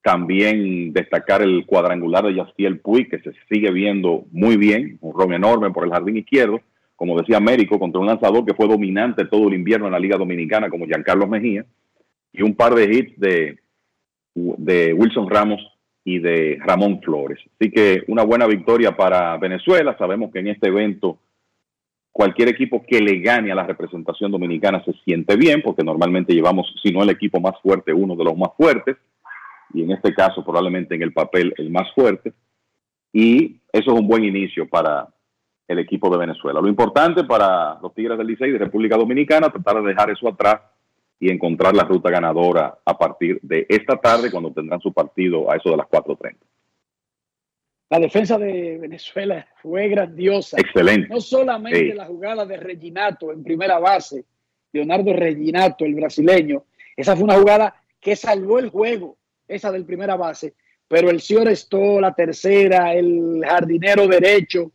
también 0.00 0.92
destacar 0.92 1.42
el 1.42 1.66
cuadrangular 1.66 2.24
de 2.24 2.36
Yastiel 2.36 2.78
Puy, 2.78 3.08
que 3.08 3.18
se 3.18 3.32
sigue 3.50 3.72
viendo 3.72 4.26
muy 4.30 4.56
bien, 4.56 4.96
un 5.00 5.12
ron 5.12 5.32
enorme 5.32 5.72
por 5.72 5.84
el 5.84 5.90
jardín 5.90 6.18
izquierdo, 6.18 6.60
como 6.98 7.16
decía 7.16 7.36
Américo, 7.36 7.78
contra 7.78 8.00
un 8.00 8.08
lanzador 8.08 8.44
que 8.44 8.54
fue 8.54 8.66
dominante 8.66 9.24
todo 9.24 9.46
el 9.46 9.54
invierno 9.54 9.86
en 9.86 9.92
la 9.92 10.00
Liga 10.00 10.16
Dominicana, 10.16 10.68
como 10.68 10.84
Giancarlo 10.84 11.28
Mejía, 11.28 11.64
y 12.32 12.42
un 12.42 12.56
par 12.56 12.74
de 12.74 12.92
hits 12.92 13.20
de, 13.20 13.58
de 14.34 14.92
Wilson 14.94 15.30
Ramos 15.30 15.60
y 16.02 16.18
de 16.18 16.58
Ramón 16.60 17.00
Flores. 17.00 17.38
Así 17.54 17.70
que 17.70 18.02
una 18.08 18.24
buena 18.24 18.48
victoria 18.48 18.96
para 18.96 19.36
Venezuela. 19.36 19.96
Sabemos 19.96 20.32
que 20.32 20.40
en 20.40 20.48
este 20.48 20.66
evento 20.66 21.20
cualquier 22.10 22.48
equipo 22.48 22.82
que 22.84 22.98
le 22.98 23.20
gane 23.20 23.52
a 23.52 23.54
la 23.54 23.64
representación 23.64 24.32
dominicana 24.32 24.82
se 24.84 24.92
siente 25.04 25.36
bien, 25.36 25.62
porque 25.62 25.84
normalmente 25.84 26.34
llevamos, 26.34 26.66
si 26.82 26.90
no 26.90 27.04
el 27.04 27.10
equipo 27.10 27.38
más 27.38 27.54
fuerte, 27.62 27.92
uno 27.92 28.16
de 28.16 28.24
los 28.24 28.36
más 28.36 28.50
fuertes 28.56 28.96
y 29.72 29.84
en 29.84 29.92
este 29.92 30.12
caso 30.12 30.44
probablemente 30.44 30.96
en 30.96 31.02
el 31.02 31.12
papel 31.12 31.54
el 31.58 31.70
más 31.70 31.92
fuerte. 31.94 32.32
Y 33.12 33.60
eso 33.72 33.92
es 33.92 34.00
un 34.00 34.08
buen 34.08 34.24
inicio 34.24 34.68
para 34.68 35.08
el 35.68 35.78
equipo 35.78 36.10
de 36.10 36.16
Venezuela. 36.16 36.60
Lo 36.60 36.68
importante 36.68 37.24
para 37.24 37.78
los 37.80 37.94
Tigres 37.94 38.16
del 38.16 38.26
Licey 38.26 38.50
de 38.50 38.58
República 38.58 38.96
Dominicana, 38.96 39.50
tratar 39.50 39.82
de 39.82 39.88
dejar 39.88 40.10
eso 40.10 40.26
atrás 40.26 40.62
y 41.20 41.30
encontrar 41.30 41.74
la 41.74 41.84
ruta 41.84 42.10
ganadora 42.10 42.78
a 42.84 42.96
partir 42.96 43.38
de 43.42 43.66
esta 43.68 43.96
tarde 43.96 44.30
cuando 44.30 44.52
tendrán 44.52 44.80
su 44.80 44.92
partido 44.92 45.50
a 45.50 45.56
eso 45.56 45.70
de 45.70 45.76
las 45.76 45.86
4.30. 45.86 46.36
La 47.90 47.98
defensa 47.98 48.38
de 48.38 48.78
Venezuela 48.78 49.46
fue 49.62 49.88
grandiosa. 49.88 50.58
Excelente. 50.58 51.08
No 51.08 51.20
solamente 51.20 51.94
la 51.94 52.06
jugada 52.06 52.44
de 52.46 52.56
Reginato 52.56 53.32
en 53.32 53.42
primera 53.42 53.78
base, 53.78 54.24
Leonardo 54.72 55.12
Reginato, 55.12 55.84
el 55.84 55.94
brasileño, 55.94 56.64
esa 56.96 57.14
fue 57.14 57.24
una 57.24 57.38
jugada 57.38 57.74
que 58.00 58.16
salvó 58.16 58.58
el 58.58 58.70
juego 58.70 59.16
esa 59.46 59.72
del 59.72 59.84
primera 59.84 60.16
base, 60.16 60.54
pero 60.86 61.10
el 61.10 61.20
señor 61.20 61.48
Esto, 61.48 62.00
la 62.00 62.14
tercera, 62.14 62.94
el 62.94 63.40
jardinero 63.46 64.06
derecho, 64.06 64.70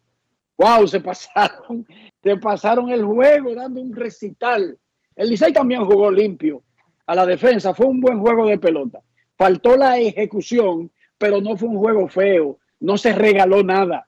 wow, 0.57 0.87
se 0.87 0.99
pasaron, 0.99 1.85
se 2.23 2.37
pasaron 2.37 2.89
el 2.89 3.03
juego 3.03 3.53
dando 3.55 3.81
un 3.81 3.95
recital. 3.95 4.77
El 5.15 5.29
Licey 5.29 5.53
también 5.53 5.85
jugó 5.85 6.11
limpio 6.11 6.63
a 7.05 7.15
la 7.15 7.25
defensa, 7.25 7.73
fue 7.73 7.85
un 7.85 7.99
buen 7.99 8.19
juego 8.19 8.47
de 8.47 8.57
pelota. 8.57 9.01
Faltó 9.37 9.75
la 9.75 9.99
ejecución, 9.99 10.91
pero 11.17 11.41
no 11.41 11.57
fue 11.57 11.69
un 11.69 11.77
juego 11.77 12.07
feo, 12.07 12.57
no 12.79 12.97
se 12.97 13.13
regaló 13.13 13.63
nada. 13.63 14.07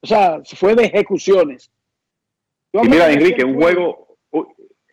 O 0.00 0.06
sea, 0.06 0.40
fue 0.44 0.74
de 0.74 0.84
ejecuciones. 0.84 1.70
y 2.72 2.88
mira, 2.88 3.10
Enrique, 3.10 3.44
un 3.44 3.54
juego, 3.54 4.18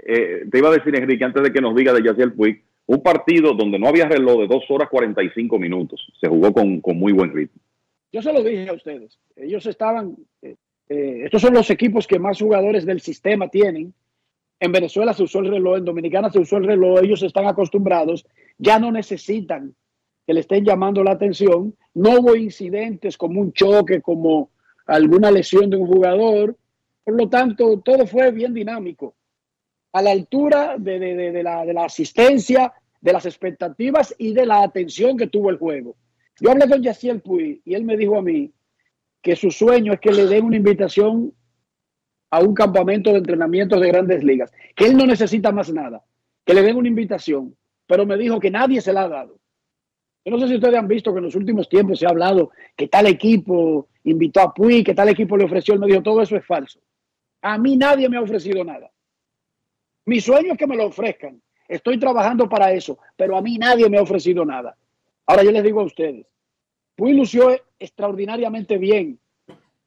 eh, 0.05 0.45
te 0.51 0.57
iba 0.57 0.69
a 0.69 0.73
decir, 0.73 0.95
Enrique, 0.95 1.23
antes 1.23 1.43
de 1.43 1.51
que 1.51 1.61
nos 1.61 1.75
diga 1.75 1.93
de 1.93 2.03
Yaciel 2.03 2.33
Puig, 2.33 2.63
un 2.85 3.01
partido 3.01 3.53
donde 3.53 3.79
no 3.79 3.87
había 3.87 4.07
reloj 4.07 4.41
de 4.41 4.47
dos 4.47 4.63
horas 4.69 4.89
45 4.89 5.57
minutos. 5.57 6.05
Se 6.19 6.27
jugó 6.27 6.53
con, 6.53 6.81
muy 6.95 7.13
buen 7.13 7.33
ritmo. 7.33 7.61
Yo 8.13 8.21
se 8.21 8.31
lo 8.31 8.43
dije 8.43 8.69
a 8.69 8.73
ustedes. 8.73 9.19
Ellos 9.35 9.65
estaban, 9.65 10.15
eh, 10.43 10.55
eh, 10.87 11.21
estos 11.25 11.41
son 11.41 11.55
los 11.55 11.69
equipos 11.71 12.05
que 12.05 12.19
más 12.19 12.39
jugadores 12.39 12.85
del 12.85 13.01
sistema 13.01 13.49
tienen. 13.49 13.91
En 14.59 14.71
Venezuela 14.71 15.13
se 15.13 15.23
usó 15.23 15.39
el 15.39 15.49
reloj, 15.49 15.77
en 15.77 15.85
Dominicana 15.85 16.29
se 16.29 16.39
usó 16.39 16.57
el 16.57 16.65
reloj, 16.65 16.99
ellos 17.01 17.23
están 17.23 17.47
acostumbrados, 17.47 18.25
ya 18.59 18.77
no 18.77 18.91
necesitan 18.91 19.75
que 20.25 20.33
le 20.33 20.41
estén 20.41 20.63
llamando 20.63 21.03
la 21.03 21.11
atención. 21.11 21.75
No 21.95 22.19
hubo 22.19 22.35
incidentes 22.35 23.17
como 23.17 23.41
un 23.41 23.51
choque, 23.51 23.99
como 23.99 24.51
alguna 24.85 25.31
lesión 25.31 25.71
de 25.71 25.77
un 25.77 25.87
jugador. 25.87 26.55
Por 27.03 27.15
lo 27.19 27.27
tanto, 27.27 27.79
todo 27.79 28.05
fue 28.05 28.31
bien 28.31 28.53
dinámico 28.53 29.15
a 29.91 30.01
la 30.01 30.11
altura 30.11 30.75
de, 30.77 31.43
la, 31.43 31.83
asistencia, 31.83 32.73
de 33.01 33.13
las 33.13 33.25
expectativas 33.25 34.13
y 34.17 34.33
de 34.33 34.45
la 34.45 34.63
atención 34.63 35.17
que 35.17 35.27
tuvo 35.27 35.49
el 35.49 35.57
juego. 35.57 35.95
Yo 36.39 36.51
hablé 36.51 36.67
con 36.67 36.81
Yaciel 36.81 37.21
Puy 37.21 37.61
y 37.63 37.73
él 37.73 37.83
me 37.83 37.97
dijo 37.97 38.17
a 38.17 38.21
mí 38.21 38.51
que 39.21 39.35
su 39.35 39.51
sueño 39.51 39.93
es 39.93 39.99
que 39.99 40.11
le 40.11 40.25
den 40.25 40.45
una 40.45 40.57
invitación 40.57 41.33
a 42.29 42.39
un 42.39 42.53
campamento 42.53 43.11
de 43.11 43.19
entrenamiento 43.19 43.79
de 43.79 43.87
grandes 43.87 44.23
ligas, 44.23 44.51
que 44.75 44.85
él 44.85 44.97
no 44.97 45.05
necesita 45.05 45.51
más 45.51 45.71
nada, 45.71 46.03
que 46.43 46.53
le 46.53 46.63
den 46.63 46.75
una 46.75 46.87
invitación, 46.87 47.55
pero 47.85 48.05
me 48.05 48.17
dijo 48.17 48.39
que 48.39 48.49
nadie 48.49 48.81
se 48.81 48.91
la 48.91 49.03
ha 49.03 49.09
dado. 49.09 49.39
Yo 50.25 50.31
no 50.31 50.39
sé 50.39 50.47
si 50.47 50.55
ustedes 50.55 50.75
han 50.75 50.87
visto 50.87 51.11
que 51.11 51.19
en 51.19 51.25
los 51.25 51.35
últimos 51.35 51.69
tiempos 51.69 51.99
se 51.99 52.05
ha 52.05 52.09
hablado 52.09 52.51
que 52.75 52.87
tal 52.87 53.07
equipo 53.07 53.89
invitó 54.05 54.41
a 54.41 54.53
Puy, 54.53 54.83
que 54.83 54.95
tal 54.95 55.09
equipo 55.09 55.37
le 55.37 55.45
ofreció, 55.45 55.73
él 55.73 55.79
me 55.79 55.87
dijo, 55.87 56.01
todo 56.01 56.21
eso 56.21 56.35
es 56.35 56.45
falso. 56.45 56.79
A 57.41 57.57
mí 57.57 57.77
nadie 57.77 58.09
me 58.09 58.17
ha 58.17 58.21
ofrecido 58.21 58.63
nada. 58.63 58.89
Mi 60.05 60.19
sueño 60.19 60.53
es 60.53 60.57
que 60.57 60.67
me 60.67 60.75
lo 60.75 60.87
ofrezcan. 60.87 61.41
Estoy 61.67 61.99
trabajando 61.99 62.49
para 62.49 62.71
eso, 62.71 62.97
pero 63.15 63.37
a 63.37 63.41
mí 63.41 63.57
nadie 63.57 63.89
me 63.89 63.97
ha 63.97 64.01
ofrecido 64.01 64.45
nada. 64.45 64.75
Ahora 65.25 65.43
yo 65.43 65.51
les 65.51 65.63
digo 65.63 65.81
a 65.81 65.85
ustedes, 65.85 66.25
Puy 66.95 67.13
lució 67.13 67.55
extraordinariamente 67.79 68.77
bien, 68.77 69.19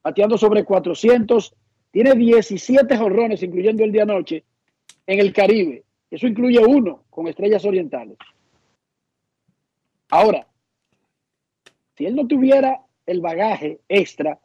bateando 0.03 0.37
sobre 0.37 0.65
400, 0.65 1.55
tiene 1.91 2.13
17 2.15 2.97
jorrones, 2.97 3.41
incluyendo 3.43 3.83
el 3.83 3.91
de 3.91 4.01
anoche, 4.01 4.43
en 5.05 5.19
el 5.19 5.33
Caribe. 5.33 5.83
Eso 6.11 6.27
incluye 6.27 6.59
uno 6.59 7.03
con 7.09 7.27
estrellas 7.27 7.65
orientales. 7.65 8.17
Ahora, 10.09 10.47
si 11.95 12.05
él 12.05 12.15
no 12.15 12.27
tuviera 12.27 12.81
el 13.05 13.21
bagaje 13.21 13.79
extra, 13.87 14.39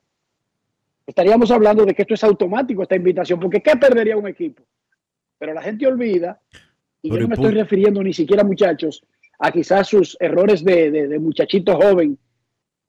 estaríamos 1.07 1.51
hablando 1.51 1.84
de 1.84 1.95
que 1.95 2.03
esto 2.03 2.14
es 2.14 2.24
automático, 2.24 2.82
esta 2.82 2.97
invitación, 2.97 3.38
porque 3.38 3.61
¿qué 3.61 3.76
perdería 3.76 4.16
un 4.16 4.28
equipo? 4.28 4.62
Pero 5.38 5.53
la 5.53 5.62
gente 5.62 5.86
olvida, 5.86 6.40
y 7.03 7.11
yo 7.11 7.18
no 7.18 7.28
me 7.28 7.34
estoy 7.34 7.53
refiriendo 7.53 8.03
ni 8.03 8.12
siquiera, 8.12 8.45
muchachos, 8.45 9.05
a 9.45 9.51
quizás 9.51 9.88
sus 9.88 10.16
errores 10.20 10.62
de, 10.62 11.18
muchachito 11.18 11.76
joven, 11.76 12.16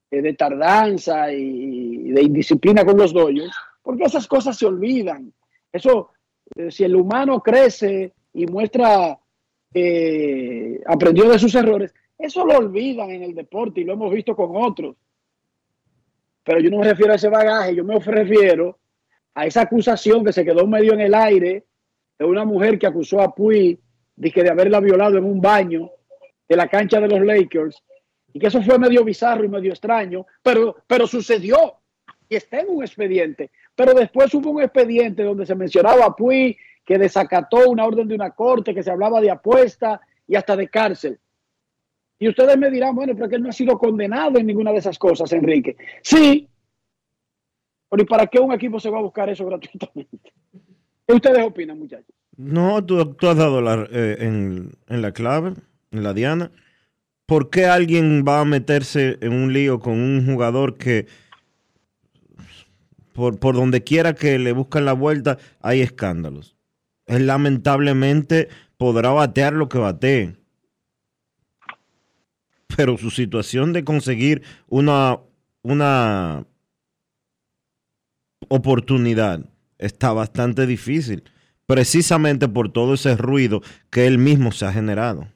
eh, 0.08 0.22
de 0.22 0.34
tardanza 0.34 1.32
y 1.32 2.12
de 2.12 2.22
indisciplina 2.22 2.84
con 2.84 2.96
los 2.96 3.12
doyos, 3.12 3.50
porque 3.82 4.04
esas 4.04 4.28
cosas 4.28 4.56
se 4.56 4.64
olvidan. 4.64 5.32
Eso, 5.72 6.10
eh, 6.54 6.70
si 6.70 6.84
el 6.84 6.94
humano 6.94 7.40
crece 7.40 8.12
y 8.32 8.46
muestra 8.46 9.18
que 9.72 10.80
aprendió 10.86 11.28
de 11.28 11.40
sus 11.40 11.56
errores, 11.56 11.92
eso 12.16 12.46
lo 12.46 12.56
olvidan 12.56 13.10
en 13.10 13.24
el 13.24 13.34
deporte 13.34 13.80
y 13.80 13.84
lo 13.84 13.94
hemos 13.94 14.14
visto 14.14 14.36
con 14.36 14.52
otros. 14.54 14.94
Pero 16.44 16.60
yo 16.60 16.70
no 16.70 16.78
me 16.78 16.84
refiero 16.84 17.14
a 17.14 17.16
ese 17.16 17.28
bagaje, 17.28 17.74
yo 17.74 17.82
me 17.82 17.98
refiero 17.98 18.78
a 19.34 19.44
esa 19.44 19.62
acusación 19.62 20.24
que 20.24 20.32
se 20.32 20.44
quedó 20.44 20.68
medio 20.68 20.92
en 20.92 21.00
el 21.00 21.14
aire 21.14 21.64
de 22.16 22.24
una 22.24 22.44
mujer 22.44 22.78
que 22.78 22.86
acusó 22.86 23.20
a 23.20 23.34
Puy 23.34 23.80
de, 24.14 24.30
que 24.30 24.44
de 24.44 24.50
haberla 24.50 24.78
violado 24.78 25.18
en 25.18 25.24
un 25.24 25.40
baño 25.40 25.90
de 26.48 26.56
la 26.56 26.68
cancha 26.68 27.00
de 27.00 27.08
los 27.08 27.20
Lakers 27.20 27.82
y 28.32 28.38
que 28.38 28.48
eso 28.48 28.60
fue 28.62 28.78
medio 28.78 29.04
bizarro 29.04 29.44
y 29.44 29.48
medio 29.48 29.70
extraño, 29.70 30.26
pero, 30.42 30.76
pero 30.86 31.06
sucedió 31.06 31.76
y 32.28 32.36
está 32.36 32.60
en 32.60 32.66
un 32.68 32.82
expediente. 32.82 33.50
Pero 33.74 33.94
después 33.94 34.34
hubo 34.34 34.50
un 34.50 34.62
expediente 34.62 35.22
donde 35.22 35.46
se 35.46 35.54
mencionaba 35.54 36.06
a 36.06 36.16
Puy 36.16 36.56
que 36.84 36.98
desacató 36.98 37.70
una 37.70 37.86
orden 37.86 38.08
de 38.08 38.14
una 38.14 38.30
corte, 38.30 38.74
que 38.74 38.82
se 38.82 38.90
hablaba 38.90 39.20
de 39.20 39.30
apuesta 39.30 40.00
y 40.26 40.34
hasta 40.34 40.56
de 40.56 40.68
cárcel. 40.68 41.18
Y 42.18 42.28
ustedes 42.28 42.56
me 42.58 42.70
dirán, 42.70 42.94
bueno, 42.94 43.14
pero 43.14 43.28
que 43.28 43.36
él 43.36 43.42
no 43.42 43.50
ha 43.50 43.52
sido 43.52 43.78
condenado 43.78 44.38
en 44.38 44.46
ninguna 44.46 44.72
de 44.72 44.78
esas 44.78 44.98
cosas, 44.98 45.32
Enrique. 45.32 45.76
Sí, 46.02 46.48
pero 47.88 48.02
¿y 48.02 48.06
para 48.06 48.26
qué 48.26 48.40
un 48.40 48.52
equipo 48.52 48.80
se 48.80 48.90
va 48.90 48.98
a 48.98 49.02
buscar 49.02 49.28
eso 49.28 49.46
gratuitamente? 49.46 50.32
¿Qué 51.06 51.14
ustedes 51.14 51.44
opinan, 51.44 51.78
muchachos? 51.78 52.14
No, 52.36 52.84
tú, 52.84 52.98
has 53.00 53.36
dado 53.36 53.60
la, 53.60 53.86
eh, 53.90 54.16
en, 54.20 54.72
en 54.88 55.02
la 55.02 55.12
clave, 55.12 55.54
en 55.94 56.02
la 56.02 56.12
diana. 56.12 56.50
¿Por 57.26 57.48
qué 57.48 57.66
alguien 57.66 58.24
va 58.26 58.40
a 58.40 58.44
meterse 58.44 59.18
en 59.20 59.32
un 59.32 59.52
lío 59.52 59.80
con 59.80 59.94
un 59.94 60.26
jugador 60.26 60.76
que 60.76 61.06
por, 63.12 63.38
por 63.38 63.54
donde 63.54 63.82
quiera 63.82 64.14
que 64.14 64.38
le 64.38 64.52
buscan 64.52 64.84
la 64.84 64.92
vuelta 64.92 65.38
hay 65.60 65.80
escándalos? 65.80 66.56
Él 67.06 67.26
lamentablemente 67.26 68.48
podrá 68.76 69.10
batear 69.10 69.52
lo 69.54 69.68
que 69.68 69.78
batee. 69.78 70.36
Pero 72.76 72.98
su 72.98 73.10
situación 73.10 73.72
de 73.72 73.84
conseguir 73.84 74.42
una, 74.68 75.20
una 75.62 76.46
oportunidad 78.48 79.48
está 79.78 80.12
bastante 80.12 80.66
difícil, 80.66 81.24
precisamente 81.66 82.48
por 82.48 82.72
todo 82.72 82.94
ese 82.94 83.16
ruido 83.16 83.62
que 83.90 84.06
él 84.06 84.18
mismo 84.18 84.52
se 84.52 84.66
ha 84.66 84.72
generado. 84.72 85.28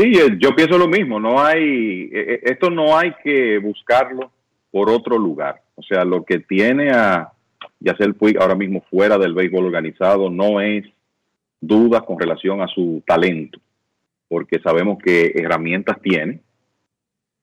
Sí, 0.00 0.12
eh, 0.18 0.38
yo 0.38 0.56
pienso 0.56 0.78
lo 0.78 0.88
mismo, 0.88 1.20
no 1.20 1.42
hay, 1.42 2.04
eh, 2.04 2.10
eh, 2.12 2.40
esto 2.44 2.70
no 2.70 2.96
hay 2.96 3.12
que 3.22 3.58
buscarlo 3.58 4.30
por 4.70 4.88
otro 4.88 5.18
lugar. 5.18 5.60
O 5.74 5.82
sea, 5.82 6.06
lo 6.06 6.24
que 6.24 6.38
tiene 6.38 6.90
a 6.90 7.30
Yacel 7.80 8.14
Puig 8.14 8.38
ahora 8.40 8.54
mismo 8.54 8.82
fuera 8.88 9.18
del 9.18 9.34
béisbol 9.34 9.66
organizado 9.66 10.30
no 10.30 10.58
es 10.62 10.86
dudas 11.60 12.02
con 12.04 12.18
relación 12.18 12.62
a 12.62 12.66
su 12.68 13.02
talento, 13.06 13.60
porque 14.26 14.58
sabemos 14.60 14.96
que 15.04 15.32
herramientas 15.34 16.00
tiene 16.00 16.40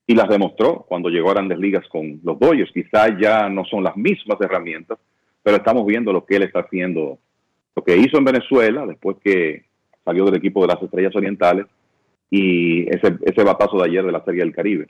y 0.08 0.16
las 0.16 0.28
demostró 0.28 0.84
cuando 0.90 1.10
llegó 1.10 1.30
a 1.30 1.34
grandes 1.34 1.60
ligas 1.60 1.88
con 1.90 2.20
los 2.24 2.40
Dodgers. 2.40 2.72
Quizás 2.74 3.12
ya 3.22 3.50
no 3.50 3.66
son 3.66 3.84
las 3.84 3.96
mismas 3.96 4.42
herramientas, 4.42 4.98
pero 5.44 5.58
estamos 5.58 5.86
viendo 5.86 6.12
lo 6.12 6.26
que 6.26 6.38
él 6.38 6.42
está 6.42 6.62
haciendo, 6.62 7.20
lo 7.76 7.84
que 7.84 7.98
hizo 7.98 8.18
en 8.18 8.26
Venezuela 8.26 8.84
después 8.88 9.18
que 9.24 9.66
salió 10.04 10.26
del 10.26 10.38
equipo 10.38 10.62
de 10.62 10.74
las 10.74 10.82
Estrellas 10.82 11.16
Orientales 11.16 11.68
y 12.30 12.84
ese, 12.90 13.18
ese 13.22 13.44
batazo 13.44 13.78
de 13.78 13.86
ayer 13.86 14.06
de 14.06 14.12
la 14.12 14.24
Serie 14.24 14.42
del 14.42 14.54
Caribe. 14.54 14.88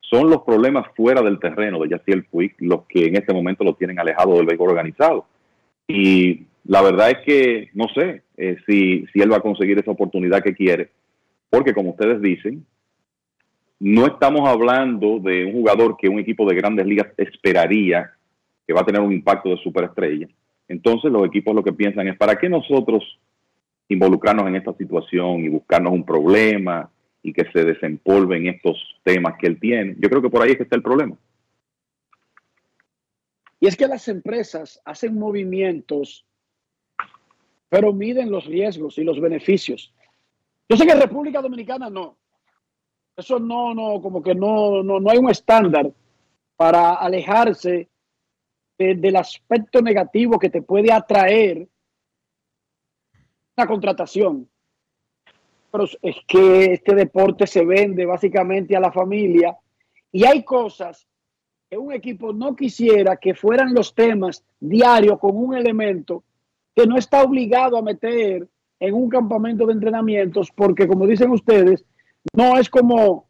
Son 0.00 0.28
los 0.28 0.42
problemas 0.42 0.86
fuera 0.96 1.22
del 1.22 1.38
terreno 1.38 1.78
de 1.80 1.90
Yaciel 1.90 2.24
Puig 2.24 2.54
los 2.58 2.84
que 2.86 3.06
en 3.06 3.16
este 3.16 3.32
momento 3.32 3.62
lo 3.62 3.74
tienen 3.74 4.00
alejado 4.00 4.36
del 4.36 4.46
béisbol 4.46 4.70
organizado. 4.70 5.26
Y 5.86 6.46
la 6.64 6.82
verdad 6.82 7.10
es 7.10 7.18
que 7.24 7.70
no 7.74 7.86
sé 7.94 8.22
eh, 8.36 8.56
si, 8.66 9.06
si 9.12 9.20
él 9.20 9.32
va 9.32 9.36
a 9.36 9.42
conseguir 9.42 9.78
esa 9.78 9.90
oportunidad 9.90 10.42
que 10.42 10.54
quiere, 10.54 10.90
porque 11.48 11.74
como 11.74 11.90
ustedes 11.90 12.20
dicen, 12.20 12.64
no 13.78 14.06
estamos 14.06 14.48
hablando 14.48 15.18
de 15.20 15.46
un 15.46 15.52
jugador 15.52 15.96
que 15.96 16.08
un 16.08 16.18
equipo 16.18 16.48
de 16.48 16.54
grandes 16.54 16.86
ligas 16.86 17.08
esperaría 17.16 18.10
que 18.66 18.74
va 18.74 18.82
a 18.82 18.86
tener 18.86 19.00
un 19.00 19.12
impacto 19.12 19.48
de 19.48 19.56
superestrella. 19.56 20.28
Entonces 20.68 21.10
los 21.10 21.26
equipos 21.26 21.54
lo 21.54 21.64
que 21.64 21.72
piensan 21.72 22.06
es, 22.06 22.16
¿para 22.16 22.36
qué 22.36 22.48
nosotros 22.48 23.18
involucrarnos 23.90 24.46
en 24.46 24.56
esta 24.56 24.72
situación 24.74 25.44
y 25.44 25.48
buscarnos 25.48 25.92
un 25.92 26.04
problema 26.04 26.90
y 27.22 27.32
que 27.32 27.44
se 27.52 27.64
desempolven 27.64 28.46
estos 28.46 28.78
temas 29.02 29.34
que 29.38 29.48
él 29.48 29.60
tiene. 29.60 29.96
Yo 29.98 30.08
creo 30.08 30.22
que 30.22 30.30
por 30.30 30.42
ahí 30.42 30.52
es 30.52 30.56
que 30.56 30.62
está 30.62 30.76
el 30.76 30.82
problema. 30.82 31.16
Y 33.58 33.66
es 33.66 33.76
que 33.76 33.88
las 33.88 34.08
empresas 34.08 34.80
hacen 34.84 35.18
movimientos, 35.18 36.24
pero 37.68 37.92
miden 37.92 38.30
los 38.30 38.46
riesgos 38.46 38.96
y 38.96 39.04
los 39.04 39.20
beneficios. 39.20 39.92
Yo 40.68 40.76
sé 40.76 40.86
que 40.86 40.92
en 40.92 41.00
República 41.00 41.42
Dominicana 41.42 41.90
no. 41.90 42.16
Eso 43.16 43.38
no, 43.38 43.74
no, 43.74 44.00
como 44.00 44.22
que 44.22 44.34
no, 44.34 44.82
no, 44.82 45.00
no 45.00 45.10
hay 45.10 45.18
un 45.18 45.28
estándar 45.28 45.92
para 46.56 46.94
alejarse 46.94 47.88
del 48.78 49.16
aspecto 49.16 49.82
negativo 49.82 50.38
que 50.38 50.48
te 50.48 50.62
puede 50.62 50.90
atraer 50.90 51.68
contratación. 53.66 54.48
Pero 55.70 55.84
es 56.02 56.16
que 56.26 56.72
este 56.72 56.94
deporte 56.94 57.46
se 57.46 57.64
vende 57.64 58.04
básicamente 58.04 58.76
a 58.76 58.80
la 58.80 58.90
familia 58.90 59.56
y 60.10 60.24
hay 60.24 60.42
cosas 60.42 61.06
que 61.68 61.78
un 61.78 61.92
equipo 61.92 62.32
no 62.32 62.56
quisiera 62.56 63.16
que 63.16 63.34
fueran 63.34 63.72
los 63.72 63.94
temas 63.94 64.44
diarios 64.58 65.18
con 65.20 65.36
un 65.36 65.54
elemento 65.54 66.24
que 66.74 66.86
no 66.86 66.96
está 66.96 67.22
obligado 67.22 67.76
a 67.76 67.82
meter 67.82 68.48
en 68.80 68.94
un 68.94 69.08
campamento 69.08 69.66
de 69.66 69.74
entrenamientos 69.74 70.50
porque 70.50 70.88
como 70.88 71.06
dicen 71.06 71.30
ustedes, 71.30 71.84
no 72.34 72.58
es 72.58 72.68
como 72.68 73.28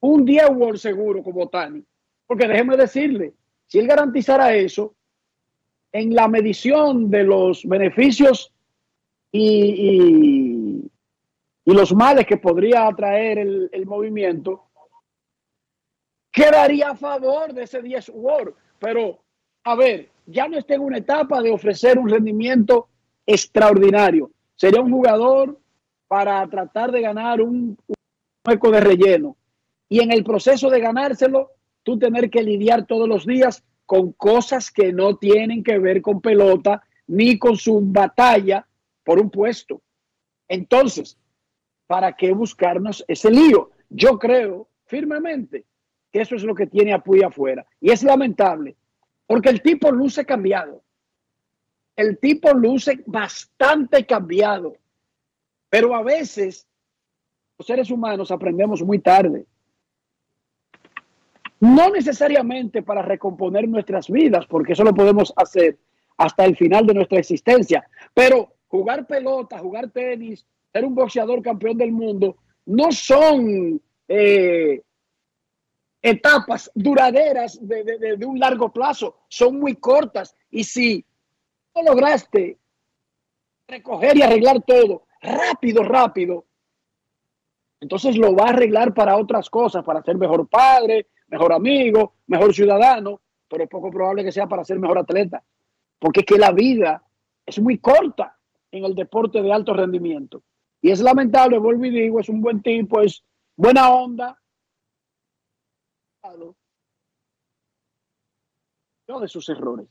un 0.00 0.24
día 0.24 0.48
World 0.48 0.78
seguro 0.78 1.22
como 1.22 1.48
Tani. 1.48 1.84
Porque 2.26 2.46
déjeme 2.46 2.76
decirle, 2.76 3.34
si 3.66 3.78
él 3.78 3.86
garantizara 3.86 4.54
eso, 4.54 4.94
en 5.92 6.14
la 6.14 6.28
medición 6.28 7.10
de 7.10 7.24
los 7.24 7.64
beneficios 7.64 8.52
y, 9.32 10.90
y, 11.64 11.72
los 11.74 11.94
males 11.94 12.26
que 12.26 12.38
podría 12.38 12.86
atraer 12.86 13.38
el, 13.38 13.68
el, 13.72 13.86
movimiento, 13.86 14.64
quedaría 16.32 16.90
a 16.90 16.96
favor 16.96 17.52
de 17.52 17.64
ese 17.64 17.82
10 17.82 18.10
World. 18.14 18.54
Pero, 18.78 19.22
a 19.64 19.74
ver, 19.74 20.08
ya 20.26 20.48
no 20.48 20.56
está 20.58 20.74
en 20.74 20.80
una 20.80 20.98
etapa 20.98 21.42
de 21.42 21.50
ofrecer 21.50 21.98
un 21.98 22.08
rendimiento 22.08 22.88
extraordinario. 23.26 24.30
Sería 24.56 24.80
un 24.80 24.90
jugador 24.90 25.58
para 26.08 26.46
tratar 26.48 26.90
de 26.90 27.02
ganar 27.02 27.42
un, 27.42 27.76
un 27.86 27.94
hueco 28.46 28.70
de 28.70 28.80
relleno. 28.80 29.36
Y 29.90 30.00
en 30.00 30.10
el 30.10 30.24
proceso 30.24 30.70
de 30.70 30.80
ganárselo, 30.80 31.50
tú 31.82 31.98
tener 31.98 32.30
que 32.30 32.42
lidiar 32.42 32.86
todos 32.86 33.08
los 33.08 33.26
días 33.26 33.62
con 33.84 34.12
cosas 34.12 34.70
que 34.70 34.92
no 34.92 35.16
tienen 35.16 35.62
que 35.62 35.78
ver 35.78 36.02
con 36.02 36.20
pelota 36.20 36.82
ni 37.06 37.38
con 37.38 37.56
su 37.56 37.80
batalla 37.82 38.66
por 39.08 39.18
un 39.18 39.30
puesto. 39.30 39.80
Entonces, 40.48 41.16
¿para 41.86 42.14
qué 42.14 42.34
buscarnos 42.34 43.02
ese 43.08 43.30
lío? 43.30 43.70
Yo 43.88 44.18
creo 44.18 44.68
firmemente 44.84 45.64
que 46.12 46.20
eso 46.20 46.36
es 46.36 46.42
lo 46.42 46.54
que 46.54 46.66
tiene 46.66 46.92
a 46.92 47.02
afuera. 47.26 47.64
Y 47.80 47.90
es 47.90 48.02
lamentable, 48.02 48.76
porque 49.26 49.48
el 49.48 49.62
tipo 49.62 49.90
luce 49.90 50.26
cambiado. 50.26 50.82
El 51.96 52.18
tipo 52.18 52.52
luce 52.52 53.02
bastante 53.06 54.04
cambiado. 54.04 54.76
Pero 55.70 55.94
a 55.94 56.02
veces 56.02 56.68
los 57.56 57.66
seres 57.66 57.90
humanos 57.90 58.30
aprendemos 58.30 58.82
muy 58.82 58.98
tarde. 58.98 59.46
No 61.60 61.88
necesariamente 61.88 62.82
para 62.82 63.00
recomponer 63.00 63.66
nuestras 63.66 64.10
vidas, 64.10 64.44
porque 64.44 64.74
eso 64.74 64.84
lo 64.84 64.92
podemos 64.92 65.32
hacer 65.34 65.78
hasta 66.18 66.44
el 66.44 66.58
final 66.58 66.86
de 66.86 66.92
nuestra 66.92 67.18
existencia, 67.18 67.88
pero 68.12 68.57
jugar 68.68 69.06
pelota, 69.06 69.58
jugar 69.58 69.90
tenis, 69.90 70.46
ser 70.72 70.84
un 70.84 70.94
boxeador 70.94 71.42
campeón 71.42 71.76
del 71.76 71.92
mundo, 71.92 72.36
no 72.66 72.92
son 72.92 73.80
eh, 74.06 74.82
etapas 76.02 76.70
duraderas 76.74 77.58
de, 77.60 78.18
un 78.24 78.38
largo 78.38 78.72
plazo, 78.72 79.20
son 79.28 79.58
muy 79.58 79.76
cortas. 79.76 80.36
Y 80.50 80.64
si 80.64 81.04
no 81.74 81.82
lograste 81.82 82.58
recoger 83.66 84.16
y 84.16 84.22
arreglar 84.22 84.62
todo 84.66 85.06
rápido, 85.20 85.82
rápido, 85.82 86.44
entonces 87.80 88.16
lo 88.16 88.34
va 88.34 88.46
a 88.46 88.50
arreglar 88.50 88.92
para 88.92 89.16
otras 89.16 89.48
cosas, 89.50 89.84
para 89.84 90.02
ser 90.02 90.16
mejor 90.16 90.48
padre, 90.48 91.06
mejor 91.28 91.52
amigo, 91.52 92.14
mejor 92.26 92.54
ciudadano, 92.54 93.20
pero 93.48 93.64
es 93.64 93.70
poco 93.70 93.90
probable 93.90 94.24
que 94.24 94.32
sea 94.32 94.46
para 94.46 94.64
ser 94.64 94.78
mejor 94.78 94.98
atleta, 94.98 95.42
porque 95.98 96.20
es 96.20 96.26
que 96.26 96.38
la 96.38 96.52
vida 96.52 97.02
es 97.46 97.58
muy 97.60 97.78
corta 97.78 98.37
en 98.70 98.84
el 98.84 98.94
deporte 98.94 99.42
de 99.42 99.52
alto 99.52 99.72
rendimiento. 99.74 100.42
Y 100.80 100.90
es 100.90 101.00
lamentable, 101.00 101.58
vuelvo 101.58 101.84
y 101.86 101.90
digo, 101.90 102.20
es 102.20 102.28
un 102.28 102.40
buen 102.40 102.62
tipo, 102.62 103.00
es 103.00 103.24
buena 103.56 103.90
onda. 103.90 104.40
No 109.08 109.20
de 109.20 109.28
sus 109.28 109.48
errores. 109.48 109.88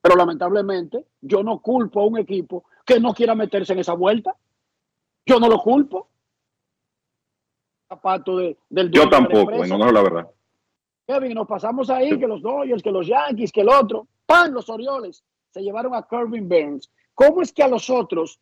Pero 0.00 0.16
lamentablemente, 0.16 1.06
yo 1.20 1.42
no 1.42 1.60
culpo 1.60 2.00
a 2.00 2.06
un 2.06 2.18
equipo 2.18 2.64
que 2.86 3.00
no 3.00 3.12
quiera 3.12 3.34
meterse 3.34 3.72
en 3.72 3.80
esa 3.80 3.94
vuelta. 3.94 4.36
Yo 5.26 5.40
no 5.40 5.48
lo 5.48 5.58
culpo. 5.58 6.08
Zapato 7.88 8.36
de, 8.36 8.58
del 8.68 8.90
yo 8.90 9.08
tampoco, 9.08 9.66
no, 9.66 9.78
no, 9.78 9.90
la 9.90 10.02
verdad. 10.02 10.30
Kevin, 11.06 11.34
nos 11.34 11.48
pasamos 11.48 11.88
ahí, 11.90 12.18
que 12.18 12.26
los 12.26 12.42
Dodgers, 12.42 12.82
que 12.82 12.90
los 12.90 13.06
Yankees, 13.06 13.50
que 13.50 13.62
el 13.62 13.68
otro. 13.70 14.06
¡Pan! 14.26 14.52
Los 14.52 14.68
Orioles 14.68 15.24
se 15.50 15.62
llevaron 15.62 15.94
a 15.94 16.06
Kirby 16.06 16.40
Burns. 16.40 16.90
¿Cómo 17.18 17.42
es 17.42 17.52
que 17.52 17.64
a 17.64 17.68
los 17.68 17.90
otros 17.90 18.38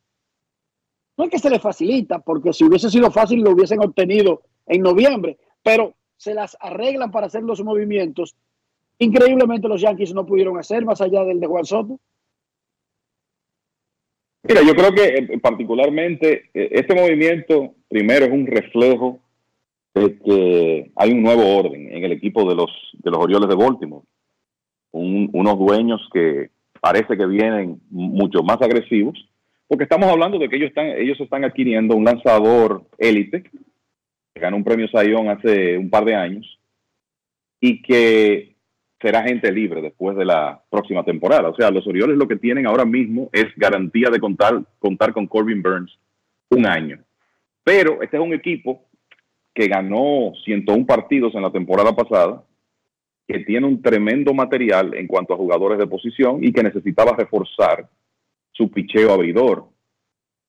no 1.17 1.25
es 1.25 1.31
que 1.31 1.39
se 1.39 1.49
les 1.49 1.63
facilita, 1.63 2.19
porque 2.19 2.53
si 2.53 2.63
hubiese 2.63 2.91
sido 2.91 3.11
fácil 3.11 3.41
lo 3.41 3.53
hubiesen 3.53 3.81
obtenido 3.81 4.43
en 4.67 4.83
noviembre, 4.83 5.39
pero 5.63 5.95
se 6.19 6.35
las 6.35 6.59
arreglan 6.61 7.11
para 7.11 7.29
hacer 7.29 7.43
los 7.43 7.65
movimientos. 7.65 8.37
Increíblemente 8.99 9.67
los 9.67 9.81
Yankees 9.81 10.13
no 10.13 10.27
pudieron 10.27 10.59
hacer 10.59 10.85
más 10.85 11.01
allá 11.01 11.25
del 11.25 11.41
de 11.41 11.47
Juan 11.47 11.65
Soto. 11.65 11.99
Mira, 14.43 14.61
yo 14.61 14.75
creo 14.75 14.93
que 14.93 15.05
eh, 15.07 15.39
particularmente 15.39 16.51
eh, 16.53 16.69
este 16.73 16.95
movimiento 16.95 17.77
primero 17.89 18.27
es 18.27 18.33
un 18.33 18.47
reflejo 18.47 19.21
de 19.95 20.19
que 20.19 20.93
hay 20.97 21.13
un 21.13 21.23
nuevo 21.23 21.57
orden 21.57 21.95
en 21.95 22.05
el 22.05 22.13
equipo 22.13 22.47
de 22.47 22.55
los 22.55 22.71
de 22.93 23.11
los 23.11 23.21
Orioles 23.21 23.49
de 23.49 23.55
Baltimore. 23.55 24.05
unos 24.93 25.59
dueños 25.59 26.07
que 26.13 26.51
parece 26.81 27.17
que 27.17 27.27
vienen 27.27 27.81
mucho 27.91 28.43
más 28.43 28.61
agresivos, 28.61 29.19
porque 29.69 29.85
estamos 29.85 30.09
hablando 30.11 30.39
de 30.39 30.49
que 30.49 30.57
ellos 30.57 30.69
están 30.69 30.87
ellos 30.87 31.21
están 31.21 31.45
adquiriendo 31.45 31.97
un 31.97 32.05
lanzador 32.05 32.85
élite 32.99 33.43
que 33.43 34.41
ganó 34.41 34.57
un 34.57 34.65
premio 34.65 34.89
Sayón 34.89 35.29
hace 35.29 35.77
un 35.79 35.91
par 35.91 36.05
de 36.05 36.15
años 36.15 36.59
y 37.61 37.83
que 37.83 38.57
será 39.01 39.23
gente 39.23 39.51
libre 39.53 39.83
después 39.83 40.17
de 40.17 40.25
la 40.25 40.63
próxima 40.71 41.05
temporada. 41.05 41.49
O 41.49 41.57
sea, 41.57 41.71
los 41.71 41.87
Orioles 41.87 42.17
lo 42.17 42.29
que 42.29 42.37
tienen 42.37 42.67
ahora 42.67 42.85
mismo 42.85 43.29
es 43.33 43.47
garantía 43.57 44.11
de 44.11 44.21
contar, 44.21 44.63
contar 44.79 45.13
con 45.13 45.27
Corbin 45.27 45.63
Burns 45.63 45.99
un 46.51 46.67
año. 46.67 46.99
Pero 47.65 48.03
este 48.03 48.17
es 48.17 48.23
un 48.23 48.33
equipo 48.33 48.85
que 49.55 49.69
ganó 49.69 50.33
101 50.45 50.87
partidos 50.87 51.35
en 51.35 51.43
la 51.43 51.51
temporada 51.51 51.95
pasada, 51.97 52.43
que 53.27 53.41
tiene 53.41 53.67
un 53.67 53.83
tremendo 53.83 54.33
material 54.35 54.95
en 54.95 55.07
cuanto 55.07 55.35
a 55.35 55.37
jugadores 55.37 55.79
de 55.79 55.87
posición 55.87 56.43
y 56.43 56.53
que 56.53 56.63
necesitaba 56.63 57.17
reforzar 57.17 57.89
su 58.53 58.71
picheo 58.71 59.13
abridor, 59.13 59.67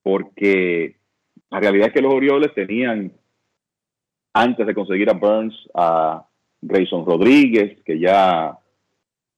porque 0.04 0.96
la 1.50 1.60
realidad 1.60 1.88
es 1.88 1.94
que 1.94 2.02
los 2.02 2.14
Orioles 2.14 2.54
tenían, 2.54 3.12
antes 4.34 4.66
de 4.66 4.74
conseguir 4.74 5.10
a 5.10 5.14
Burns, 5.14 5.56
a 5.74 6.26
Grayson 6.62 7.06
Rodríguez, 7.06 7.82
que 7.84 8.00
ya 8.00 8.58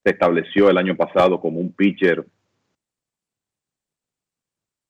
se 0.04 0.12
estableció 0.12 0.70
el 0.70 0.78
año 0.78 0.96
pasado 0.96 1.40
como 1.40 1.60
un 1.60 1.72
pitcher 1.72 2.26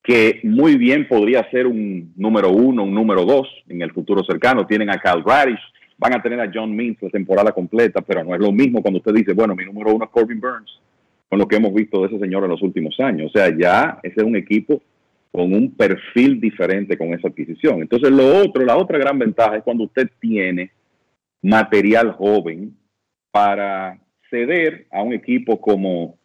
que 0.02 0.40
muy 0.44 0.76
bien 0.76 1.06
podría 1.06 1.48
ser 1.50 1.66
un 1.66 2.12
número 2.16 2.50
uno, 2.50 2.84
un 2.84 2.94
número 2.94 3.24
dos 3.24 3.48
en 3.68 3.82
el 3.82 3.92
futuro 3.92 4.24
cercano. 4.24 4.66
Tienen 4.66 4.90
a 4.90 4.98
Cal 4.98 5.22
Radish, 5.22 5.60
van 6.00 6.14
a 6.14 6.22
tener 6.22 6.40
a 6.40 6.50
John 6.52 6.74
Means 6.74 6.96
la 7.02 7.10
temporada 7.10 7.52
completa, 7.52 8.00
pero 8.00 8.24
no 8.24 8.34
es 8.34 8.40
lo 8.40 8.50
mismo 8.50 8.80
cuando 8.80 8.98
usted 8.98 9.12
dice, 9.12 9.34
bueno, 9.34 9.54
mi 9.54 9.66
número 9.66 9.94
uno 9.94 10.06
es 10.06 10.10
Corbin 10.10 10.40
Burns, 10.40 10.80
con 11.28 11.38
lo 11.38 11.46
que 11.46 11.56
hemos 11.56 11.74
visto 11.74 12.00
de 12.00 12.06
ese 12.06 12.18
señor 12.18 12.42
en 12.42 12.50
los 12.50 12.62
últimos 12.62 12.98
años. 13.00 13.30
O 13.30 13.38
sea, 13.38 13.54
ya 13.54 14.00
ese 14.02 14.14
es 14.16 14.26
un 14.26 14.34
equipo 14.34 14.80
con 15.30 15.52
un 15.52 15.76
perfil 15.76 16.40
diferente 16.40 16.96
con 16.96 17.12
esa 17.12 17.28
adquisición. 17.28 17.82
Entonces, 17.82 18.10
lo 18.10 18.38
otro, 18.38 18.64
la 18.64 18.78
otra 18.78 18.98
gran 18.98 19.18
ventaja 19.18 19.58
es 19.58 19.62
cuando 19.62 19.84
usted 19.84 20.08
tiene 20.18 20.70
material 21.42 22.12
joven 22.12 22.74
para 23.30 23.98
ceder 24.30 24.86
a 24.90 25.02
un 25.02 25.12
equipo 25.12 25.60
como 25.60 26.18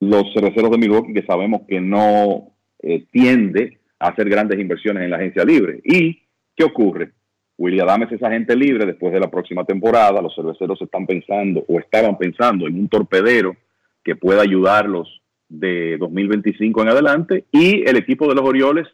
los 0.00 0.32
cerveceros 0.34 0.70
de 0.72 0.78
Milwaukee, 0.78 1.14
que 1.14 1.24
sabemos 1.26 1.62
que 1.68 1.80
no 1.80 2.50
eh, 2.80 3.06
tiende 3.12 3.78
a 4.00 4.08
hacer 4.08 4.28
grandes 4.28 4.58
inversiones 4.58 5.04
en 5.04 5.10
la 5.10 5.16
agencia 5.16 5.44
libre. 5.44 5.80
¿Y 5.84 6.22
qué 6.56 6.64
ocurre? 6.64 7.12
William 7.60 7.88
Adams 7.88 8.10
es 8.12 8.22
agente 8.22 8.56
libre 8.56 8.86
después 8.86 9.12
de 9.12 9.20
la 9.20 9.30
próxima 9.30 9.64
temporada. 9.64 10.22
Los 10.22 10.34
cerveceros 10.34 10.80
están 10.80 11.06
pensando 11.06 11.64
o 11.68 11.78
estaban 11.78 12.16
pensando 12.16 12.66
en 12.66 12.74
un 12.74 12.88
torpedero 12.88 13.54
que 14.02 14.16
pueda 14.16 14.42
ayudarlos 14.42 15.20
de 15.48 15.98
2025 15.98 16.82
en 16.82 16.88
adelante. 16.88 17.44
Y 17.52 17.86
el 17.88 17.96
equipo 17.96 18.26
de 18.28 18.34
los 18.34 18.44
Orioles 18.44 18.88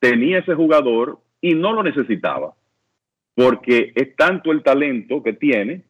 tenía 0.00 0.40
ese 0.40 0.54
jugador 0.54 1.18
y 1.40 1.54
no 1.54 1.72
lo 1.72 1.82
necesitaba 1.82 2.54
porque 3.34 3.92
es 3.94 4.14
tanto 4.16 4.52
el 4.52 4.62
talento 4.62 5.22
que 5.22 5.32
tiene, 5.32 5.82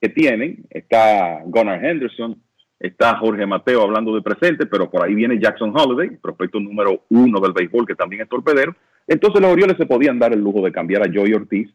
que 0.00 0.08
tienen, 0.08 0.66
está 0.70 1.40
Gunnar 1.44 1.84
Henderson, 1.84 2.36
está 2.78 3.16
Jorge 3.16 3.46
Mateo 3.46 3.82
hablando 3.82 4.14
de 4.14 4.22
presente, 4.22 4.66
pero 4.66 4.90
por 4.90 5.04
ahí 5.04 5.14
viene 5.14 5.40
Jackson 5.40 5.72
Holiday, 5.74 6.16
prospecto 6.16 6.60
número 6.60 7.04
uno 7.08 7.40
del 7.40 7.52
béisbol, 7.52 7.86
que 7.86 7.94
también 7.94 8.22
es 8.22 8.28
torpedero. 8.28 8.74
Entonces 9.06 9.40
los 9.40 9.52
Orioles 9.52 9.76
se 9.76 9.86
podían 9.86 10.18
dar 10.18 10.32
el 10.32 10.40
lujo 10.40 10.64
de 10.64 10.72
cambiar 10.72 11.02
a 11.02 11.12
Joey 11.12 11.32
Ortiz, 11.32 11.68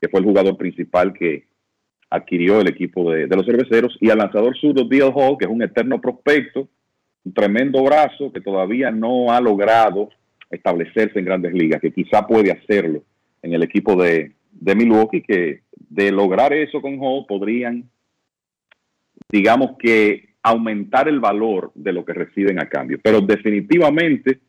que 0.00 0.08
fue 0.08 0.20
el 0.20 0.26
jugador 0.26 0.56
principal 0.56 1.12
que 1.12 1.46
adquirió 2.10 2.60
el 2.60 2.68
equipo 2.68 3.10
de, 3.10 3.26
los 3.26 3.44
cerveceros, 3.44 3.96
y 4.00 4.10
al 4.10 4.18
lanzador 4.18 4.56
zurdo 4.58 4.86
Bill 4.88 5.12
Hall, 5.14 5.36
que 5.38 5.46
es 5.46 5.50
un 5.50 5.62
eterno 5.62 6.00
prospecto, 6.00 6.68
un 7.24 7.34
tremendo 7.34 7.82
brazo 7.82 8.32
que 8.32 8.40
todavía 8.40 8.90
no 8.90 9.32
ha 9.32 9.40
logrado 9.40 10.10
establecerse 10.50 11.18
en 11.18 11.24
grandes 11.24 11.52
ligas, 11.52 11.80
que 11.80 11.92
quizá 11.92 12.26
puede 12.26 12.52
hacerlo 12.52 13.02
en 13.42 13.54
el 13.54 13.62
equipo 13.62 13.96
de, 13.96 14.32
Milwaukee, 14.60 15.22
que 15.22 15.62
de 15.88 16.12
lograr 16.12 16.52
eso 16.52 16.80
con 16.80 16.98
Hall 17.00 17.26
podrían, 17.26 17.90
digamos 19.28 19.76
que, 19.78 20.34
aumentar 20.46 21.08
el 21.08 21.20
valor 21.20 21.72
de 21.74 21.94
lo 21.94 22.04
que 22.04 22.12
reciben 22.12 22.60
a 22.60 22.68
cambio. 22.68 22.98
Pero 23.02 23.22
definitivamente 23.22 24.40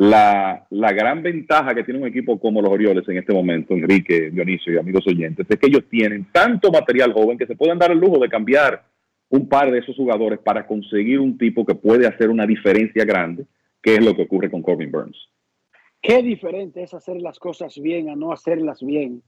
la, 0.00 0.66
la, 0.70 0.92
gran 0.92 1.22
ventaja 1.22 1.74
que 1.74 1.84
tiene 1.84 2.00
un 2.00 2.06
equipo 2.06 2.40
como 2.40 2.62
los 2.62 2.70
Orioles 2.70 3.06
en 3.06 3.18
este 3.18 3.34
momento, 3.34 3.74
Enrique, 3.74 4.30
Dionisio 4.30 4.72
y 4.72 4.78
amigos 4.78 5.06
oyentes, 5.06 5.46
es 5.46 5.58
que 5.58 5.66
ellos 5.66 5.84
tienen 5.90 6.26
tanto 6.32 6.72
material 6.72 7.12
joven 7.12 7.36
que 7.36 7.46
se 7.46 7.54
pueden 7.54 7.78
dar 7.78 7.90
el 7.90 7.98
lujo 7.98 8.18
de 8.18 8.30
cambiar 8.30 8.82
un 9.28 9.46
par 9.46 9.70
de 9.70 9.78
esos 9.78 9.94
jugadores 9.94 10.38
para 10.38 10.66
conseguir 10.66 11.20
un 11.20 11.36
tipo 11.36 11.66
que 11.66 11.74
puede 11.74 12.06
hacer 12.06 12.30
una 12.30 12.46
diferencia 12.46 13.04
grande, 13.04 13.44
que 13.82 13.96
es 13.96 14.02
lo 14.02 14.16
que 14.16 14.22
ocurre 14.22 14.50
con 14.50 14.62
Corbin 14.62 14.90
Burns. 14.90 15.18
Qué 16.00 16.22
diferente 16.22 16.82
es 16.82 16.94
hacer 16.94 17.20
las 17.20 17.38
cosas 17.38 17.78
bien 17.78 18.08
a 18.08 18.16
no 18.16 18.32
hacerlas 18.32 18.82
bien. 18.82 19.22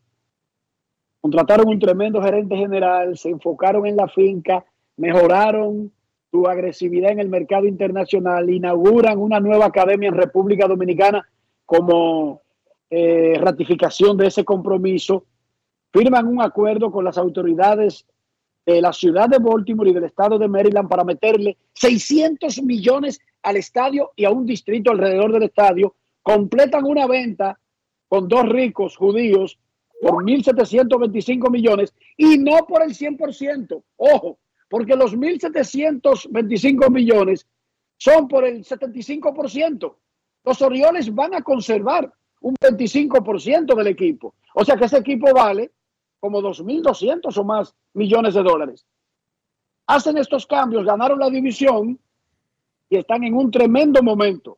Contrataron 1.21 1.69
un 1.69 1.81
tremendo 1.81 2.23
gerente 2.23 2.57
general, 2.57 3.19
se 3.19 3.29
enfocaron 3.29 3.87
en 3.87 3.97
la 3.97 4.09
finca, 4.09 4.65
mejoraron 4.97 5.93
su 6.33 6.49
agresividad 6.49 7.11
en 7.11 7.21
el 7.21 7.29
mercado 7.29 7.67
internacional, 7.67 8.49
inauguran 8.49 9.19
una 9.19 9.39
nueva 9.39 9.67
academia 9.67 10.09
en 10.09 10.15
República 10.15 10.67
Dominicana 10.67 11.29
como 11.67 12.41
eh, 12.89 13.35
ratificación 13.39 14.17
de 14.17 14.29
ese 14.29 14.43
compromiso, 14.43 15.27
firman 15.93 16.27
un 16.27 16.41
acuerdo 16.41 16.91
con 16.91 17.05
las 17.05 17.19
autoridades 17.19 18.07
de 18.65 18.81
la 18.81 18.95
ciudad 18.95 19.29
de 19.29 19.41
Baltimore 19.41 19.91
y 19.91 19.93
del 19.93 20.05
estado 20.05 20.39
de 20.39 20.49
Maryland 20.49 20.89
para 20.89 21.05
meterle 21.05 21.59
600 21.75 22.63
millones 22.63 23.21
al 23.43 23.57
estadio 23.57 24.13
y 24.17 24.25
a 24.25 24.31
un 24.31 24.47
distrito 24.47 24.91
alrededor 24.91 25.33
del 25.33 25.43
estadio 25.43 25.95
completan 26.23 26.87
una 26.87 27.07
venta 27.07 27.59
con 28.09 28.27
dos 28.27 28.49
ricos 28.49 28.97
judíos 28.97 29.59
por 30.01 30.25
1.725 30.25 31.51
millones 31.51 31.93
y 32.17 32.39
no 32.39 32.65
por 32.67 32.83
el 32.83 32.95
100%. 32.95 33.83
Ojo, 33.97 34.39
porque 34.73 34.97
los 34.97 35.15
1.725 35.15 36.91
millones 36.91 37.47
son 37.99 38.27
por 38.27 38.47
el 38.47 38.65
75%. 38.65 39.97
Los 40.45 40.63
Orioles 40.63 41.15
van 41.15 41.35
a 41.35 41.43
conservar 41.43 42.11
un 42.41 42.55
25% 42.55 43.75
del 43.77 43.87
equipo. 43.89 44.35
O 44.55 44.65
sea 44.65 44.77
que 44.77 44.87
ese 44.87 44.97
equipo 44.97 45.31
vale 45.35 45.73
como 46.19 46.41
2.200 46.41 47.37
o 47.37 47.45
más 47.45 47.75
millones 47.93 48.33
de 48.33 48.43
dólares. 48.43 48.87
Hacen 49.89 50.17
estos 50.17 50.47
cambios, 50.47 50.87
ganaron 50.87 51.19
la 51.19 51.29
división 51.29 52.01
y 52.89 52.97
están 52.97 53.25
en 53.25 53.35
un 53.35 53.51
tremendo 53.51 54.03
momento 54.03 54.57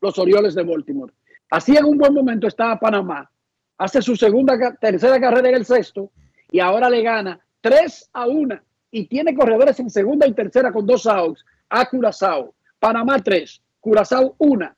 los 0.00 0.18
Orioles 0.18 0.54
de 0.54 0.62
Baltimore. 0.62 1.12
Así 1.50 1.76
en 1.76 1.84
un 1.84 1.98
buen 1.98 2.14
momento 2.14 2.46
estaba 2.46 2.80
Panamá. 2.80 3.30
Hace 3.76 4.00
su 4.00 4.16
segunda, 4.16 4.56
tercera 4.80 5.20
carrera 5.20 5.50
en 5.50 5.56
el 5.56 5.66
sexto 5.66 6.10
y 6.50 6.58
ahora 6.58 6.88
le 6.88 7.02
gana 7.02 7.38
3 7.60 8.08
a 8.14 8.26
1 8.26 8.69
y 8.90 9.06
tiene 9.06 9.34
corredores 9.34 9.78
en 9.80 9.90
segunda 9.90 10.26
y 10.26 10.32
tercera 10.32 10.72
con 10.72 10.86
dos 10.86 11.06
outs 11.06 11.44
a 11.68 11.88
Curazao. 11.88 12.54
Panamá 12.78 13.18
3, 13.22 13.62
Curazao 13.80 14.34
1. 14.38 14.74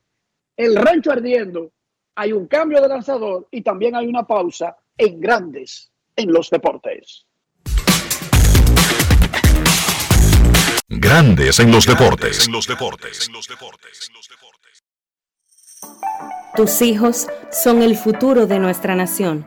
El 0.57 0.77
rancho 0.77 1.13
ardiendo. 1.13 1.73
Hay 2.15 2.33
un 2.33 2.47
cambio 2.47 2.81
de 2.83 2.89
lanzador 2.89 3.49
y 3.51 3.63
también 3.63 3.97
hay 3.97 4.07
una 4.07 4.27
pausa 4.27 4.77
en 4.99 5.21
grandes 5.21 5.91
en 6.15 6.33
los 6.33 6.51
deportes. 6.51 7.27
Grandes 10.89 11.59
en 11.59 11.73
los 11.73 11.87
deportes. 11.87 12.47
En 12.47 12.53
los 12.53 12.67
deportes. 12.67 13.31
Tus 16.55 16.83
hijos 16.83 17.29
son 17.51 17.81
el 17.81 17.97
futuro 17.97 18.47
de 18.47 18.59
nuestra 18.59 18.95
nación 18.95 19.47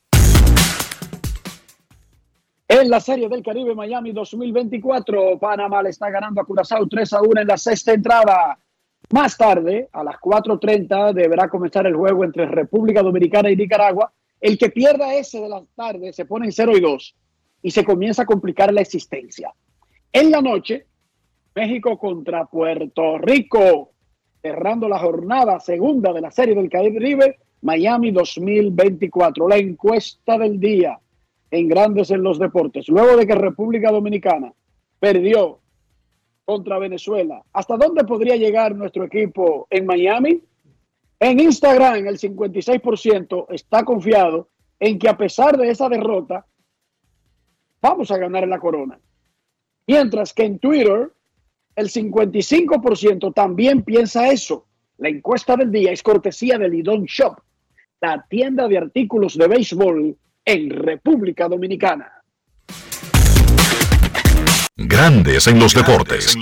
la 2.89 2.99
Serie 2.99 3.27
del 3.27 3.43
Caribe 3.43 3.75
Miami 3.75 4.13
2024, 4.13 5.37
Panamá 5.39 5.83
le 5.83 5.89
está 5.89 6.09
ganando 6.09 6.39
a 6.39 6.45
Curazao 6.45 6.87
3 6.87 7.13
a 7.13 7.21
1 7.21 7.41
en 7.41 7.47
la 7.47 7.57
sexta 7.57 7.93
entrada. 7.93 8.57
Más 9.11 9.35
tarde, 9.37 9.89
a 9.91 10.03
las 10.03 10.15
4.30, 10.15 11.13
deberá 11.13 11.49
comenzar 11.49 11.85
el 11.85 11.95
juego 11.95 12.23
entre 12.23 12.45
República 12.45 13.01
Dominicana 13.01 13.51
y 13.51 13.57
Nicaragua. 13.57 14.11
El 14.39 14.57
que 14.57 14.69
pierda 14.69 15.13
ese 15.15 15.41
de 15.41 15.49
la 15.49 15.61
tarde 15.75 16.13
se 16.13 16.25
pone 16.25 16.45
en 16.45 16.53
0 16.53 16.77
y 16.77 16.79
2 16.79 17.15
y 17.63 17.71
se 17.71 17.83
comienza 17.83 18.23
a 18.23 18.25
complicar 18.25 18.73
la 18.73 18.81
existencia. 18.81 19.53
En 20.13 20.31
la 20.31 20.41
noche, 20.41 20.85
México 21.53 21.99
contra 21.99 22.45
Puerto 22.45 23.17
Rico, 23.17 23.91
cerrando 24.41 24.87
la 24.87 24.97
jornada 24.97 25.59
segunda 25.59 26.13
de 26.13 26.21
la 26.21 26.31
Serie 26.31 26.55
del 26.55 26.69
Caribe 26.69 27.37
Miami 27.61 28.11
2024. 28.11 29.47
La 29.47 29.57
encuesta 29.57 30.37
del 30.37 30.59
día 30.59 30.97
en 31.51 31.67
Grandes 31.67 32.09
en 32.11 32.23
los 32.23 32.39
Deportes. 32.39 32.87
Luego 32.87 33.17
de 33.17 33.27
que 33.27 33.35
República 33.35 33.91
Dominicana 33.91 34.53
perdió 34.99 35.59
contra 36.45 36.79
Venezuela, 36.79 37.43
¿hasta 37.53 37.77
dónde 37.77 38.03
podría 38.05 38.35
llegar 38.37 38.75
nuestro 38.75 39.03
equipo 39.03 39.67
en 39.69 39.85
Miami? 39.85 40.41
En 41.19 41.39
Instagram, 41.39 42.07
el 42.07 42.17
56% 42.17 43.45
está 43.49 43.83
confiado 43.83 44.49
en 44.79 44.97
que 44.97 45.07
a 45.07 45.17
pesar 45.17 45.57
de 45.57 45.69
esa 45.69 45.87
derrota, 45.87 46.47
vamos 47.79 48.09
a 48.09 48.17
ganar 48.17 48.47
la 48.47 48.59
corona. 48.59 48.99
Mientras 49.85 50.33
que 50.33 50.45
en 50.45 50.57
Twitter, 50.57 51.11
el 51.75 51.89
55% 51.89 53.33
también 53.33 53.83
piensa 53.83 54.31
eso. 54.31 54.65
La 54.97 55.09
encuesta 55.09 55.55
del 55.55 55.71
día 55.71 55.91
es 55.91 56.01
cortesía 56.01 56.57
de 56.57 56.69
Lidon 56.69 57.05
Shop, 57.05 57.35
la 57.99 58.25
tienda 58.29 58.67
de 58.67 58.77
artículos 58.77 59.37
de 59.37 59.47
béisbol 59.47 60.17
en 60.45 60.69
República 60.69 61.47
Dominicana. 61.47 62.21
Grandes 64.75 65.47
en 65.47 65.59
los 65.59 65.73
deportes. 65.73 66.35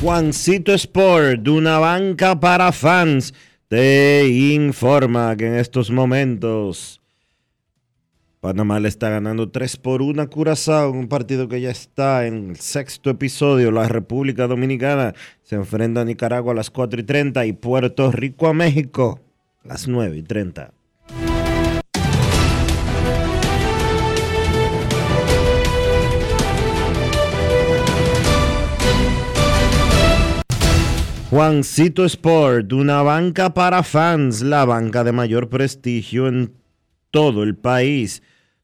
Juancito 0.00 0.72
Sport, 0.74 1.42
de 1.42 1.50
una 1.50 1.78
banca 1.78 2.40
para 2.40 2.72
fans, 2.72 3.32
te 3.68 4.26
informa 4.26 5.36
que 5.36 5.46
en 5.46 5.54
estos 5.54 5.92
momentos 5.92 7.01
Panamá 8.42 8.80
le 8.80 8.88
está 8.88 9.08
ganando 9.08 9.50
3 9.50 9.76
por 9.76 10.02
1 10.02 10.20
a 10.20 10.26
Curazao 10.26 10.90
en 10.90 10.96
un 10.96 11.06
partido 11.06 11.46
que 11.46 11.60
ya 11.60 11.70
está 11.70 12.26
en 12.26 12.50
el 12.50 12.56
sexto 12.56 13.08
episodio. 13.08 13.70
La 13.70 13.86
República 13.86 14.48
Dominicana 14.48 15.14
se 15.44 15.54
enfrenta 15.54 16.00
a 16.00 16.04
Nicaragua 16.04 16.50
a 16.50 16.56
las 16.56 16.68
4 16.68 16.98
y 16.98 17.04
30 17.04 17.46
y 17.46 17.52
Puerto 17.52 18.10
Rico 18.10 18.48
a 18.48 18.52
México 18.52 19.20
a 19.64 19.68
las 19.68 19.86
9 19.86 20.16
y 20.16 20.22
30. 20.24 20.72
Juancito 31.30 32.04
Sport, 32.04 32.72
una 32.72 33.02
banca 33.02 33.54
para 33.54 33.84
fans, 33.84 34.42
la 34.42 34.64
banca 34.64 35.04
de 35.04 35.12
mayor 35.12 35.48
prestigio 35.48 36.26
en 36.26 36.52
todo 37.12 37.44
el 37.44 37.54
país, 37.54 38.20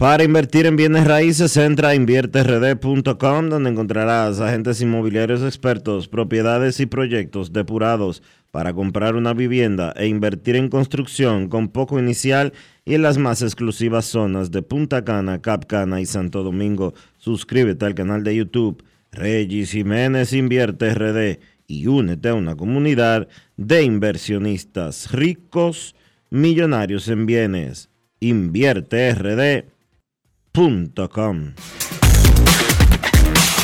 Para 0.00 0.24
invertir 0.24 0.64
en 0.64 0.76
bienes 0.76 1.06
raíces, 1.06 1.54
entra 1.58 1.90
a 1.90 1.94
invierterd.com, 1.94 3.50
donde 3.50 3.68
encontrarás 3.68 4.40
agentes 4.40 4.80
inmobiliarios 4.80 5.42
expertos, 5.42 6.08
propiedades 6.08 6.80
y 6.80 6.86
proyectos 6.86 7.52
depurados 7.52 8.22
para 8.50 8.72
comprar 8.72 9.14
una 9.14 9.34
vivienda 9.34 9.92
e 9.94 10.06
invertir 10.06 10.56
en 10.56 10.70
construcción 10.70 11.50
con 11.50 11.68
poco 11.68 11.98
inicial 11.98 12.54
y 12.86 12.94
en 12.94 13.02
las 13.02 13.18
más 13.18 13.42
exclusivas 13.42 14.06
zonas 14.06 14.50
de 14.50 14.62
Punta 14.62 15.04
Cana, 15.04 15.42
Capcana 15.42 16.00
y 16.00 16.06
Santo 16.06 16.42
Domingo. 16.42 16.94
Suscríbete 17.18 17.84
al 17.84 17.94
canal 17.94 18.24
de 18.24 18.36
YouTube 18.36 18.82
Regis 19.12 19.72
Jiménez 19.72 20.32
Invierte 20.32 20.94
RD 20.94 21.40
y 21.66 21.88
únete 21.88 22.30
a 22.30 22.34
una 22.34 22.56
comunidad 22.56 23.28
de 23.58 23.82
inversionistas 23.82 25.12
ricos, 25.12 25.94
millonarios 26.30 27.06
en 27.08 27.26
bienes. 27.26 27.90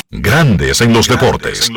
Grandes 0.09 0.79
en 0.79 0.93
los 0.93 1.07
deportes. 1.07 1.69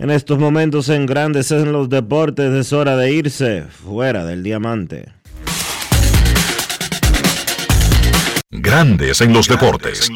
En 0.00 0.10
estos 0.10 0.38
momentos 0.38 0.88
en 0.88 1.06
Grandes 1.06 1.52
en 1.52 1.70
los 1.70 1.88
deportes 1.88 2.52
es 2.52 2.72
hora 2.72 2.96
de 2.96 3.12
irse 3.12 3.62
fuera 3.62 4.24
del 4.24 4.42
diamante. 4.42 5.12
Grandes 8.50 9.20
en 9.20 9.32
los 9.32 9.46
deportes. 9.46 10.10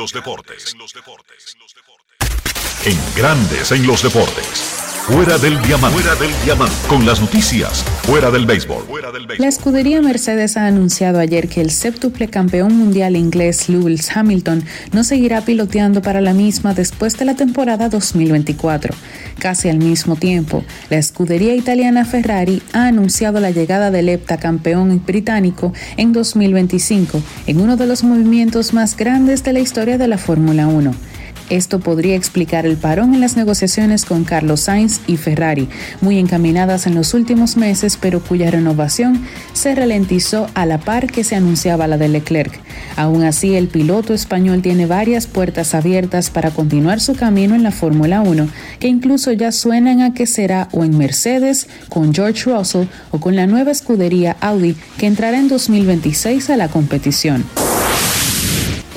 En 2.84 2.98
Grandes 3.16 3.72
en 3.72 3.86
los 3.86 4.02
deportes. 4.02 4.75
Fuera 5.06 5.38
del 5.38 5.62
diamante. 5.62 6.00
Fuera 6.00 6.16
del 6.16 6.32
diamante. 6.44 6.74
Con 6.88 7.06
las 7.06 7.20
noticias. 7.20 7.84
Fuera 8.02 8.32
del 8.32 8.44
béisbol. 8.44 8.86
La 9.38 9.46
escudería 9.46 10.02
Mercedes 10.02 10.56
ha 10.56 10.66
anunciado 10.66 11.20
ayer 11.20 11.46
que 11.46 11.60
el 11.60 11.70
séptuple 11.70 12.26
campeón 12.26 12.76
mundial 12.76 13.14
inglés 13.14 13.68
Lewis 13.68 14.10
Hamilton 14.16 14.64
no 14.92 15.04
seguirá 15.04 15.42
piloteando 15.42 16.02
para 16.02 16.20
la 16.20 16.32
misma 16.32 16.74
después 16.74 17.16
de 17.18 17.24
la 17.24 17.36
temporada 17.36 17.88
2024. 17.88 18.96
Casi 19.38 19.68
al 19.68 19.78
mismo 19.78 20.16
tiempo, 20.16 20.64
la 20.90 20.96
escudería 20.96 21.54
italiana 21.54 22.04
Ferrari 22.04 22.60
ha 22.72 22.88
anunciado 22.88 23.38
la 23.38 23.52
llegada 23.52 23.92
del 23.92 24.08
heptacampeón 24.08 25.04
británico 25.06 25.72
en 25.96 26.12
2025 26.12 27.22
en 27.46 27.60
uno 27.60 27.76
de 27.76 27.86
los 27.86 28.02
movimientos 28.02 28.74
más 28.74 28.96
grandes 28.96 29.44
de 29.44 29.52
la 29.52 29.60
historia 29.60 29.98
de 29.98 30.08
la 30.08 30.18
Fórmula 30.18 30.66
1. 30.66 30.92
Esto 31.48 31.78
podría 31.78 32.16
explicar 32.16 32.66
el 32.66 32.77
parón 32.77 33.14
en 33.14 33.20
las 33.20 33.36
negociaciones 33.36 34.05
con 34.05 34.24
Carlos 34.24 34.62
Sainz 34.62 35.01
y 35.06 35.16
Ferrari, 35.16 35.68
muy 36.01 36.18
encaminadas 36.18 36.89
en 36.89 36.97
los 36.97 37.14
últimos 37.14 37.56
meses, 37.56 37.97
pero 38.01 38.20
cuya 38.20 38.51
renovación 38.51 39.23
se 39.52 39.74
ralentizó 39.74 40.48
a 40.55 40.66
la 40.66 40.78
par 40.78 41.06
que 41.06 41.23
se 41.23 41.36
anunciaba 41.36 41.86
la 41.86 41.98
de 41.98 42.09
Leclerc. 42.09 42.59
Aún 42.97 43.23
así, 43.23 43.55
el 43.55 43.68
piloto 43.68 44.12
español 44.12 44.60
tiene 44.60 44.86
varias 44.86 45.28
puertas 45.28 45.74
abiertas 45.74 46.31
para 46.31 46.51
continuar 46.51 47.01
su 47.01 47.14
camino 47.14 47.55
en 47.55 47.62
la 47.62 47.70
Fórmula 47.70 48.23
1, 48.23 48.48
que 48.81 48.89
incluso 48.89 49.31
ya 49.31 49.52
suenan 49.52 50.01
a 50.01 50.14
que 50.14 50.27
será 50.27 50.68
o 50.73 50.85
en 50.85 50.98
Mercedes, 50.98 51.68
con 51.89 52.12
George 52.12 52.51
Russell 52.51 52.86
o 53.12 53.20
con 53.20 53.36
la 53.36 53.47
nueva 53.47 53.70
escudería 53.70 54.36
Audi, 54.40 54.77
que 54.98 55.06
entrará 55.06 55.39
en 55.39 55.47
2026 55.47 56.51
a 56.51 56.56
la 56.56 56.68
competición. 56.68 57.44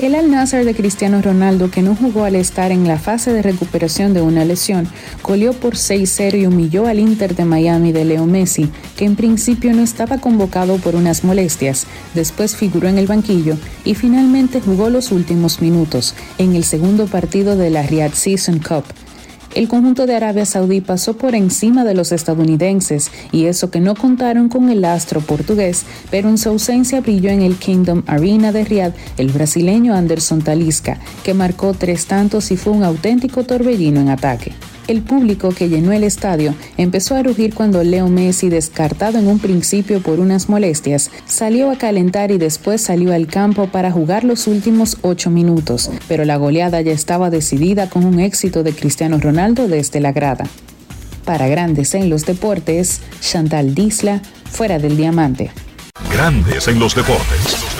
El 0.00 0.14
Al 0.14 0.30
Nasser 0.30 0.64
de 0.64 0.74
Cristiano 0.74 1.20
Ronaldo, 1.20 1.70
que 1.70 1.82
no 1.82 1.94
jugó 1.94 2.24
al 2.24 2.34
estar 2.34 2.72
en 2.72 2.88
la 2.88 2.98
fase 2.98 3.34
de 3.34 3.42
recuperación 3.42 4.14
de 4.14 4.22
una 4.22 4.46
lesión, 4.46 4.88
goleó 5.22 5.52
por 5.52 5.74
6-0 5.74 6.40
y 6.40 6.46
humilló 6.46 6.86
al 6.86 6.98
Inter 6.98 7.36
de 7.36 7.44
Miami 7.44 7.92
de 7.92 8.06
Leo 8.06 8.24
Messi, 8.24 8.70
que 8.96 9.04
en 9.04 9.14
principio 9.14 9.74
no 9.74 9.82
estaba 9.82 10.16
convocado 10.16 10.78
por 10.78 10.96
unas 10.96 11.22
molestias, 11.22 11.86
después 12.14 12.56
figuró 12.56 12.88
en 12.88 12.96
el 12.96 13.08
banquillo 13.08 13.58
y 13.84 13.94
finalmente 13.94 14.62
jugó 14.62 14.88
los 14.88 15.12
últimos 15.12 15.60
minutos 15.60 16.14
en 16.38 16.56
el 16.56 16.64
segundo 16.64 17.06
partido 17.06 17.58
de 17.58 17.68
la 17.68 17.82
Riyadh 17.82 18.14
Season 18.14 18.58
Cup 18.58 18.84
el 19.54 19.68
conjunto 19.68 20.06
de 20.06 20.14
Arabia 20.14 20.46
Saudí 20.46 20.80
pasó 20.80 21.16
por 21.16 21.34
encima 21.34 21.84
de 21.84 21.94
los 21.94 22.12
estadounidenses 22.12 23.10
y 23.32 23.46
eso 23.46 23.70
que 23.70 23.80
no 23.80 23.94
contaron 23.94 24.48
con 24.48 24.70
el 24.70 24.84
astro 24.84 25.20
portugués, 25.20 25.84
pero 26.10 26.28
en 26.28 26.38
su 26.38 26.50
ausencia 26.50 27.00
brilló 27.00 27.30
en 27.30 27.42
el 27.42 27.56
Kingdom 27.56 28.02
Arena 28.06 28.52
de 28.52 28.64
Riyadh 28.64 28.94
el 29.16 29.28
brasileño 29.28 29.94
Anderson 29.94 30.42
Talisca, 30.42 30.98
que 31.24 31.34
marcó 31.34 31.74
tres 31.74 32.06
tantos 32.06 32.50
y 32.50 32.56
fue 32.56 32.72
un 32.72 32.84
auténtico 32.84 33.44
torbellino 33.44 34.00
en 34.00 34.08
ataque. 34.08 34.52
El 34.90 35.02
público 35.02 35.50
que 35.50 35.68
llenó 35.68 35.92
el 35.92 36.02
estadio 36.02 36.52
empezó 36.76 37.14
a 37.14 37.22
rugir 37.22 37.54
cuando 37.54 37.84
Leo 37.84 38.08
Messi, 38.08 38.48
descartado 38.48 39.20
en 39.20 39.28
un 39.28 39.38
principio 39.38 40.02
por 40.02 40.18
unas 40.18 40.48
molestias, 40.48 41.12
salió 41.26 41.70
a 41.70 41.78
calentar 41.78 42.32
y 42.32 42.38
después 42.38 42.80
salió 42.80 43.14
al 43.14 43.28
campo 43.28 43.68
para 43.68 43.92
jugar 43.92 44.24
los 44.24 44.48
últimos 44.48 44.98
ocho 45.02 45.30
minutos, 45.30 45.92
pero 46.08 46.24
la 46.24 46.38
goleada 46.38 46.80
ya 46.80 46.90
estaba 46.90 47.30
decidida 47.30 47.88
con 47.88 48.04
un 48.04 48.18
éxito 48.18 48.64
de 48.64 48.72
Cristiano 48.72 49.20
Ronaldo 49.20 49.68
desde 49.68 50.00
la 50.00 50.10
grada. 50.10 50.48
Para 51.24 51.46
Grandes 51.46 51.94
en 51.94 52.10
los 52.10 52.26
Deportes, 52.26 53.00
Chantal 53.20 53.76
Disla, 53.76 54.20
fuera 54.44 54.80
del 54.80 54.96
diamante. 54.96 55.52
Grandes 56.12 56.66
en 56.66 56.80
los 56.80 56.96
deportes. 56.96 57.79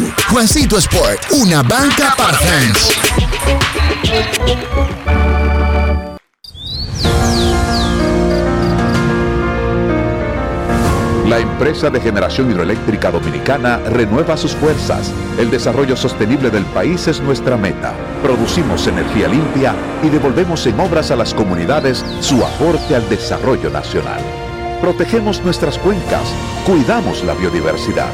Juancito 0.29 0.77
Sport, 0.77 1.31
una 1.31 1.61
banca 1.61 2.13
para 2.17 2.33
fans. 2.33 2.89
La 11.27 11.39
empresa 11.39 11.89
de 11.89 12.01
generación 12.01 12.51
hidroeléctrica 12.51 13.09
dominicana 13.11 13.77
renueva 13.77 14.35
sus 14.35 14.51
fuerzas. 14.53 15.13
El 15.37 15.49
desarrollo 15.49 15.95
sostenible 15.95 16.49
del 16.49 16.65
país 16.65 17.07
es 17.07 17.21
nuestra 17.21 17.55
meta. 17.55 17.93
Producimos 18.21 18.87
energía 18.87 19.27
limpia 19.27 19.73
y 20.03 20.09
devolvemos 20.09 20.65
en 20.67 20.79
obras 20.79 21.11
a 21.11 21.15
las 21.15 21.33
comunidades 21.33 22.03
su 22.19 22.43
aporte 22.43 22.95
al 22.95 23.07
desarrollo 23.07 23.69
nacional. 23.69 24.21
Protegemos 24.81 25.43
nuestras 25.43 25.77
cuencas, 25.77 26.33
cuidamos 26.65 27.23
la 27.23 27.35
biodiversidad. 27.35 28.09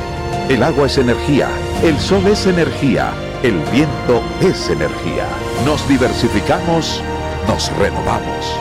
El 0.50 0.64
agua 0.64 0.88
es 0.88 0.98
energía, 0.98 1.50
el 1.82 1.98
sol 1.98 2.28
es 2.28 2.46
energía, 2.46 3.14
el 3.42 3.58
viento 3.72 4.22
es 4.42 4.70
energía. 4.70 5.30
Nos 5.64 5.88
diversificamos, 5.88 7.02
nos 7.48 7.72
renovamos. 7.78 8.60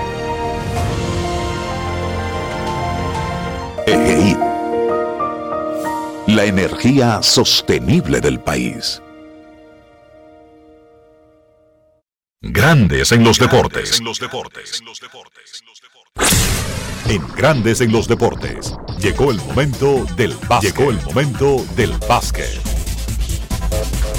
EGI. 3.88 4.36
La 6.28 6.44
energía 6.44 7.20
sostenible 7.22 8.20
del 8.20 8.38
país. 8.38 9.02
Grandes 12.40 13.10
en 13.10 13.24
los 13.24 13.40
deportes. 13.40 13.98
En 13.98 14.04
Grandes 17.36 17.80
en 17.80 17.92
los 17.92 18.08
deportes. 18.08 18.74
Llegó 18.98 19.30
el 19.30 19.36
momento 19.36 20.04
del 20.16 20.34
básquet. 20.48 20.76
Llegó 20.76 20.90
el 20.90 21.00
momento 21.02 21.64
del 21.76 21.92
básquet. 22.08 22.60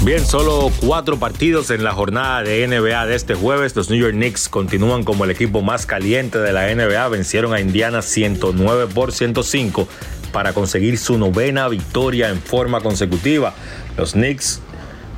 Bien, 0.02 0.24
solo 0.24 0.70
cuatro 0.80 1.18
partidos 1.18 1.70
en 1.70 1.84
la 1.84 1.92
jornada 1.92 2.42
de 2.42 2.66
NBA 2.66 3.06
de 3.06 3.14
este 3.14 3.34
jueves. 3.34 3.76
Los 3.76 3.90
New 3.90 3.98
York 3.98 4.14
Knicks 4.14 4.48
continúan 4.48 5.04
como 5.04 5.24
el 5.24 5.30
equipo 5.30 5.60
más 5.60 5.84
caliente 5.84 6.38
de 6.38 6.52
la 6.52 6.74
NBA. 6.74 7.08
Vencieron 7.08 7.52
a 7.52 7.60
Indiana 7.60 8.00
109 8.00 8.86
por 8.94 9.12
105 9.12 9.86
para 10.32 10.54
conseguir 10.54 10.96
su 10.96 11.18
novena 11.18 11.68
victoria 11.68 12.30
en 12.30 12.40
forma 12.40 12.80
consecutiva. 12.80 13.52
Los 13.98 14.12
Knicks 14.12 14.60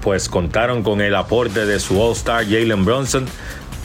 pues 0.03 0.29
contaron 0.29 0.83
con 0.83 1.01
el 1.01 1.15
aporte 1.15 1.67
de 1.67 1.79
su 1.79 2.01
All-Star 2.01 2.45
Jalen 2.45 2.85
Brunson 2.85 3.27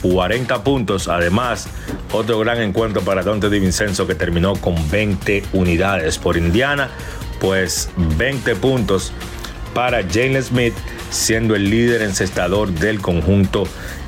40 0.02 0.62
puntos. 0.62 1.08
Además, 1.08 1.68
otro 2.16 2.38
gran 2.38 2.60
encuentro 2.60 3.02
para 3.02 3.22
Dante 3.22 3.50
DiVincenzo 3.50 4.06
que 4.06 4.14
terminó 4.14 4.54
con 4.56 4.74
20 4.90 5.44
unidades 5.52 6.18
por 6.18 6.36
Indiana. 6.36 6.90
Pues 7.40 7.90
20 7.96 8.56
puntos 8.56 9.12
para 9.74 10.02
Jalen 10.02 10.42
Smith, 10.42 10.74
siendo 11.10 11.54
el 11.54 11.68
líder 11.68 12.00
encestador 12.00 12.72
del 12.72 13.00
conjunto 13.00 13.64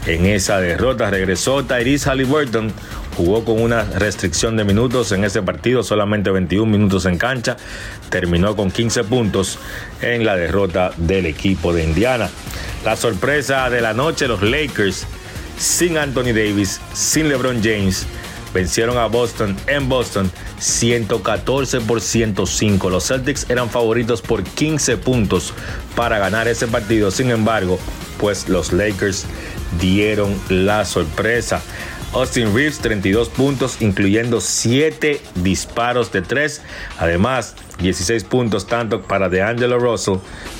en 0.06 0.24
esa 0.24 0.58
derrota. 0.60 1.10
Regresó 1.10 1.62
Tyrese 1.64 2.08
Halliburton, 2.08 2.72
jugó 3.18 3.44
con 3.44 3.60
una 3.60 3.82
restricción 3.84 4.56
de 4.56 4.64
minutos 4.64 5.12
en 5.12 5.24
ese 5.24 5.42
partido, 5.42 5.82
solamente 5.82 6.30
21 6.30 6.64
minutos 6.70 7.04
en 7.04 7.18
cancha. 7.18 7.58
Terminó 8.08 8.56
con 8.56 8.70
15 8.70 9.04
puntos 9.04 9.58
en 10.00 10.24
la 10.24 10.36
derrota 10.36 10.92
del 10.96 11.26
equipo 11.26 11.74
de 11.74 11.84
Indiana. 11.84 12.30
La 12.84 12.96
sorpresa 12.96 13.68
de 13.68 13.82
la 13.82 13.92
noche, 13.92 14.26
los 14.26 14.40
Lakers 14.40 15.06
sin 15.58 15.98
Anthony 15.98 16.32
Davis, 16.32 16.80
sin 16.94 17.28
LeBron 17.28 17.60
James, 17.62 18.06
vencieron 18.54 18.96
a 18.96 19.06
Boston 19.06 19.56
en 19.66 19.88
Boston 19.88 20.30
114 20.58 21.80
por 21.82 22.00
105. 22.00 22.90
Los 22.90 23.08
Celtics 23.08 23.48
eran 23.50 23.68
favoritos 23.68 24.22
por 24.22 24.42
15 24.42 24.96
puntos 24.96 25.52
para 25.94 26.18
ganar 26.18 26.48
ese 26.48 26.66
partido. 26.66 27.10
Sin 27.10 27.30
embargo, 27.30 27.78
pues 28.18 28.48
los 28.48 28.72
Lakers 28.72 29.26
dieron 29.80 30.34
la 30.48 30.84
sorpresa. 30.84 31.60
Austin 32.12 32.54
Reeves 32.54 32.78
32 32.78 33.28
puntos, 33.28 33.82
incluyendo 33.82 34.40
7 34.40 35.20
disparos 35.36 36.10
de 36.10 36.22
3. 36.22 36.62
Además, 36.98 37.54
16 37.80 38.24
puntos 38.24 38.66
tanto 38.66 39.02
para 39.02 39.28
DeAngelo 39.28 39.78
Russell 39.78 40.16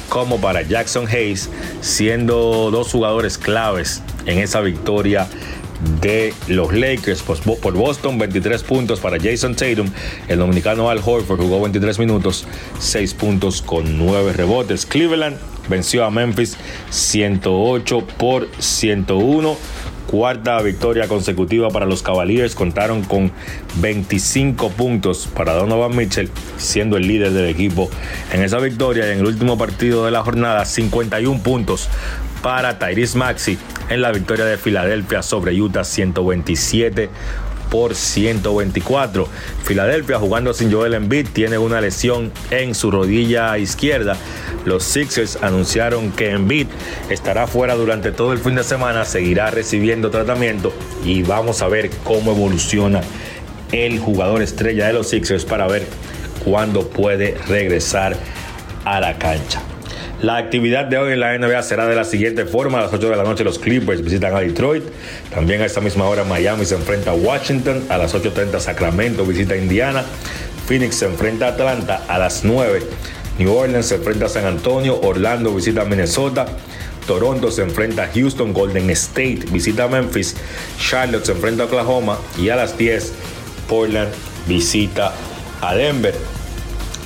como 0.09 0.41
para 0.41 0.63
Jackson 0.63 1.07
Hayes, 1.07 1.49
siendo 1.81 2.71
dos 2.71 2.91
jugadores 2.93 3.39
claves 3.39 4.03
en 4.27 4.39
esa 4.39 4.61
victoria 4.61 5.29
de 6.01 6.35
los 6.49 6.73
Lakers 6.73 7.23
por 7.23 7.75
Boston, 7.75 8.19
23 8.19 8.63
puntos 8.63 9.01
para 9.01 9.19
Jason 9.21 9.55
Tatum. 9.55 9.91
El 10.29 10.39
dominicano 10.39 10.91
Al 10.91 10.99
Horford 10.99 11.41
jugó 11.41 11.61
23 11.63 11.99
minutos, 11.99 12.47
6 12.79 13.15
puntos 13.15 13.63
con 13.63 13.99
9 13.99 14.33
rebotes. 14.33 14.87
Cleveland 14.87 15.37
venció 15.69 16.05
a 16.05 16.11
Memphis 16.11 16.57
108 16.91 18.07
por 18.19 18.49
101 18.59 19.57
cuarta 20.09 20.61
victoria 20.63 21.07
consecutiva 21.07 21.69
para 21.69 21.87
los 21.87 22.03
Cavaliers. 22.03 22.55
Contaron 22.55 23.05
con 23.05 23.31
25 23.81 24.71
puntos 24.71 25.29
para 25.33 25.53
Donovan 25.53 25.95
Mitchell, 25.95 26.31
siendo 26.57 26.97
el 26.97 27.07
líder 27.07 27.33
del 27.33 27.47
equipo 27.47 27.91
en 28.33 28.43
esa 28.43 28.59
victoria. 28.59 29.07
Y 29.07 29.13
en 29.13 29.19
el 29.19 29.27
último 29.27 29.57
partido 29.59 30.05
de 30.07 30.11
la 30.11 30.23
jornada, 30.23 30.65
51 30.65 31.43
puntos 31.43 31.89
para 32.43 32.79
Tyrese 32.79 33.19
Maxi 33.19 33.59
en 33.89 34.03
la 34.03 34.13
victoria 34.13 34.45
de 34.45 34.57
Filadelfia 34.57 35.23
sobre 35.23 35.61
Utah 35.61 35.85
127 35.85 37.09
por 37.71 37.95
124. 37.95 39.29
Filadelfia 39.65 40.19
jugando 40.19 40.55
sin 40.55 40.73
Joel 40.73 40.95
Embiid 40.95 41.29
tiene 41.33 41.59
una 41.59 41.81
lesión 41.81 42.33
en 42.51 42.75
su 42.75 42.91
rodilla 42.91 43.57
izquierda. 43.59 44.17
Los 44.65 44.85
Sixers 44.85 45.39
anunciaron 45.43 46.13
que 46.13 46.31
Embiid 46.31 46.67
estará 47.11 47.47
fuera 47.47 47.75
durante 47.75 48.13
todo 48.13 48.33
el 48.33 48.39
fin 48.39 48.55
de 48.55 48.65
semana, 48.65 49.05
seguirá 49.05 49.51
recibiendo 49.51 50.11
tratamiento 50.11 50.73
y 51.05 51.23
vamos 51.23 51.63
a 51.63 51.69
ver 51.69 51.91
cómo 52.05 52.33
evoluciona 52.33 53.01
el 53.73 53.99
jugador 53.99 54.43
estrella 54.43 54.87
de 54.87 54.95
los 54.95 55.09
Sixers 55.09 55.45
para 55.45 55.67
ver 55.67 55.87
cuándo 56.45 56.89
puede 56.89 57.37
regresar 57.49 58.17
a 58.85 59.01
la 59.01 59.19
cancha. 59.19 59.63
La 60.21 60.37
actividad 60.37 60.87
de 60.87 60.99
hoy 60.99 61.13
en 61.13 61.21
la 61.21 61.39
NBA 61.39 61.63
será 61.63 61.87
de 61.87 61.95
la 61.95 62.03
siguiente 62.03 62.45
forma. 62.45 62.79
A 62.79 62.83
las 62.83 62.93
8 62.93 63.09
de 63.09 63.17
la 63.17 63.23
noche 63.23 63.45
los 63.45 63.61
Clippers 63.61 64.03
visitan 64.03 64.35
a 64.35 64.41
Detroit. 64.41 64.83
También 65.33 65.63
a 65.63 65.67
esa 65.67 65.81
misma 65.81 66.07
hora 66.07 66.25
Miami 66.25 66.65
se 66.65 66.75
enfrenta 66.75 67.13
a 67.13 67.15
Washington. 67.15 67.85
A 67.89 67.99
las 67.99 68.17
8.30 68.17 68.59
Sacramento 68.59 69.25
visita 69.25 69.55
a 69.55 69.57
Indiana. 69.57 70.05
Phoenix 70.67 70.97
se 70.97 71.07
enfrenta 71.07 71.47
a 71.47 71.49
Atlanta. 71.51 72.03
A 72.09 72.19
las 72.19 72.43
9 72.43 72.83
New 73.39 73.55
Orleans 73.55 73.87
se 73.87 73.95
enfrenta 73.95 74.27
a 74.27 74.29
San 74.29 74.45
Antonio. 74.45 75.01
Orlando 75.01 75.55
visita 75.55 75.83
a 75.83 75.85
Minnesota. 75.85 76.47
Toronto 77.07 77.53
se 77.53 77.63
enfrenta 77.63 78.03
a 78.03 78.09
Houston. 78.13 78.53
Golden 78.53 78.91
State 78.91 79.45
visita 79.53 79.85
a 79.85 79.89
Memphis. 79.89 80.35
Charlotte 80.81 81.27
se 81.27 81.31
enfrenta 81.31 81.63
a 81.63 81.67
Oklahoma. 81.67 82.19
Y 82.37 82.49
a 82.49 82.57
las 82.57 82.77
10 82.77 83.13
Portland 83.69 84.11
visita 84.49 85.13
a 85.61 85.77
Denver. 85.77 86.15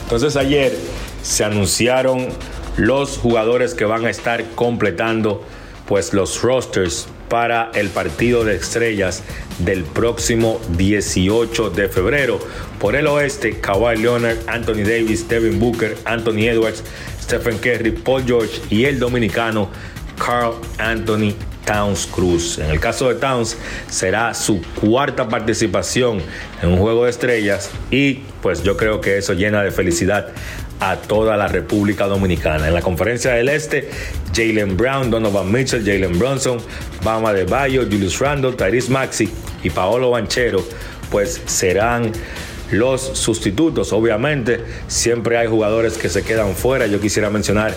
Entonces 0.05 0.35
ayer 0.35 0.75
se 1.23 1.45
anunciaron 1.45 2.29
los 2.77 3.19
jugadores 3.19 3.74
que 3.74 3.85
van 3.85 4.07
a 4.07 4.11
estar 4.11 4.44
completando 4.55 5.44
pues 5.86 6.12
los 6.12 6.43
rosters 6.43 7.09
para 7.28 7.70
el 7.74 7.89
partido 7.89 8.44
de 8.44 8.57
estrellas 8.57 9.23
del 9.59 9.85
próximo 9.85 10.61
18 10.77 11.70
de 11.70 11.89
febrero. 11.89 12.39
Por 12.78 12.94
el 12.94 13.07
oeste, 13.07 13.59
Kawhi 13.61 13.97
Leonard, 13.97 14.39
Anthony 14.47 14.85
Davis, 14.85 15.28
Devin 15.28 15.59
Booker, 15.59 15.97
Anthony 16.05 16.49
Edwards, 16.49 16.82
Stephen 17.23 17.59
Curry, 17.59 17.93
Paul 17.93 18.24
George 18.24 18.61
y 18.70 18.85
el 18.85 18.99
dominicano 18.99 19.70
Carl 20.19 20.55
Anthony 20.78 21.35
Towns 21.65 22.07
Cruz. 22.07 22.59
En 22.59 22.70
el 22.70 22.81
caso 22.81 23.09
de 23.09 23.15
Towns, 23.15 23.57
será 23.89 24.35
su 24.35 24.61
cuarta 24.81 25.28
participación 25.28 26.20
en 26.62 26.70
un 26.70 26.78
juego 26.78 27.05
de 27.05 27.11
estrellas 27.11 27.70
y 27.90 28.24
pues 28.43 28.62
yo 28.62 28.77
creo 28.77 29.01
que 29.01 29.19
eso 29.19 29.32
llena 29.32 29.62
de 29.62 29.70
felicidad 29.70 30.28
a 30.83 30.97
toda 30.97 31.37
la 31.37 31.47
República 31.47 32.07
Dominicana. 32.07 32.67
En 32.67 32.75
la 32.75 32.83
conferencia 32.83 33.33
del 33.33 33.49
Este, 33.49 33.89
Jalen 34.35 34.77
Brown, 34.77 35.11
Donovan 35.11 35.51
Mitchell, 35.53 35.85
Jalen 35.85 36.19
Bronson, 36.19 36.59
Bama 37.05 37.33
de 37.33 37.45
Bayo, 37.45 37.83
Julius 37.85 38.19
Randle, 38.19 38.53
Tyrese 38.53 38.91
Maxi 38.91 39.31
y 39.63 39.71
Paolo 39.71 40.11
Banchero, 40.11 40.65
pues 41.09 41.41
serán 41.47 42.11
los 42.73 43.01
sustitutos. 43.01 43.93
Obviamente, 43.93 44.61
siempre 44.89 45.37
hay 45.39 45.47
jugadores 45.47 45.97
que 45.97 46.09
se 46.09 46.23
quedan 46.23 46.57
fuera. 46.57 46.89
Yo 46.89 47.01
quisiera 47.01 47.31
mencionar 47.31 47.75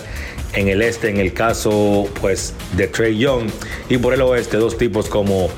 en 0.54 0.66
el 0.66 0.82
este, 0.82 1.08
en 1.08 1.18
el 1.18 1.32
caso 1.32 2.08
pues 2.20 2.54
de 2.76 2.88
Trey 2.88 3.16
Young, 3.18 3.48
y 3.88 3.98
por 3.98 4.14
el 4.14 4.22
oeste, 4.22 4.56
dos 4.56 4.76
tipos 4.78 5.08
como 5.08 5.48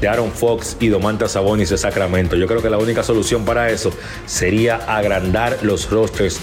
de 0.00 0.08
Aaron 0.08 0.32
Fox 0.32 0.76
y 0.80 0.88
Domantas 0.88 1.32
Sabonis 1.32 1.70
de 1.70 1.78
Sacramento. 1.78 2.36
Yo 2.36 2.46
creo 2.46 2.62
que 2.62 2.70
la 2.70 2.78
única 2.78 3.02
solución 3.02 3.44
para 3.44 3.70
eso 3.70 3.92
sería 4.26 4.76
agrandar 4.76 5.58
los 5.62 5.90
rosters 5.90 6.38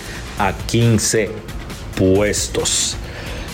a 0.48 0.54
15 0.54 1.30
puestos. 1.96 2.98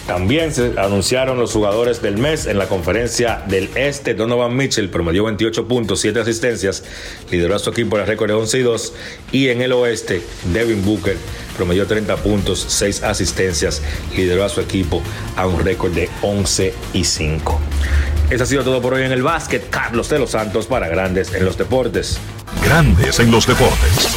También 0.07 0.53
se 0.53 0.71
anunciaron 0.77 1.37
los 1.37 1.51
jugadores 1.51 2.01
del 2.01 2.17
mes 2.17 2.45
en 2.45 2.57
la 2.57 2.67
conferencia 2.69 3.43
del 3.45 3.69
Este. 3.75 4.13
Donovan 4.13 4.55
Mitchell 4.55 4.89
promedió 4.89 5.25
28 5.25 5.67
puntos, 5.67 5.99
7 5.99 6.21
asistencias, 6.21 6.85
lideró 7.29 7.55
a 7.55 7.59
su 7.59 7.71
equipo 7.71 7.97
en 7.97 8.03
el 8.03 8.07
récord 8.07 8.29
de 8.29 8.35
11 8.35 8.59
y 8.59 8.61
2. 8.61 8.93
Y 9.33 9.49
en 9.49 9.61
el 9.61 9.73
Oeste, 9.73 10.21
Devin 10.53 10.85
Booker 10.85 11.17
promedió 11.57 11.85
30 11.87 12.15
puntos, 12.17 12.65
6 12.69 13.03
asistencias, 13.03 13.81
lideró 14.15 14.45
a 14.45 14.49
su 14.49 14.61
equipo 14.61 15.03
a 15.35 15.45
un 15.45 15.59
récord 15.59 15.91
de 15.91 16.09
11 16.21 16.73
y 16.93 17.03
5. 17.03 17.59
Eso 18.29 18.43
ha 18.45 18.47
sido 18.47 18.63
todo 18.63 18.81
por 18.81 18.93
hoy 18.93 19.03
en 19.03 19.11
el 19.11 19.23
básquet. 19.23 19.69
Carlos 19.69 20.07
de 20.07 20.19
los 20.19 20.31
Santos 20.31 20.67
para 20.67 20.87
Grandes 20.87 21.33
en 21.33 21.43
los 21.43 21.57
Deportes. 21.57 22.17
Grandes 22.63 23.19
en 23.19 23.29
los 23.29 23.45
Deportes. 23.45 24.16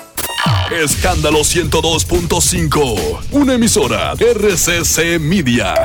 Escándalo 0.71 1.41
102.5. 1.41 3.19
Una 3.31 3.55
emisora 3.55 4.13
RCC 4.13 5.19
Media. 5.19 5.75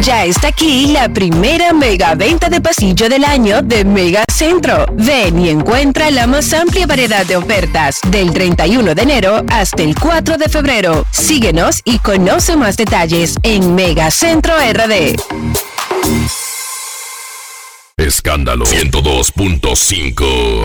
Ya 0.00 0.24
está 0.24 0.48
aquí 0.48 0.86
la 0.86 1.10
primera 1.10 1.74
mega 1.74 2.14
venta 2.14 2.48
de 2.48 2.62
pasillo 2.62 3.10
del 3.10 3.24
año 3.24 3.60
de 3.60 3.84
Mega 3.84 4.24
Centro. 4.32 4.86
Ven 4.94 5.38
y 5.38 5.50
encuentra 5.50 6.10
la 6.10 6.26
más 6.26 6.54
amplia 6.54 6.86
variedad 6.86 7.26
de 7.26 7.36
ofertas 7.36 7.98
del 8.10 8.32
31 8.32 8.94
de 8.94 9.02
enero 9.02 9.44
hasta 9.50 9.82
el 9.82 9.94
4 9.98 10.38
de 10.38 10.48
febrero. 10.48 11.04
Síguenos 11.10 11.82
y 11.84 11.98
conoce 11.98 12.56
más 12.56 12.78
detalles 12.78 13.34
en 13.42 13.74
Mega 13.74 14.10
Centro 14.10 14.54
RD. 14.56 15.16
Escándalo 17.98 18.64
102.5. 18.64 20.64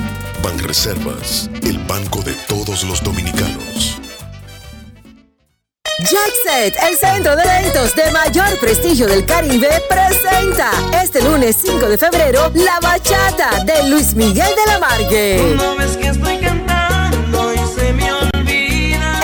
Banreservas, 0.43 1.49
el 1.63 1.77
banco 1.79 2.21
de 2.21 2.33
todos 2.47 2.83
los 2.83 3.03
dominicanos. 3.03 3.99
Jackset, 5.99 6.75
el 6.89 6.97
centro 6.97 7.35
de 7.35 7.43
eventos 7.43 7.95
de 7.95 8.09
mayor 8.11 8.59
prestigio 8.59 9.05
del 9.07 9.23
Caribe, 9.25 9.69
presenta 9.87 10.71
este 11.01 11.21
lunes 11.21 11.57
5 11.63 11.87
de 11.87 11.97
febrero 11.97 12.51
la 12.55 12.79
bachata 12.79 13.63
de 13.65 13.89
Luis 13.89 14.15
Miguel 14.15 14.49
de 14.55 14.71
la 14.71 14.79
Margue. 14.79 15.55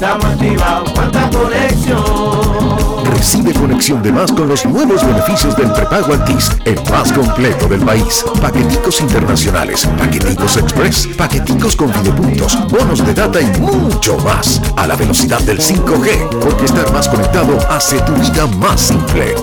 estamos 0.00 0.24
activados. 0.24 0.90
Cuánta 0.92 1.30
conexión. 1.30 3.04
Recibe 3.04 3.52
conexión 3.52 4.02
de 4.02 4.10
más 4.10 4.32
con 4.32 4.48
los 4.48 4.64
nuevos 4.64 5.06
beneficios 5.06 5.54
del 5.56 5.70
prepago 5.72 6.14
Altis, 6.14 6.50
el 6.64 6.80
más 6.90 7.12
completo 7.12 7.68
del 7.68 7.80
país. 7.80 8.24
Paqueticos 8.40 8.98
internacionales, 9.02 9.86
paqueticos 9.98 10.56
express, 10.56 11.06
paqueticos 11.18 11.76
con 11.76 11.92
videopuntos, 11.92 12.58
bonos 12.70 13.04
de 13.04 13.12
data 13.12 13.42
y 13.42 13.60
mucho 13.60 14.16
más. 14.18 14.62
A 14.76 14.86
la 14.86 14.96
velocidad 14.96 15.40
del 15.40 15.58
5G, 15.58 16.40
porque 16.40 16.64
estar 16.64 16.90
más 16.94 17.06
conectado 17.06 17.58
hace 17.68 18.00
tu 18.00 18.14
vida 18.14 18.46
más 18.46 18.80
simple. 18.80 19.34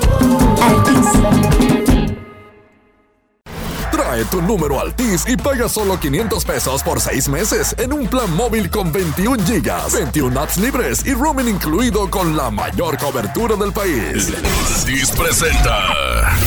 Trae 4.18 4.26
tu 4.26 4.42
número 4.42 4.80
Altis 4.80 5.26
y 5.28 5.38
paga 5.38 5.70
solo 5.70 6.00
500 6.00 6.44
pesos 6.44 6.82
por 6.82 7.00
6 7.00 7.30
meses 7.30 7.76
en 7.78 7.94
un 7.94 8.08
plan 8.08 8.36
móvil 8.36 8.68
con 8.72 8.92
21 8.92 9.46
gigas, 9.46 9.94
21 9.94 10.40
apps 10.40 10.58
libres 10.58 11.06
y 11.06 11.14
roaming 11.14 11.48
incluido 11.48 12.10
con 12.10 12.36
la 12.36 12.50
mayor 12.50 12.98
cobertura 12.98 13.56
del 13.56 13.72
país. 13.72 14.34
Altis 14.76 15.12
presenta 15.12 15.78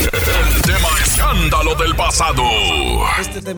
el 0.02 0.62
tema 0.62 0.88
escándalo 1.00 1.76
del 1.76 1.94
pasado. 1.94 2.42